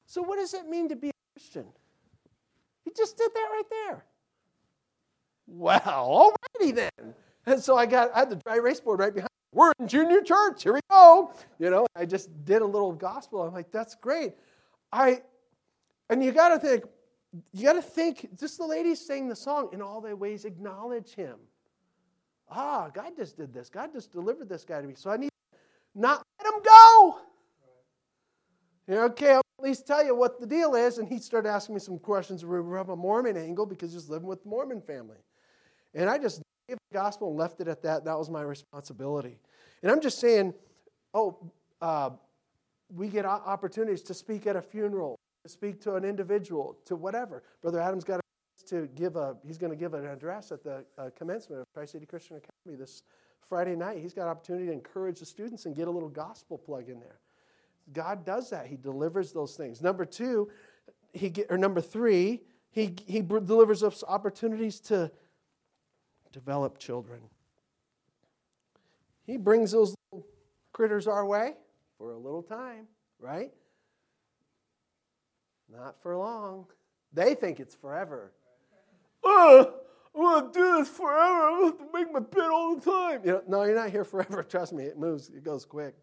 so 0.05 0.21
what 0.21 0.37
does 0.37 0.53
it 0.53 0.67
mean 0.67 0.87
to 0.89 0.95
be 0.95 1.09
a 1.09 1.11
Christian? 1.35 1.65
He 2.85 2.91
just 2.95 3.17
did 3.17 3.31
that 3.33 3.47
right 3.51 3.69
there. 3.69 4.05
Well, 5.47 6.35
alrighty 6.61 6.73
then. 6.75 7.13
And 7.45 7.61
so 7.61 7.75
I 7.75 7.85
got, 7.85 8.15
I 8.15 8.19
had 8.19 8.29
the 8.29 8.35
dry 8.37 8.57
erase 8.57 8.79
board 8.79 8.99
right 8.99 9.13
behind. 9.13 9.29
Me. 9.53 9.59
We're 9.59 9.73
in 9.79 9.87
junior 9.87 10.21
church. 10.21 10.63
Here 10.63 10.73
we 10.73 10.81
go. 10.89 11.31
You 11.59 11.69
know, 11.69 11.87
I 11.95 12.05
just 12.05 12.29
did 12.45 12.61
a 12.61 12.65
little 12.65 12.91
gospel. 12.93 13.41
I'm 13.41 13.53
like, 13.53 13.71
that's 13.71 13.95
great. 13.95 14.33
I, 14.91 15.21
and 16.09 16.23
you 16.23 16.31
got 16.31 16.49
to 16.49 16.59
think, 16.59 16.83
you 17.53 17.63
got 17.63 17.73
to 17.73 17.81
think, 17.81 18.37
just 18.39 18.57
the 18.57 18.65
ladies 18.65 19.05
sang 19.05 19.27
the 19.27 19.35
song, 19.35 19.69
in 19.73 19.81
all 19.81 20.01
their 20.01 20.15
ways 20.15 20.45
acknowledge 20.45 21.13
him. 21.13 21.37
Ah, 22.49 22.89
God 22.93 23.13
just 23.17 23.37
did 23.37 23.53
this. 23.53 23.69
God 23.69 23.91
just 23.91 24.11
delivered 24.11 24.47
this 24.47 24.63
guy 24.63 24.81
to 24.81 24.87
me. 24.87 24.93
So 24.95 25.09
I 25.09 25.17
need 25.17 25.29
to 25.29 25.59
not 25.99 26.23
let 26.41 26.53
him 26.53 26.61
go. 26.63 27.19
Know, 28.87 29.03
okay, 29.05 29.33
I'll 29.33 29.41
at 29.59 29.65
least 29.65 29.85
tell 29.85 30.05
you 30.05 30.15
what 30.15 30.39
the 30.39 30.47
deal 30.47 30.75
is. 30.75 30.97
And 30.97 31.07
he 31.07 31.19
started 31.19 31.49
asking 31.49 31.75
me 31.75 31.81
some 31.81 31.99
questions 31.99 32.41
from 32.41 32.89
a 32.89 32.95
Mormon 32.95 33.35
angle 33.35 33.65
because 33.65 33.91
he's 33.91 34.07
living 34.07 34.27
with 34.27 34.43
the 34.43 34.49
Mormon 34.49 34.81
family. 34.81 35.17
And 35.93 36.09
I 36.09 36.17
just 36.17 36.41
gave 36.69 36.77
the 36.89 36.97
gospel 36.97 37.29
and 37.29 37.37
left 37.37 37.59
it 37.59 37.67
at 37.67 37.81
that. 37.83 38.05
That 38.05 38.17
was 38.17 38.29
my 38.29 38.43
responsibility. 38.43 39.39
And 39.83 39.91
I'm 39.91 39.99
just 39.99 40.19
saying, 40.19 40.53
oh, 41.13 41.37
uh, 41.81 42.11
we 42.89 43.09
get 43.09 43.25
opportunities 43.25 44.01
to 44.03 44.13
speak 44.13 44.47
at 44.47 44.55
a 44.55 44.61
funeral, 44.61 45.19
speak 45.47 45.81
to 45.81 45.95
an 45.95 46.03
individual, 46.03 46.77
to 46.85 46.95
whatever. 46.95 47.43
Brother 47.61 47.79
Adam's 47.79 48.03
got 48.03 48.19
to 48.67 48.87
give 48.95 49.15
a, 49.15 49.35
he's 49.45 49.57
going 49.57 49.71
to 49.71 49.77
give 49.77 49.93
an 49.93 50.05
address 50.05 50.51
at 50.51 50.63
the 50.63 50.85
uh, 50.97 51.09
commencement 51.17 51.61
of 51.61 51.67
Tri 51.73 51.85
City 51.85 52.05
Christian 52.05 52.37
Academy 52.37 52.77
this 52.77 53.03
Friday 53.47 53.75
night. 53.75 53.99
He's 54.01 54.13
got 54.13 54.27
opportunity 54.27 54.65
to 54.67 54.73
encourage 54.73 55.19
the 55.19 55.25
students 55.25 55.65
and 55.65 55.75
get 55.75 55.87
a 55.87 55.91
little 55.91 56.09
gospel 56.09 56.57
plug 56.57 56.89
in 56.89 56.99
there. 56.99 57.19
God 57.93 58.25
does 58.25 58.49
that. 58.49 58.67
He 58.67 58.75
delivers 58.75 59.31
those 59.31 59.55
things. 59.55 59.81
Number 59.81 60.03
two, 60.03 60.49
he 61.13 61.29
get, 61.29 61.47
or 61.49 61.57
number 61.57 61.79
three, 61.79 62.41
he, 62.69 62.95
he 63.05 63.21
delivers 63.21 63.83
us 63.83 64.03
opportunities 64.05 64.79
to 64.81 65.09
develop 66.33 66.77
children. 66.77 67.21
He 69.25 69.37
brings 69.37 69.71
those 69.71 69.95
little 70.11 70.27
critters 70.73 71.07
our 71.07 71.25
way 71.25 71.53
for 71.97 72.11
a 72.11 72.17
little 72.17 72.43
time, 72.43 72.87
right? 73.19 73.51
Not 75.71 76.01
for 76.01 76.15
long. 76.15 76.65
They 77.13 77.35
think 77.35 77.59
it's 77.59 77.75
forever. 77.75 78.31
Oh, 79.23 79.73
I 80.15 80.19
want 80.19 80.53
to 80.53 80.59
do 80.59 80.77
this 80.77 80.89
forever. 80.89 81.41
I 81.41 81.59
want 81.61 81.79
to 81.79 81.85
make 81.93 82.11
my 82.11 82.19
bed 82.19 82.49
all 82.51 82.75
the 82.75 82.81
time. 82.81 83.21
You 83.23 83.31
know, 83.31 83.41
no, 83.47 83.63
you're 83.63 83.75
not 83.75 83.91
here 83.91 84.03
forever. 84.03 84.43
Trust 84.49 84.73
me, 84.73 84.83
it 84.85 84.97
moves, 84.97 85.29
it 85.29 85.43
goes 85.43 85.65
quick. 85.65 85.95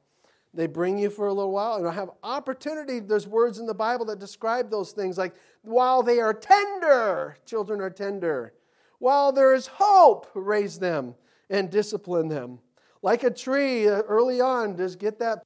They 0.53 0.69
bring 0.69 0.99
you 0.99 1.11
for 1.11 1.27
a 1.27 1.33
little 1.33 1.51
while. 1.51 1.77
And 1.77 1.89
I 1.89 1.93
have 1.93 2.11
opportunity. 2.23 3.01
There's 3.01 3.27
words 3.27 3.59
in 3.59 3.67
the 3.67 3.75
Bible 3.75 4.07
that 4.07 4.21
describe 4.21 4.71
those 4.71 4.93
things 4.93 5.19
like 5.19 5.35
while 5.63 6.03
they 6.03 6.21
are 6.21 6.33
tender, 6.33 7.37
children 7.45 7.81
are 7.81 7.91
tender. 7.91 8.55
While 8.99 9.33
there 9.33 9.55
is 9.55 9.67
hope, 9.67 10.31
raise 10.35 10.79
them 10.79 11.15
and 11.51 11.71
discipline 11.71 12.29
them. 12.29 12.61
Like 13.03 13.25
a 13.25 13.31
tree, 13.31 13.89
uh, 13.89 14.03
early 14.03 14.41
on, 14.41 14.77
just 14.77 14.99
get 14.99 15.19
that, 15.19 15.45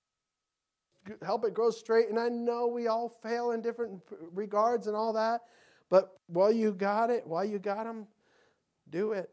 help 1.24 1.44
it 1.44 1.54
grow 1.54 1.70
straight. 1.70 2.08
And 2.08 2.18
I 2.18 2.28
know 2.28 2.66
we 2.66 2.86
all 2.86 3.08
fail 3.22 3.52
in 3.52 3.60
different 3.60 4.00
regards 4.32 4.86
and 4.86 4.96
all 4.96 5.12
that. 5.14 5.42
But 5.90 6.16
while 6.26 6.52
you 6.52 6.72
got 6.72 7.10
it, 7.10 7.26
while 7.26 7.44
you 7.44 7.58
got 7.58 7.84
them, 7.84 8.06
do 8.90 9.12
it. 9.12 9.30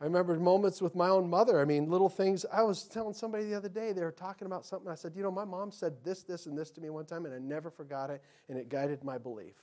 I 0.00 0.04
remember 0.04 0.38
moments 0.38 0.80
with 0.80 0.94
my 0.94 1.08
own 1.08 1.28
mother. 1.28 1.60
I 1.60 1.66
mean, 1.66 1.90
little 1.90 2.08
things. 2.08 2.46
I 2.50 2.62
was 2.62 2.84
telling 2.84 3.12
somebody 3.12 3.44
the 3.44 3.54
other 3.54 3.68
day, 3.68 3.92
they 3.92 4.02
were 4.02 4.10
talking 4.10 4.46
about 4.46 4.64
something. 4.64 4.90
I 4.90 4.94
said, 4.94 5.12
You 5.14 5.22
know, 5.22 5.30
my 5.30 5.44
mom 5.44 5.70
said 5.70 5.94
this, 6.02 6.22
this, 6.22 6.46
and 6.46 6.56
this 6.56 6.70
to 6.72 6.80
me 6.80 6.88
one 6.88 7.04
time, 7.04 7.26
and 7.26 7.34
I 7.34 7.38
never 7.38 7.70
forgot 7.70 8.08
it, 8.08 8.22
and 8.48 8.58
it 8.58 8.70
guided 8.70 9.04
my 9.04 9.18
belief. 9.18 9.56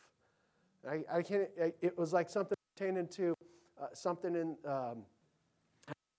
I, 0.88 1.04
I 1.12 1.22
can't, 1.24 1.50
it 1.82 1.98
was 1.98 2.14
like 2.14 2.30
something 2.30 2.56
pertaining 2.76 3.08
to 3.10 3.34
uh, 3.82 3.88
something 3.94 4.36
in, 4.36 4.56
um, 4.70 5.04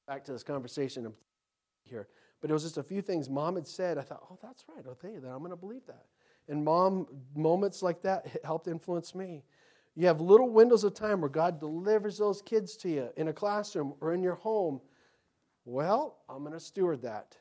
back 0.06 0.24
to 0.24 0.32
this 0.32 0.42
conversation 0.42 1.12
here, 1.84 2.08
but 2.40 2.50
it 2.50 2.52
was 2.52 2.62
just 2.62 2.78
a 2.78 2.82
few 2.82 3.02
things 3.02 3.28
mom 3.28 3.56
had 3.56 3.66
said. 3.66 3.98
I 3.98 4.02
thought, 4.02 4.22
Oh, 4.30 4.38
that's 4.42 4.64
right. 4.68 4.84
Oh, 4.86 4.92
okay, 4.92 5.18
then 5.18 5.30
I'm 5.30 5.38
going 5.38 5.50
to 5.50 5.56
believe 5.56 5.86
that. 5.86 6.06
And 6.48 6.64
mom, 6.64 7.06
moments 7.36 7.82
like 7.82 8.02
that 8.02 8.26
helped 8.44 8.68
influence 8.68 9.14
me. 9.14 9.42
You 9.94 10.06
have 10.06 10.20
little 10.20 10.48
windows 10.48 10.84
of 10.84 10.94
time 10.94 11.20
where 11.20 11.28
God 11.28 11.58
delivers 11.58 12.18
those 12.18 12.40
kids 12.40 12.76
to 12.78 12.88
you 12.88 13.08
in 13.16 13.28
a 13.28 13.32
classroom 13.32 13.94
or 14.00 14.14
in 14.14 14.22
your 14.22 14.36
home. 14.36 14.80
Well, 15.64 16.18
I'm 16.28 16.40
going 16.40 16.52
to 16.52 16.60
steward 16.60 17.02
that. 17.02 17.36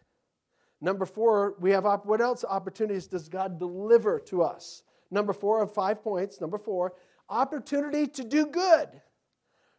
Number 0.82 1.06
four, 1.06 1.56
we 1.60 1.72
have 1.72 1.86
op- 1.86 2.06
what 2.06 2.22
else 2.22 2.44
opportunities 2.48 3.08
does 3.08 3.30
God 3.30 3.60
deliver 3.60 4.20
to 4.22 4.44
us? 4.44 4.84
Number 5.10 5.34
four 5.34 5.62
of 5.62 5.74
five 5.74 6.04
points. 6.04 6.42
Number 6.42 6.58
four, 6.58 6.94
opportunity 7.30 8.08
to 8.08 8.24
do 8.24 8.46
good. 8.46 8.90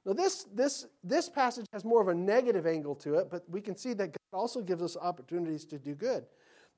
Now, 0.05 0.13
this, 0.15 0.45
this, 0.55 0.87
this 1.05 1.29
passage 1.29 1.67
has 1.73 1.85
more 1.85 2.01
of 2.01 2.09
a 2.09 2.15
negative 2.15 2.67
angle 2.67 2.95
to 2.97 3.15
it, 3.15 3.29
but 3.31 3.43
we 3.49 3.61
can 3.61 3.77
see 3.77 3.93
that 3.95 4.17
God 4.33 4.39
also 4.39 4.63
gives 4.63 4.83
us 4.83 4.97
opportunities 4.97 5.65
to 5.67 5.79
do 5.79 5.95
good. 5.95 6.27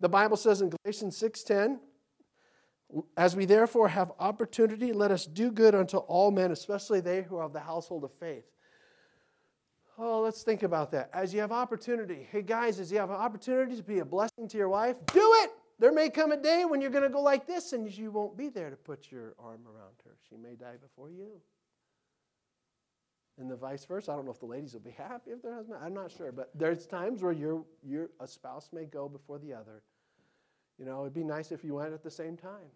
The 0.00 0.08
Bible 0.08 0.36
says 0.36 0.62
in 0.62 0.70
Galatians 0.70 1.16
6:10, 1.16 1.80
As 3.16 3.36
we 3.36 3.44
therefore 3.44 3.88
have 3.88 4.12
opportunity, 4.18 4.92
let 4.92 5.10
us 5.10 5.26
do 5.26 5.52
good 5.52 5.74
unto 5.74 5.98
all 5.98 6.30
men, 6.30 6.50
especially 6.50 7.00
they 7.00 7.22
who 7.22 7.36
are 7.36 7.44
of 7.44 7.52
the 7.52 7.60
household 7.60 8.02
of 8.04 8.12
faith. 8.12 8.50
Oh, 9.96 10.20
let's 10.20 10.42
think 10.42 10.62
about 10.62 10.90
that. 10.92 11.10
As 11.12 11.34
you 11.34 11.40
have 11.40 11.52
opportunity, 11.52 12.26
hey 12.32 12.42
guys, 12.42 12.80
as 12.80 12.90
you 12.90 12.98
have 12.98 13.10
opportunity 13.10 13.76
to 13.76 13.82
be 13.82 13.98
a 13.98 14.04
blessing 14.04 14.48
to 14.48 14.56
your 14.56 14.70
wife, 14.70 14.96
do 15.12 15.32
it. 15.42 15.50
There 15.78 15.92
may 15.92 16.08
come 16.10 16.32
a 16.32 16.36
day 16.36 16.64
when 16.64 16.80
you're 16.80 16.90
going 16.90 17.04
to 17.04 17.10
go 17.10 17.20
like 17.20 17.46
this 17.46 17.72
and 17.72 17.90
you 17.90 18.10
won't 18.10 18.36
be 18.36 18.48
there 18.48 18.70
to 18.70 18.76
put 18.76 19.10
your 19.10 19.34
arm 19.38 19.60
around 19.66 19.94
her. 20.04 20.12
She 20.28 20.36
may 20.36 20.54
die 20.54 20.76
before 20.80 21.10
you. 21.10 21.40
And 23.40 23.50
the 23.50 23.56
vice 23.56 23.86
versa. 23.86 24.12
I 24.12 24.16
don't 24.16 24.26
know 24.26 24.32
if 24.32 24.38
the 24.38 24.46
ladies 24.46 24.74
will 24.74 24.80
be 24.80 24.90
happy 24.90 25.30
if 25.30 25.40
their 25.40 25.54
husband. 25.54 25.78
I'm 25.82 25.94
not 25.94 26.12
sure, 26.12 26.30
but 26.30 26.50
there's 26.54 26.86
times 26.86 27.22
where 27.22 27.32
your 27.32 27.64
your 27.82 28.10
a 28.20 28.28
spouse 28.28 28.68
may 28.70 28.84
go 28.84 29.08
before 29.08 29.38
the 29.38 29.54
other. 29.54 29.82
You 30.78 30.84
know, 30.84 31.00
it'd 31.00 31.14
be 31.14 31.24
nice 31.24 31.50
if 31.50 31.64
you 31.64 31.74
went 31.74 31.94
at 31.94 32.02
the 32.02 32.10
same 32.10 32.36
time. 32.36 32.70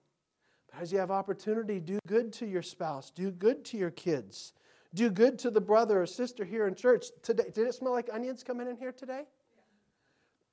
But 0.73 0.81
as 0.81 0.91
you 0.91 0.99
have 0.99 1.11
opportunity, 1.11 1.81
do 1.81 1.99
good 2.07 2.33
to 2.35 2.47
your 2.47 2.63
spouse, 2.63 3.11
do 3.11 3.31
good 3.31 3.65
to 3.67 3.77
your 3.77 3.91
kids. 3.91 4.55
Do 4.95 5.11
good 5.11 5.39
to 5.41 5.51
the 5.51 5.61
brother 5.61 6.03
or 6.03 6.07
sister 6.07 6.45
here 6.45 6.67
in 6.67 6.75
church. 6.75 7.07
Today, 7.23 7.51
did 7.53 7.67
it 7.67 7.75
smell 7.75 7.93
like 7.93 8.09
onions 8.13 8.43
coming 8.45 8.69
in 8.69 8.77
here 8.77 8.93
today? 8.93 9.23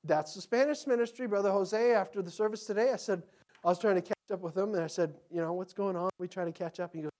That's 0.03 0.33
the 0.33 0.41
Spanish 0.41 0.87
ministry, 0.87 1.27
Brother 1.27 1.51
Jose. 1.51 1.93
After 1.93 2.23
the 2.23 2.31
service 2.31 2.65
today, 2.65 2.91
I 2.91 2.95
said, 2.95 3.21
I 3.63 3.67
was 3.67 3.77
trying 3.77 3.95
to 3.95 4.01
catch 4.01 4.17
up 4.33 4.41
with 4.41 4.57
him, 4.57 4.73
and 4.73 4.83
I 4.83 4.87
said, 4.87 5.13
You 5.31 5.41
know, 5.41 5.53
what's 5.53 5.73
going 5.73 5.95
on? 5.95 6.09
We 6.17 6.27
try 6.27 6.43
to 6.43 6.51
catch 6.51 6.79
up. 6.79 6.91
He 6.93 7.01
goes, 7.01 7.11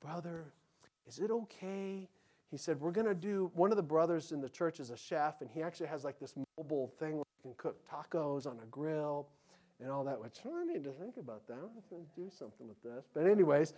Brother, 0.00 0.46
is 1.06 1.18
it 1.18 1.30
okay? 1.30 2.08
He 2.52 2.58
said, 2.58 2.78
We're 2.78 2.92
going 2.92 3.06
to 3.06 3.14
do, 3.14 3.50
one 3.54 3.70
of 3.70 3.78
the 3.78 3.82
brothers 3.82 4.30
in 4.30 4.42
the 4.42 4.48
church 4.48 4.78
is 4.78 4.90
a 4.90 4.96
chef, 4.96 5.40
and 5.40 5.50
he 5.50 5.62
actually 5.62 5.86
has 5.86 6.04
like 6.04 6.20
this 6.20 6.34
mobile 6.58 6.92
thing 6.98 7.16
where 7.16 7.24
you 7.42 7.50
can 7.50 7.54
cook 7.56 7.78
tacos 7.88 8.46
on 8.46 8.58
a 8.62 8.66
grill 8.66 9.26
and 9.80 9.90
all 9.90 10.04
that, 10.04 10.20
which 10.20 10.36
I 10.44 10.64
need 10.64 10.84
to 10.84 10.92
think 10.92 11.16
about 11.16 11.48
that. 11.48 11.54
I'm 11.54 11.70
going 11.90 12.04
to 12.04 12.20
do 12.20 12.30
something 12.30 12.68
with 12.68 12.80
this. 12.82 13.06
But, 13.14 13.26
anyways, 13.26 13.72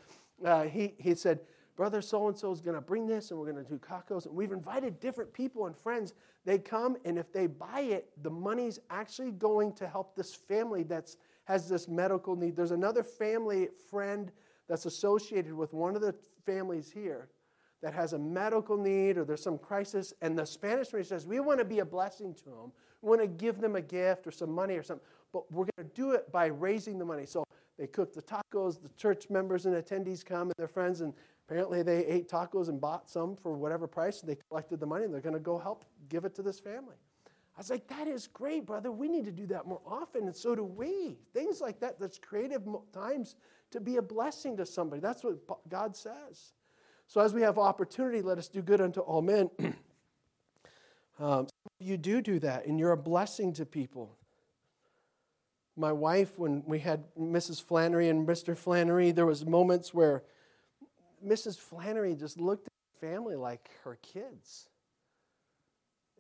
uh, 0.45 0.65
he, 0.65 0.95
he 0.99 1.15
said, 1.15 1.39
brother 1.77 2.03
so 2.03 2.27
and 2.27 2.37
so 2.37 2.51
is 2.51 2.61
going 2.61 2.75
to 2.75 2.81
bring 2.81 3.07
this 3.07 3.31
and 3.31 3.39
we're 3.39 3.51
going 3.51 3.65
to 3.65 3.71
do 3.71 3.79
tacos. 3.79 4.27
And 4.27 4.35
we've 4.35 4.53
invited 4.53 4.99
different 4.99 5.33
people 5.33 5.67
and 5.67 5.77
friends. 5.77 6.15
They 6.45 6.59
come, 6.59 6.97
and 7.05 7.17
if 7.17 7.33
they 7.33 7.47
buy 7.47 7.81
it, 7.81 8.11
the 8.25 8.31
money's 8.31 8.81
actually 8.91 9.31
going 9.31 9.73
to 9.75 9.87
help 9.87 10.17
this 10.17 10.35
family 10.35 10.83
that 10.85 11.15
has 11.45 11.69
this 11.69 11.87
medical 11.87 12.35
need. 12.35 12.57
There's 12.57 12.73
another 12.73 13.05
family 13.05 13.69
friend 13.89 14.33
that's 14.69 14.85
associated 14.85 15.55
with 15.55 15.73
one 15.73 15.95
of 15.95 16.03
the 16.03 16.15
families 16.45 16.91
here 16.91 17.29
that 17.85 17.93
has 17.93 18.15
a 18.15 18.19
medical 18.19 18.79
need 18.79 19.19
or 19.19 19.25
there's 19.25 19.43
some 19.43 19.59
crisis, 19.59 20.15
and 20.23 20.39
the 20.39 20.47
Spanish 20.47 20.93
ministry 20.93 21.05
says, 21.05 21.27
We 21.27 21.39
want 21.39 21.59
to 21.59 21.67
be 21.67 21.81
a 21.81 21.85
blessing 21.85 22.35
to 22.35 22.45
them. 22.47 22.73
We 23.03 23.11
want 23.11 23.21
to 23.21 23.27
give 23.27 23.61
them 23.61 23.77
a 23.77 23.83
gift 23.83 24.27
or 24.27 24.31
some 24.31 24.51
money 24.51 24.75
or 24.75 24.83
something, 24.83 25.07
but 25.33 25.53
we're 25.53 25.67
going 25.77 25.89
to 25.89 25.95
do 25.95 26.13
it 26.13 26.33
by 26.33 26.47
raising 26.47 26.99
the 26.99 27.05
money. 27.05 27.27
So 27.27 27.45
they 27.79 27.87
cook 27.87 28.15
the 28.15 28.23
tacos, 28.23 28.81
the 28.83 28.89
church 28.97 29.29
members 29.29 29.67
and 29.67 29.75
attendees 29.77 30.25
come 30.25 30.49
and 30.49 30.55
their 30.57 30.69
friends, 30.69 31.03
and 31.03 31.13
Apparently, 31.47 31.83
they 31.83 32.07
ate 32.07 32.27
tacos 32.27 32.71
and 32.71 32.81
bought 32.81 33.07
some 33.07 33.37
for 33.37 33.53
whatever 33.53 33.87
price. 33.87 34.23
And 34.23 34.31
they 34.31 34.39
collected 34.49 34.81
the 34.81 34.87
money 34.87 35.05
and 35.05 35.13
they're 35.13 35.21
going 35.21 35.35
to 35.35 35.39
go 35.39 35.59
help 35.59 35.85
give 36.09 36.25
it 36.25 36.35
to 36.37 36.43
this 36.43 36.59
family. 36.59 36.97
I 37.55 37.61
was 37.61 37.69
like, 37.69 37.87
that 37.89 38.09
is 38.09 38.27
great, 38.27 38.65
brother. 38.65 38.91
We 38.91 39.09
need 39.09 39.27
to 39.27 39.31
do 39.31 39.47
that 39.49 39.67
more 39.67 39.83
often, 39.87 40.25
and 40.25 40.35
so 40.35 40.55
do 40.57 40.65
we. 40.65 41.19
Things 41.35 41.61
like 41.61 41.81
that, 41.81 42.01
that's 42.01 42.19
creative 42.19 42.63
times 42.95 43.37
to 43.73 43.79
be 43.81 43.99
a 43.99 44.03
blessing 44.03 44.57
to 44.57 44.65
somebody. 44.65 45.03
That's 45.03 45.23
what 45.23 45.37
God 45.69 45.95
says. 45.95 46.55
So, 47.07 47.21
as 47.21 47.35
we 47.35 47.43
have 47.43 47.59
opportunity, 47.59 48.23
let 48.23 48.39
us 48.39 48.49
do 48.49 48.63
good 48.63 48.81
unto 48.81 49.01
all 49.01 49.23
men. 49.23 49.51
um, 51.19 51.47
you 51.79 51.97
do 51.97 52.21
do 52.21 52.39
that, 52.41 52.67
and 52.67 52.79
you're 52.79 52.93
a 52.93 52.97
blessing 52.97 53.53
to 53.55 53.67
people. 53.67 54.17
My 55.77 55.93
wife, 55.93 56.39
when 56.39 56.63
we 56.67 56.79
had 56.79 57.05
Mrs. 57.19 57.63
Flannery 57.63 58.09
and 58.09 58.27
Mr. 58.27 58.57
Flannery, 58.57 59.11
there 59.11 59.27
was 59.27 59.45
moments 59.45 59.93
where 59.93 60.23
Mrs. 61.25 61.59
Flannery 61.59 62.15
just 62.15 62.41
looked 62.41 62.67
at 62.67 62.73
her 62.73 63.09
family 63.09 63.35
like 63.35 63.71
her 63.83 63.99
kids. 64.03 64.69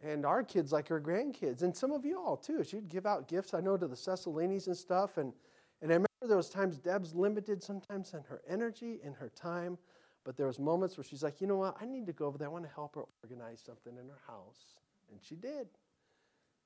And 0.02 0.26
our 0.26 0.42
kids 0.42 0.72
like 0.72 0.88
her 0.88 1.00
grandkids. 1.00 1.62
And 1.62 1.74
some 1.74 1.92
of 1.92 2.04
you 2.04 2.18
all 2.18 2.36
too. 2.36 2.62
She'd 2.64 2.88
give 2.88 3.06
out 3.06 3.28
gifts, 3.28 3.54
I 3.54 3.60
know, 3.60 3.76
to 3.76 3.86
the 3.86 3.94
Cecilinis 3.94 4.66
and 4.66 4.76
stuff. 4.76 5.16
And, 5.16 5.32
and 5.80 5.90
I 5.90 5.94
remember 5.94 6.36
was 6.36 6.50
times 6.50 6.78
Deb's 6.78 7.14
limited 7.14 7.62
sometimes 7.62 8.12
in 8.12 8.22
her 8.24 8.42
energy 8.48 8.98
and 9.04 9.14
her 9.14 9.30
time. 9.30 9.78
But 10.24 10.36
there 10.36 10.46
was 10.46 10.58
moments 10.58 10.96
where 10.96 11.04
she's 11.04 11.22
like, 11.22 11.40
you 11.40 11.46
know 11.46 11.56
what, 11.56 11.76
I 11.80 11.84
need 11.84 12.06
to 12.06 12.12
go 12.12 12.26
over 12.26 12.38
there. 12.38 12.48
I 12.48 12.50
want 12.50 12.64
to 12.64 12.74
help 12.74 12.94
her 12.94 13.04
organize 13.22 13.62
something 13.64 13.92
in 13.92 14.08
her 14.08 14.20
house. 14.26 14.76
And 15.10 15.20
she 15.22 15.34
did. 15.34 15.68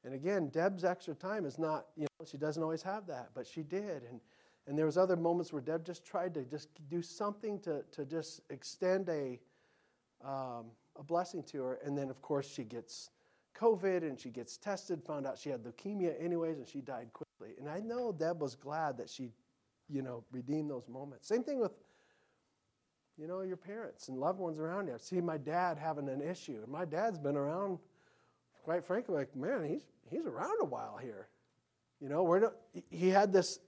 And 0.05 0.15
again, 0.15 0.49
Deb's 0.49 0.85
extra 0.85 1.15
time 1.15 1.45
is 1.45 1.59
not, 1.59 1.87
you 1.97 2.05
know, 2.05 2.27
she 2.27 2.37
doesn't 2.37 2.63
always 2.63 2.83
have 2.83 3.07
that, 3.09 3.31
but 3.35 3.47
she 3.47 3.63
did. 3.63 4.05
And 4.09 4.21
and 4.69 4.79
there 4.79 4.85
was 4.85 4.99
other 4.99 5.17
moments 5.17 5.51
where 5.51 5.63
Deb 5.63 5.83
just 5.83 6.05
tried 6.05 6.35
to 6.35 6.45
just 6.45 6.69
do 6.91 7.01
something 7.01 7.59
to, 7.61 7.83
to 7.91 8.05
just 8.05 8.43
extend 8.51 9.09
a, 9.09 9.41
um, 10.23 10.67
a 10.97 11.03
blessing 11.03 11.43
to 11.45 11.63
her. 11.63 11.79
And 11.83 11.97
then, 11.97 12.11
of 12.11 12.21
course, 12.21 12.47
she 12.47 12.65
gets 12.65 13.09
COVID 13.59 14.03
and 14.03 14.21
she 14.21 14.29
gets 14.29 14.59
tested, 14.59 15.03
found 15.03 15.27
out 15.27 15.39
she 15.39 15.49
had 15.49 15.65
leukemia 15.65 16.23
anyways, 16.23 16.59
and 16.59 16.69
she 16.69 16.83
died 16.83 17.09
quickly. 17.15 17.55
And 17.59 17.67
I 17.67 17.81
know 17.81 18.13
Deb 18.13 18.43
was 18.43 18.55
glad 18.55 18.99
that 18.99 19.09
she, 19.09 19.33
you 19.89 20.03
know, 20.03 20.23
redeemed 20.33 20.71
those 20.71 20.87
moments. 20.87 21.27
Same 21.29 21.43
thing 21.43 21.59
with, 21.59 21.73
you 23.19 23.27
know, 23.27 23.41
your 23.41 23.57
parents 23.57 24.09
and 24.09 24.19
loved 24.19 24.39
ones 24.39 24.59
around 24.59 24.87
you. 24.87 24.95
See 24.99 25.21
my 25.21 25.37
dad 25.37 25.77
having 25.77 26.09
an 26.09 26.23
issue. 26.23 26.61
And 26.63 26.69
my 26.69 26.85
dad's 26.85 27.19
been 27.19 27.37
around, 27.37 27.79
quite 28.63 28.85
frankly, 28.85 29.15
like, 29.17 29.35
man, 29.35 29.65
he's, 29.65 29.87
he's 30.09 30.27
around 30.27 30.57
a 30.61 30.65
while 30.65 30.97
here. 30.97 31.29
You 32.01 32.09
know, 32.09 32.23
we're 32.23 32.39
not, 32.39 32.55
he 32.91 33.09
had 33.09 33.33
this 33.33 33.59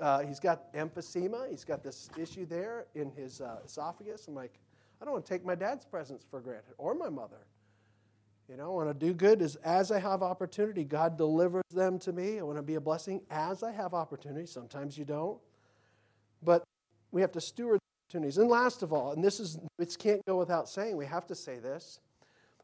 uh, 0.00 0.20
he's 0.20 0.40
got 0.40 0.72
emphysema. 0.72 1.48
He's 1.50 1.64
got 1.64 1.82
this 1.82 2.08
issue 2.16 2.46
there 2.46 2.86
in 2.94 3.10
his 3.10 3.40
uh, 3.40 3.58
esophagus. 3.64 4.26
I'm 4.28 4.34
like, 4.34 4.58
I 5.00 5.04
don't 5.04 5.12
want 5.12 5.26
to 5.26 5.32
take 5.32 5.44
my 5.44 5.54
dad's 5.54 5.84
presence 5.84 6.24
for 6.28 6.40
granted 6.40 6.72
or 6.78 6.94
my 6.94 7.08
mother. 7.08 7.46
You 8.48 8.56
know, 8.56 8.64
I 8.64 8.84
want 8.84 8.88
to 8.88 9.06
do 9.06 9.14
good 9.14 9.42
as, 9.42 9.56
as 9.56 9.92
I 9.92 10.00
have 10.00 10.22
opportunity. 10.22 10.82
God 10.82 11.16
delivers 11.16 11.62
them 11.72 11.98
to 12.00 12.12
me. 12.12 12.38
I 12.38 12.42
want 12.42 12.58
to 12.58 12.62
be 12.62 12.74
a 12.74 12.80
blessing 12.80 13.20
as 13.30 13.62
I 13.62 13.70
have 13.70 13.94
opportunity. 13.94 14.46
Sometimes 14.46 14.98
you 14.98 15.04
don't. 15.04 15.38
But 16.42 16.64
we 17.12 17.20
have 17.20 17.30
to 17.32 17.40
steward 17.40 17.78
opportunities. 18.10 18.38
And 18.38 18.48
last 18.48 18.82
of 18.82 18.92
all, 18.92 19.12
and 19.12 19.22
this 19.22 19.38
is 19.38 19.58
it 19.78 19.96
can't 19.98 20.24
go 20.26 20.36
without 20.36 20.68
saying, 20.68 20.96
we 20.96 21.06
have 21.06 21.26
to 21.28 21.34
say 21.34 21.58
this. 21.58 22.00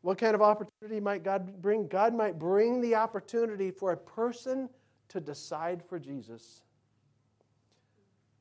What 0.02 0.18
kind 0.18 0.34
of 0.34 0.42
opportunity 0.42 1.00
might 1.00 1.22
God 1.22 1.62
bring? 1.62 1.86
God 1.86 2.14
might 2.14 2.38
bring 2.38 2.80
the 2.80 2.94
opportunity 2.94 3.70
for 3.70 3.92
a 3.92 3.96
person 3.96 4.68
to 5.08 5.20
decide 5.20 5.82
for 5.88 5.98
Jesus. 5.98 6.62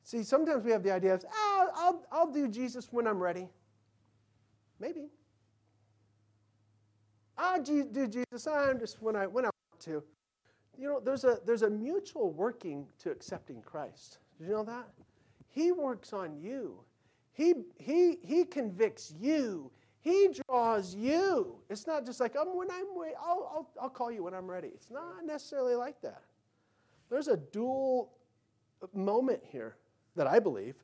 See, 0.02 0.22
sometimes 0.22 0.64
we 0.64 0.70
have 0.70 0.82
the 0.82 0.92
idea 0.92 1.14
of, 1.14 1.24
oh, 1.32 1.68
I'll, 1.74 2.06
I'll 2.12 2.32
do 2.32 2.48
Jesus 2.48 2.88
when 2.90 3.06
I'm 3.06 3.18
ready. 3.20 3.48
Maybe. 4.78 5.08
I'll 7.38 7.62
do 7.62 8.06
Jesus 8.06 8.46
I'm 8.46 8.78
just 8.78 9.02
when 9.02 9.16
I, 9.16 9.26
when 9.26 9.44
I 9.44 9.50
want 9.70 9.80
to. 9.80 10.02
You 10.78 10.88
know, 10.88 11.00
there's 11.00 11.24
a, 11.24 11.38
there's 11.44 11.62
a 11.62 11.70
mutual 11.70 12.30
working 12.30 12.86
to 13.00 13.10
accepting 13.10 13.62
Christ. 13.62 14.18
Did 14.38 14.48
you 14.48 14.52
know 14.52 14.64
that? 14.64 14.88
He 15.48 15.72
works 15.72 16.12
on 16.12 16.36
you. 16.36 16.78
He, 17.36 17.52
he, 17.76 18.16
he 18.22 18.44
convicts 18.46 19.12
you. 19.20 19.70
He 20.00 20.30
draws 20.48 20.94
you. 20.94 21.56
It's 21.68 21.86
not 21.86 22.06
just 22.06 22.18
like, 22.18 22.34
um, 22.34 22.56
when 22.56 22.70
I'm, 22.70 22.86
I'll, 23.20 23.50
I'll, 23.54 23.70
I'll 23.82 23.90
call 23.90 24.10
you 24.10 24.24
when 24.24 24.32
I'm 24.32 24.50
ready. 24.50 24.68
It's 24.68 24.90
not 24.90 25.26
necessarily 25.26 25.74
like 25.74 26.00
that. 26.00 26.22
There's 27.10 27.28
a 27.28 27.36
dual 27.36 28.10
moment 28.94 29.42
here 29.44 29.76
that 30.14 30.26
I 30.26 30.38
believe 30.38 30.76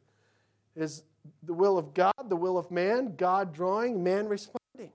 is 0.76 1.04
the 1.42 1.54
will 1.54 1.78
of 1.78 1.94
God, 1.94 2.28
the 2.28 2.36
will 2.36 2.58
of 2.58 2.70
man, 2.70 3.14
God 3.16 3.54
drawing, 3.54 4.04
man 4.04 4.28
responding. 4.28 4.92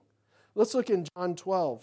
Let's 0.53 0.75
look 0.75 0.91
in 0.91 1.07
John 1.15 1.35
12. 1.35 1.81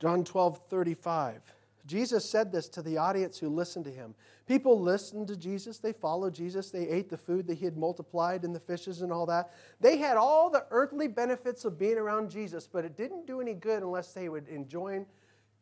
John 0.00 0.24
12, 0.24 0.60
35. 0.70 1.42
Jesus 1.86 2.28
said 2.28 2.50
this 2.50 2.68
to 2.70 2.82
the 2.82 2.96
audience 2.96 3.38
who 3.38 3.48
listened 3.48 3.84
to 3.84 3.90
him. 3.90 4.14
People 4.46 4.80
listened 4.80 5.28
to 5.28 5.36
Jesus, 5.36 5.78
they 5.78 5.92
followed 5.92 6.34
Jesus, 6.34 6.70
they 6.70 6.88
ate 6.88 7.10
the 7.10 7.16
food 7.16 7.46
that 7.46 7.58
he 7.58 7.64
had 7.64 7.76
multiplied 7.76 8.44
and 8.44 8.54
the 8.54 8.60
fishes 8.60 9.02
and 9.02 9.12
all 9.12 9.26
that. 9.26 9.52
They 9.80 9.98
had 9.98 10.16
all 10.16 10.48
the 10.48 10.66
earthly 10.70 11.08
benefits 11.08 11.64
of 11.64 11.78
being 11.78 11.98
around 11.98 12.30
Jesus, 12.30 12.66
but 12.66 12.84
it 12.84 12.96
didn't 12.96 13.26
do 13.26 13.40
any 13.40 13.54
good 13.54 13.82
unless 13.82 14.12
they 14.12 14.28
would 14.28 14.48
enjoy 14.48 15.04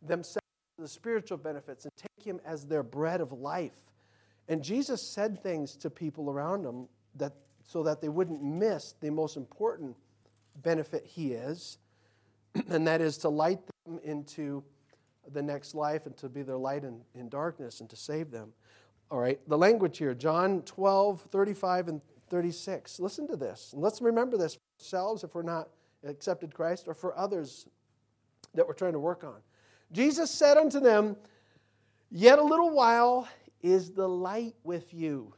themselves 0.00 0.42
the 0.78 0.88
spiritual 0.88 1.38
benefits 1.38 1.84
and 1.84 1.92
take 1.96 2.26
him 2.26 2.40
as 2.44 2.66
their 2.66 2.82
bread 2.82 3.20
of 3.20 3.32
life. 3.32 3.92
And 4.48 4.62
Jesus 4.62 5.00
said 5.00 5.42
things 5.42 5.76
to 5.76 5.90
people 5.90 6.28
around 6.28 6.64
him 6.64 6.88
that, 7.16 7.32
so 7.64 7.82
that 7.84 8.00
they 8.00 8.08
wouldn't 8.08 8.42
miss 8.42 8.94
the 9.00 9.10
most 9.10 9.36
important 9.36 9.96
benefit 10.56 11.06
he 11.06 11.32
is, 11.32 11.78
and 12.68 12.86
that 12.86 13.00
is 13.00 13.16
to 13.18 13.28
light 13.28 13.60
them 13.86 14.00
into 14.04 14.64
the 15.32 15.42
next 15.42 15.74
life 15.74 16.06
and 16.06 16.16
to 16.18 16.28
be 16.28 16.42
their 16.42 16.56
light 16.56 16.84
in, 16.84 17.00
in 17.14 17.28
darkness 17.28 17.80
and 17.80 17.88
to 17.90 17.96
save 17.96 18.30
them. 18.30 18.52
All 19.10 19.18
right, 19.18 19.38
the 19.48 19.58
language 19.58 19.98
here, 19.98 20.14
John 20.14 20.62
12, 20.62 21.22
35 21.30 21.88
and 21.88 22.00
36. 22.28 22.98
Listen 22.98 23.26
to 23.28 23.36
this. 23.36 23.72
And 23.72 23.82
let's 23.82 24.00
remember 24.00 24.36
this 24.36 24.54
for 24.54 24.60
ourselves 24.80 25.24
if 25.24 25.34
we're 25.34 25.42
not 25.42 25.68
accepted 26.04 26.54
Christ 26.54 26.88
or 26.88 26.94
for 26.94 27.16
others 27.16 27.66
that 28.54 28.66
we're 28.66 28.74
trying 28.74 28.94
to 28.94 28.98
work 28.98 29.22
on. 29.22 29.36
Jesus 29.92 30.30
said 30.30 30.56
unto 30.56 30.80
them, 30.80 31.16
Yet 32.10 32.38
a 32.38 32.42
little 32.42 32.70
while, 32.70 33.28
is 33.62 33.92
the 33.92 34.08
light 34.08 34.54
with 34.64 34.92
you. 34.92 35.32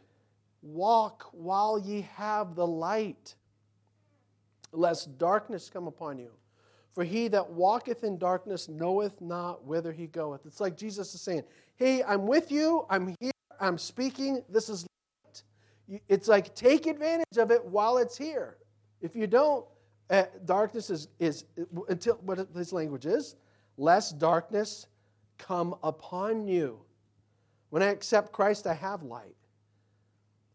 Walk 0.63 1.29
while 1.33 1.79
ye 1.79 2.09
have 2.15 2.55
the 2.55 2.67
light, 2.67 3.35
lest 4.73 5.19
darkness 5.19 5.71
come 5.71 5.87
upon 5.87 6.19
you. 6.19 6.31
For 6.95 7.03
he 7.03 7.27
that 7.29 7.51
walketh 7.51 8.05
in 8.05 8.19
darkness 8.19 8.69
knoweth 8.69 9.21
not 9.21 9.65
whither 9.65 9.93
he 9.93 10.07
goeth. 10.07 10.47
It's 10.47 10.61
like 10.61 10.77
Jesus 10.77 11.13
is 11.13 11.21
saying, 11.21 11.43
Hey, 11.75 12.05
I'm 12.05 12.27
with 12.27 12.53
you, 12.53 12.87
I'm 12.89 13.17
here, 13.21 13.33
I'm 13.61 13.79
speaking, 13.79 14.45
this 14.49 14.69
is 14.69 14.87
light. 15.25 16.03
It's 16.09 16.29
like 16.29 16.55
take 16.55 16.87
advantage 16.87 17.37
of 17.37 17.51
it 17.51 17.65
while 17.65 17.99
it's 17.99 18.17
here. 18.17 18.59
If 19.01 19.17
you 19.17 19.27
don't, 19.27 19.67
uh, 20.09 20.25
darkness 20.45 20.89
is, 20.89 21.09
is 21.19 21.45
until 21.89 22.15
what 22.23 22.47
his 22.55 22.73
language 22.73 23.07
is, 23.07 23.35
lest 23.77 24.21
darkness 24.21 24.87
come 25.37 25.75
upon 25.83 26.47
you. 26.47 26.79
When 27.71 27.83
I 27.83 27.87
accept 27.87 28.33
Christ, 28.33 28.69
I 28.69 28.75
have 28.75 29.03
light. 29.03 29.35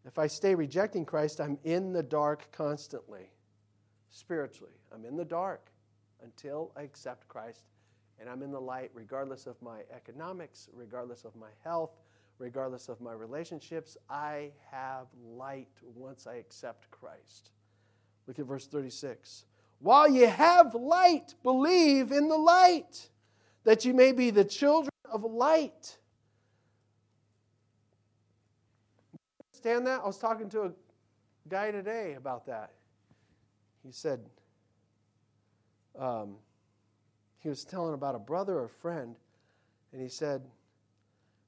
If 0.06 0.18
I 0.18 0.26
stay 0.26 0.54
rejecting 0.54 1.04
Christ, 1.04 1.38
I'm 1.38 1.58
in 1.64 1.92
the 1.92 2.02
dark 2.02 2.50
constantly, 2.50 3.30
spiritually. 4.08 4.72
I'm 4.90 5.04
in 5.04 5.18
the 5.18 5.24
dark 5.26 5.70
until 6.22 6.72
I 6.76 6.82
accept 6.82 7.28
Christ, 7.28 7.64
and 8.18 8.28
I'm 8.28 8.42
in 8.42 8.50
the 8.50 8.60
light 8.60 8.90
regardless 8.94 9.46
of 9.46 9.60
my 9.62 9.80
economics, 9.94 10.68
regardless 10.72 11.24
of 11.24 11.34
my 11.36 11.50
health, 11.64 11.92
regardless 12.38 12.88
of 12.88 13.00
my 13.00 13.12
relationships. 13.12 13.96
I 14.08 14.50
have 14.70 15.06
light 15.22 15.68
once 15.82 16.26
I 16.26 16.34
accept 16.34 16.90
Christ. 16.90 17.50
Look 18.26 18.38
at 18.38 18.46
verse 18.46 18.66
36. 18.66 19.44
While 19.78 20.10
you 20.10 20.26
have 20.26 20.74
light, 20.74 21.34
believe 21.42 22.12
in 22.12 22.28
the 22.28 22.36
light, 22.36 23.08
that 23.64 23.84
you 23.84 23.94
may 23.94 24.12
be 24.12 24.30
the 24.30 24.44
children 24.44 24.90
of 25.10 25.24
light. 25.24 25.98
Understand 29.52 29.86
that? 29.86 30.00
I 30.02 30.06
was 30.06 30.18
talking 30.18 30.48
to 30.50 30.62
a 30.62 30.72
guy 31.48 31.70
today 31.70 32.14
about 32.14 32.46
that. 32.46 32.72
He 33.84 33.92
said, 33.92 34.20
um, 35.98 36.36
he 37.38 37.48
was 37.48 37.64
telling 37.64 37.94
about 37.94 38.14
a 38.14 38.18
brother 38.18 38.58
or 38.58 38.68
friend, 38.68 39.16
and 39.92 40.00
he 40.00 40.08
said, 40.08 40.42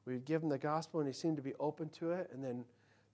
we'd 0.07 0.25
give 0.25 0.43
him 0.43 0.49
the 0.49 0.59
gospel, 0.59 1.01
and 1.01 1.09
he 1.09 1.13
seemed 1.13 1.37
to 1.37 1.43
be 1.43 1.55
open 1.61 1.89
to 1.91 2.13
it, 2.13 2.31
and 2.33 2.43
then 2.43 2.65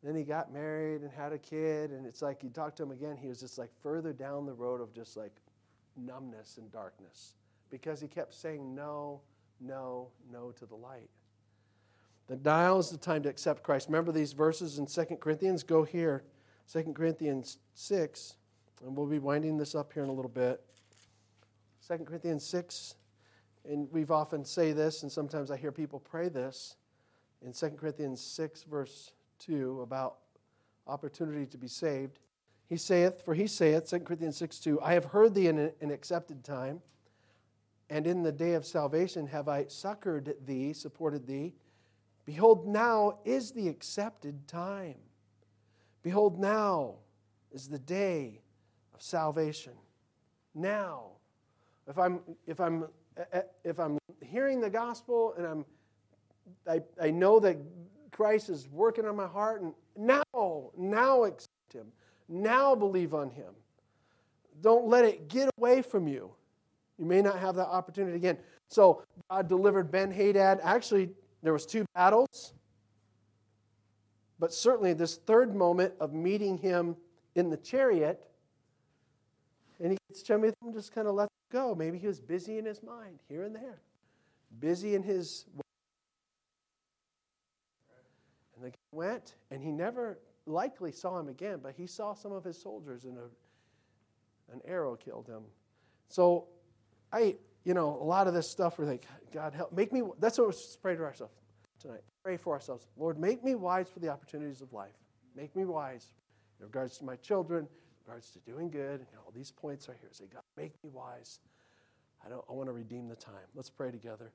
then 0.02 0.14
he 0.14 0.22
got 0.22 0.52
married 0.52 1.02
and 1.02 1.10
had 1.10 1.32
a 1.32 1.38
kid, 1.38 1.90
and 1.90 2.06
it's 2.06 2.22
like 2.22 2.44
you 2.44 2.50
talk 2.50 2.76
to 2.76 2.84
him 2.84 2.92
again, 2.92 3.16
he 3.16 3.26
was 3.26 3.40
just 3.40 3.58
like 3.58 3.70
further 3.82 4.12
down 4.12 4.46
the 4.46 4.52
road 4.52 4.80
of 4.80 4.94
just 4.94 5.16
like 5.16 5.32
numbness 5.96 6.58
and 6.58 6.70
darkness 6.70 7.34
because 7.70 8.00
he 8.00 8.06
kept 8.06 8.32
saying 8.32 8.74
no, 8.74 9.20
no, 9.60 10.08
no 10.32 10.52
to 10.52 10.66
the 10.66 10.74
light. 10.74 11.10
The 12.28 12.36
now 12.36 12.78
is 12.78 12.90
the 12.90 12.98
time 12.98 13.22
to 13.24 13.28
accept 13.28 13.62
Christ. 13.62 13.88
Remember 13.88 14.12
these 14.12 14.32
verses 14.32 14.78
in 14.78 14.86
2 14.86 15.16
Corinthians? 15.16 15.62
Go 15.62 15.82
here, 15.82 16.22
2 16.72 16.92
Corinthians 16.94 17.58
6, 17.74 18.36
and 18.84 18.96
we'll 18.96 19.06
be 19.06 19.18
winding 19.18 19.56
this 19.56 19.74
up 19.74 19.92
here 19.92 20.04
in 20.04 20.10
a 20.10 20.12
little 20.12 20.30
bit. 20.30 20.62
2 21.88 22.04
Corinthians 22.04 22.44
6, 22.44 22.96
and 23.66 23.88
we've 23.90 24.10
often 24.10 24.44
say 24.44 24.72
this, 24.72 25.02
and 25.02 25.10
sometimes 25.10 25.50
I 25.50 25.56
hear 25.56 25.72
people 25.72 26.00
pray 26.00 26.28
this. 26.28 26.76
In 27.40 27.54
2 27.54 27.70
Corinthians 27.70 28.20
6, 28.20 28.64
verse 28.64 29.12
2 29.38 29.80
about 29.80 30.16
opportunity 30.86 31.46
to 31.46 31.56
be 31.56 31.68
saved. 31.68 32.18
He 32.68 32.76
saith, 32.76 33.22
for 33.24 33.32
he 33.32 33.46
saith, 33.46 33.88
2 33.88 34.00
Corinthians 34.00 34.36
6 34.36 34.58
2, 34.58 34.82
I 34.82 34.92
have 34.92 35.06
heard 35.06 35.34
thee 35.34 35.46
in 35.46 35.72
an 35.80 35.90
accepted 35.90 36.44
time, 36.44 36.82
and 37.88 38.06
in 38.06 38.22
the 38.22 38.32
day 38.32 38.52
of 38.52 38.66
salvation 38.66 39.26
have 39.28 39.48
I 39.48 39.64
succored 39.68 40.34
thee, 40.44 40.74
supported 40.74 41.26
thee. 41.26 41.54
Behold, 42.26 42.68
now 42.68 43.20
is 43.24 43.52
the 43.52 43.68
accepted 43.68 44.46
time. 44.46 44.96
Behold, 46.02 46.38
now 46.38 46.96
is 47.50 47.68
the 47.68 47.78
day 47.78 48.42
of 48.92 49.00
salvation. 49.00 49.72
Now, 50.54 51.12
if 51.88 51.98
I'm 51.98 52.20
if 52.46 52.60
I'm 52.60 52.84
eh, 53.16 53.24
eh, 53.32 53.42
if 53.64 53.80
I'm 53.80 53.98
hearing 54.22 54.60
the 54.60 54.70
gospel 54.70 55.34
and 55.36 55.46
I'm 55.46 55.64
I, 56.68 56.82
I 57.00 57.10
know 57.10 57.40
that 57.40 57.56
Christ 58.10 58.48
is 58.48 58.68
working 58.68 59.06
on 59.06 59.16
my 59.16 59.26
heart, 59.26 59.62
and 59.62 59.72
now, 59.96 60.70
now 60.76 61.24
accept 61.24 61.72
Him. 61.72 61.86
Now 62.28 62.74
believe 62.74 63.14
on 63.14 63.30
Him. 63.30 63.52
Don't 64.60 64.86
let 64.88 65.04
it 65.04 65.28
get 65.28 65.48
away 65.58 65.82
from 65.82 66.08
you. 66.08 66.30
You 66.98 67.04
may 67.04 67.22
not 67.22 67.38
have 67.38 67.54
that 67.56 67.68
opportunity 67.68 68.16
again. 68.16 68.38
So 68.68 69.02
God 69.30 69.48
delivered 69.48 69.90
Ben 69.90 70.10
Hadad. 70.10 70.60
Actually, 70.62 71.10
there 71.42 71.52
was 71.52 71.64
two 71.64 71.84
battles, 71.94 72.54
but 74.40 74.52
certainly 74.52 74.92
this 74.94 75.16
third 75.16 75.54
moment 75.54 75.94
of 76.00 76.12
meeting 76.12 76.58
him 76.58 76.96
in 77.36 77.50
the 77.50 77.56
chariot, 77.56 78.27
and 79.80 79.92
he 79.92 79.98
gets 80.08 80.22
Jehoiakim 80.22 80.72
just 80.72 80.94
kind 80.94 81.08
of 81.08 81.14
let 81.14 81.28
go. 81.50 81.74
Maybe 81.74 81.98
he 81.98 82.06
was 82.06 82.20
busy 82.20 82.58
in 82.58 82.64
his 82.64 82.82
mind 82.82 83.20
here 83.28 83.44
and 83.44 83.54
there, 83.54 83.80
busy 84.60 84.94
in 84.94 85.02
his 85.02 85.46
and 88.58 88.66
the 88.66 88.70
guy 88.70 88.76
went, 88.92 89.34
and 89.50 89.62
he 89.62 89.70
never 89.70 90.18
likely 90.46 90.90
saw 90.90 91.18
him 91.18 91.28
again, 91.28 91.60
but 91.62 91.74
he 91.76 91.86
saw 91.86 92.14
some 92.14 92.32
of 92.32 92.44
his 92.44 92.60
soldiers, 92.60 93.04
and 93.04 93.16
a, 93.18 94.52
an 94.52 94.60
arrow 94.64 94.96
killed 94.96 95.28
him. 95.28 95.42
So, 96.08 96.46
I, 97.12 97.36
you 97.64 97.74
know, 97.74 97.98
a 98.00 98.04
lot 98.04 98.26
of 98.26 98.34
this 98.34 98.50
stuff, 98.50 98.78
we're 98.78 98.86
like, 98.86 99.06
God 99.32 99.54
help, 99.54 99.72
make 99.72 99.92
me, 99.92 100.02
that's 100.18 100.38
what 100.38 100.48
we 100.48 100.54
pray 100.82 100.96
to 100.96 101.02
ourselves 101.02 101.34
tonight. 101.80 102.00
Pray 102.24 102.36
for 102.36 102.52
ourselves. 102.52 102.86
Lord, 102.96 103.18
make 103.18 103.44
me 103.44 103.54
wise 103.54 103.88
for 103.88 104.00
the 104.00 104.08
opportunities 104.08 104.60
of 104.60 104.72
life. 104.72 104.96
Make 105.36 105.54
me 105.54 105.64
wise 105.64 106.08
in 106.58 106.66
regards 106.66 106.98
to 106.98 107.04
my 107.04 107.16
children, 107.16 107.68
regards 108.08 108.30
to 108.30 108.38
doing 108.40 108.70
good. 108.70 109.00
And 109.00 109.20
all 109.24 109.32
these 109.34 109.50
points 109.50 109.88
are 109.88 109.96
here. 110.00 110.08
Say, 110.12 110.24
God, 110.32 110.42
make 110.56 110.72
me 110.82 110.90
wise. 110.90 111.40
I, 112.24 112.28
don't, 112.28 112.44
I 112.48 112.52
want 112.52 112.68
to 112.68 112.72
redeem 112.72 113.08
the 113.08 113.16
time. 113.16 113.34
Let's 113.54 113.70
pray 113.70 113.90
together. 113.90 114.32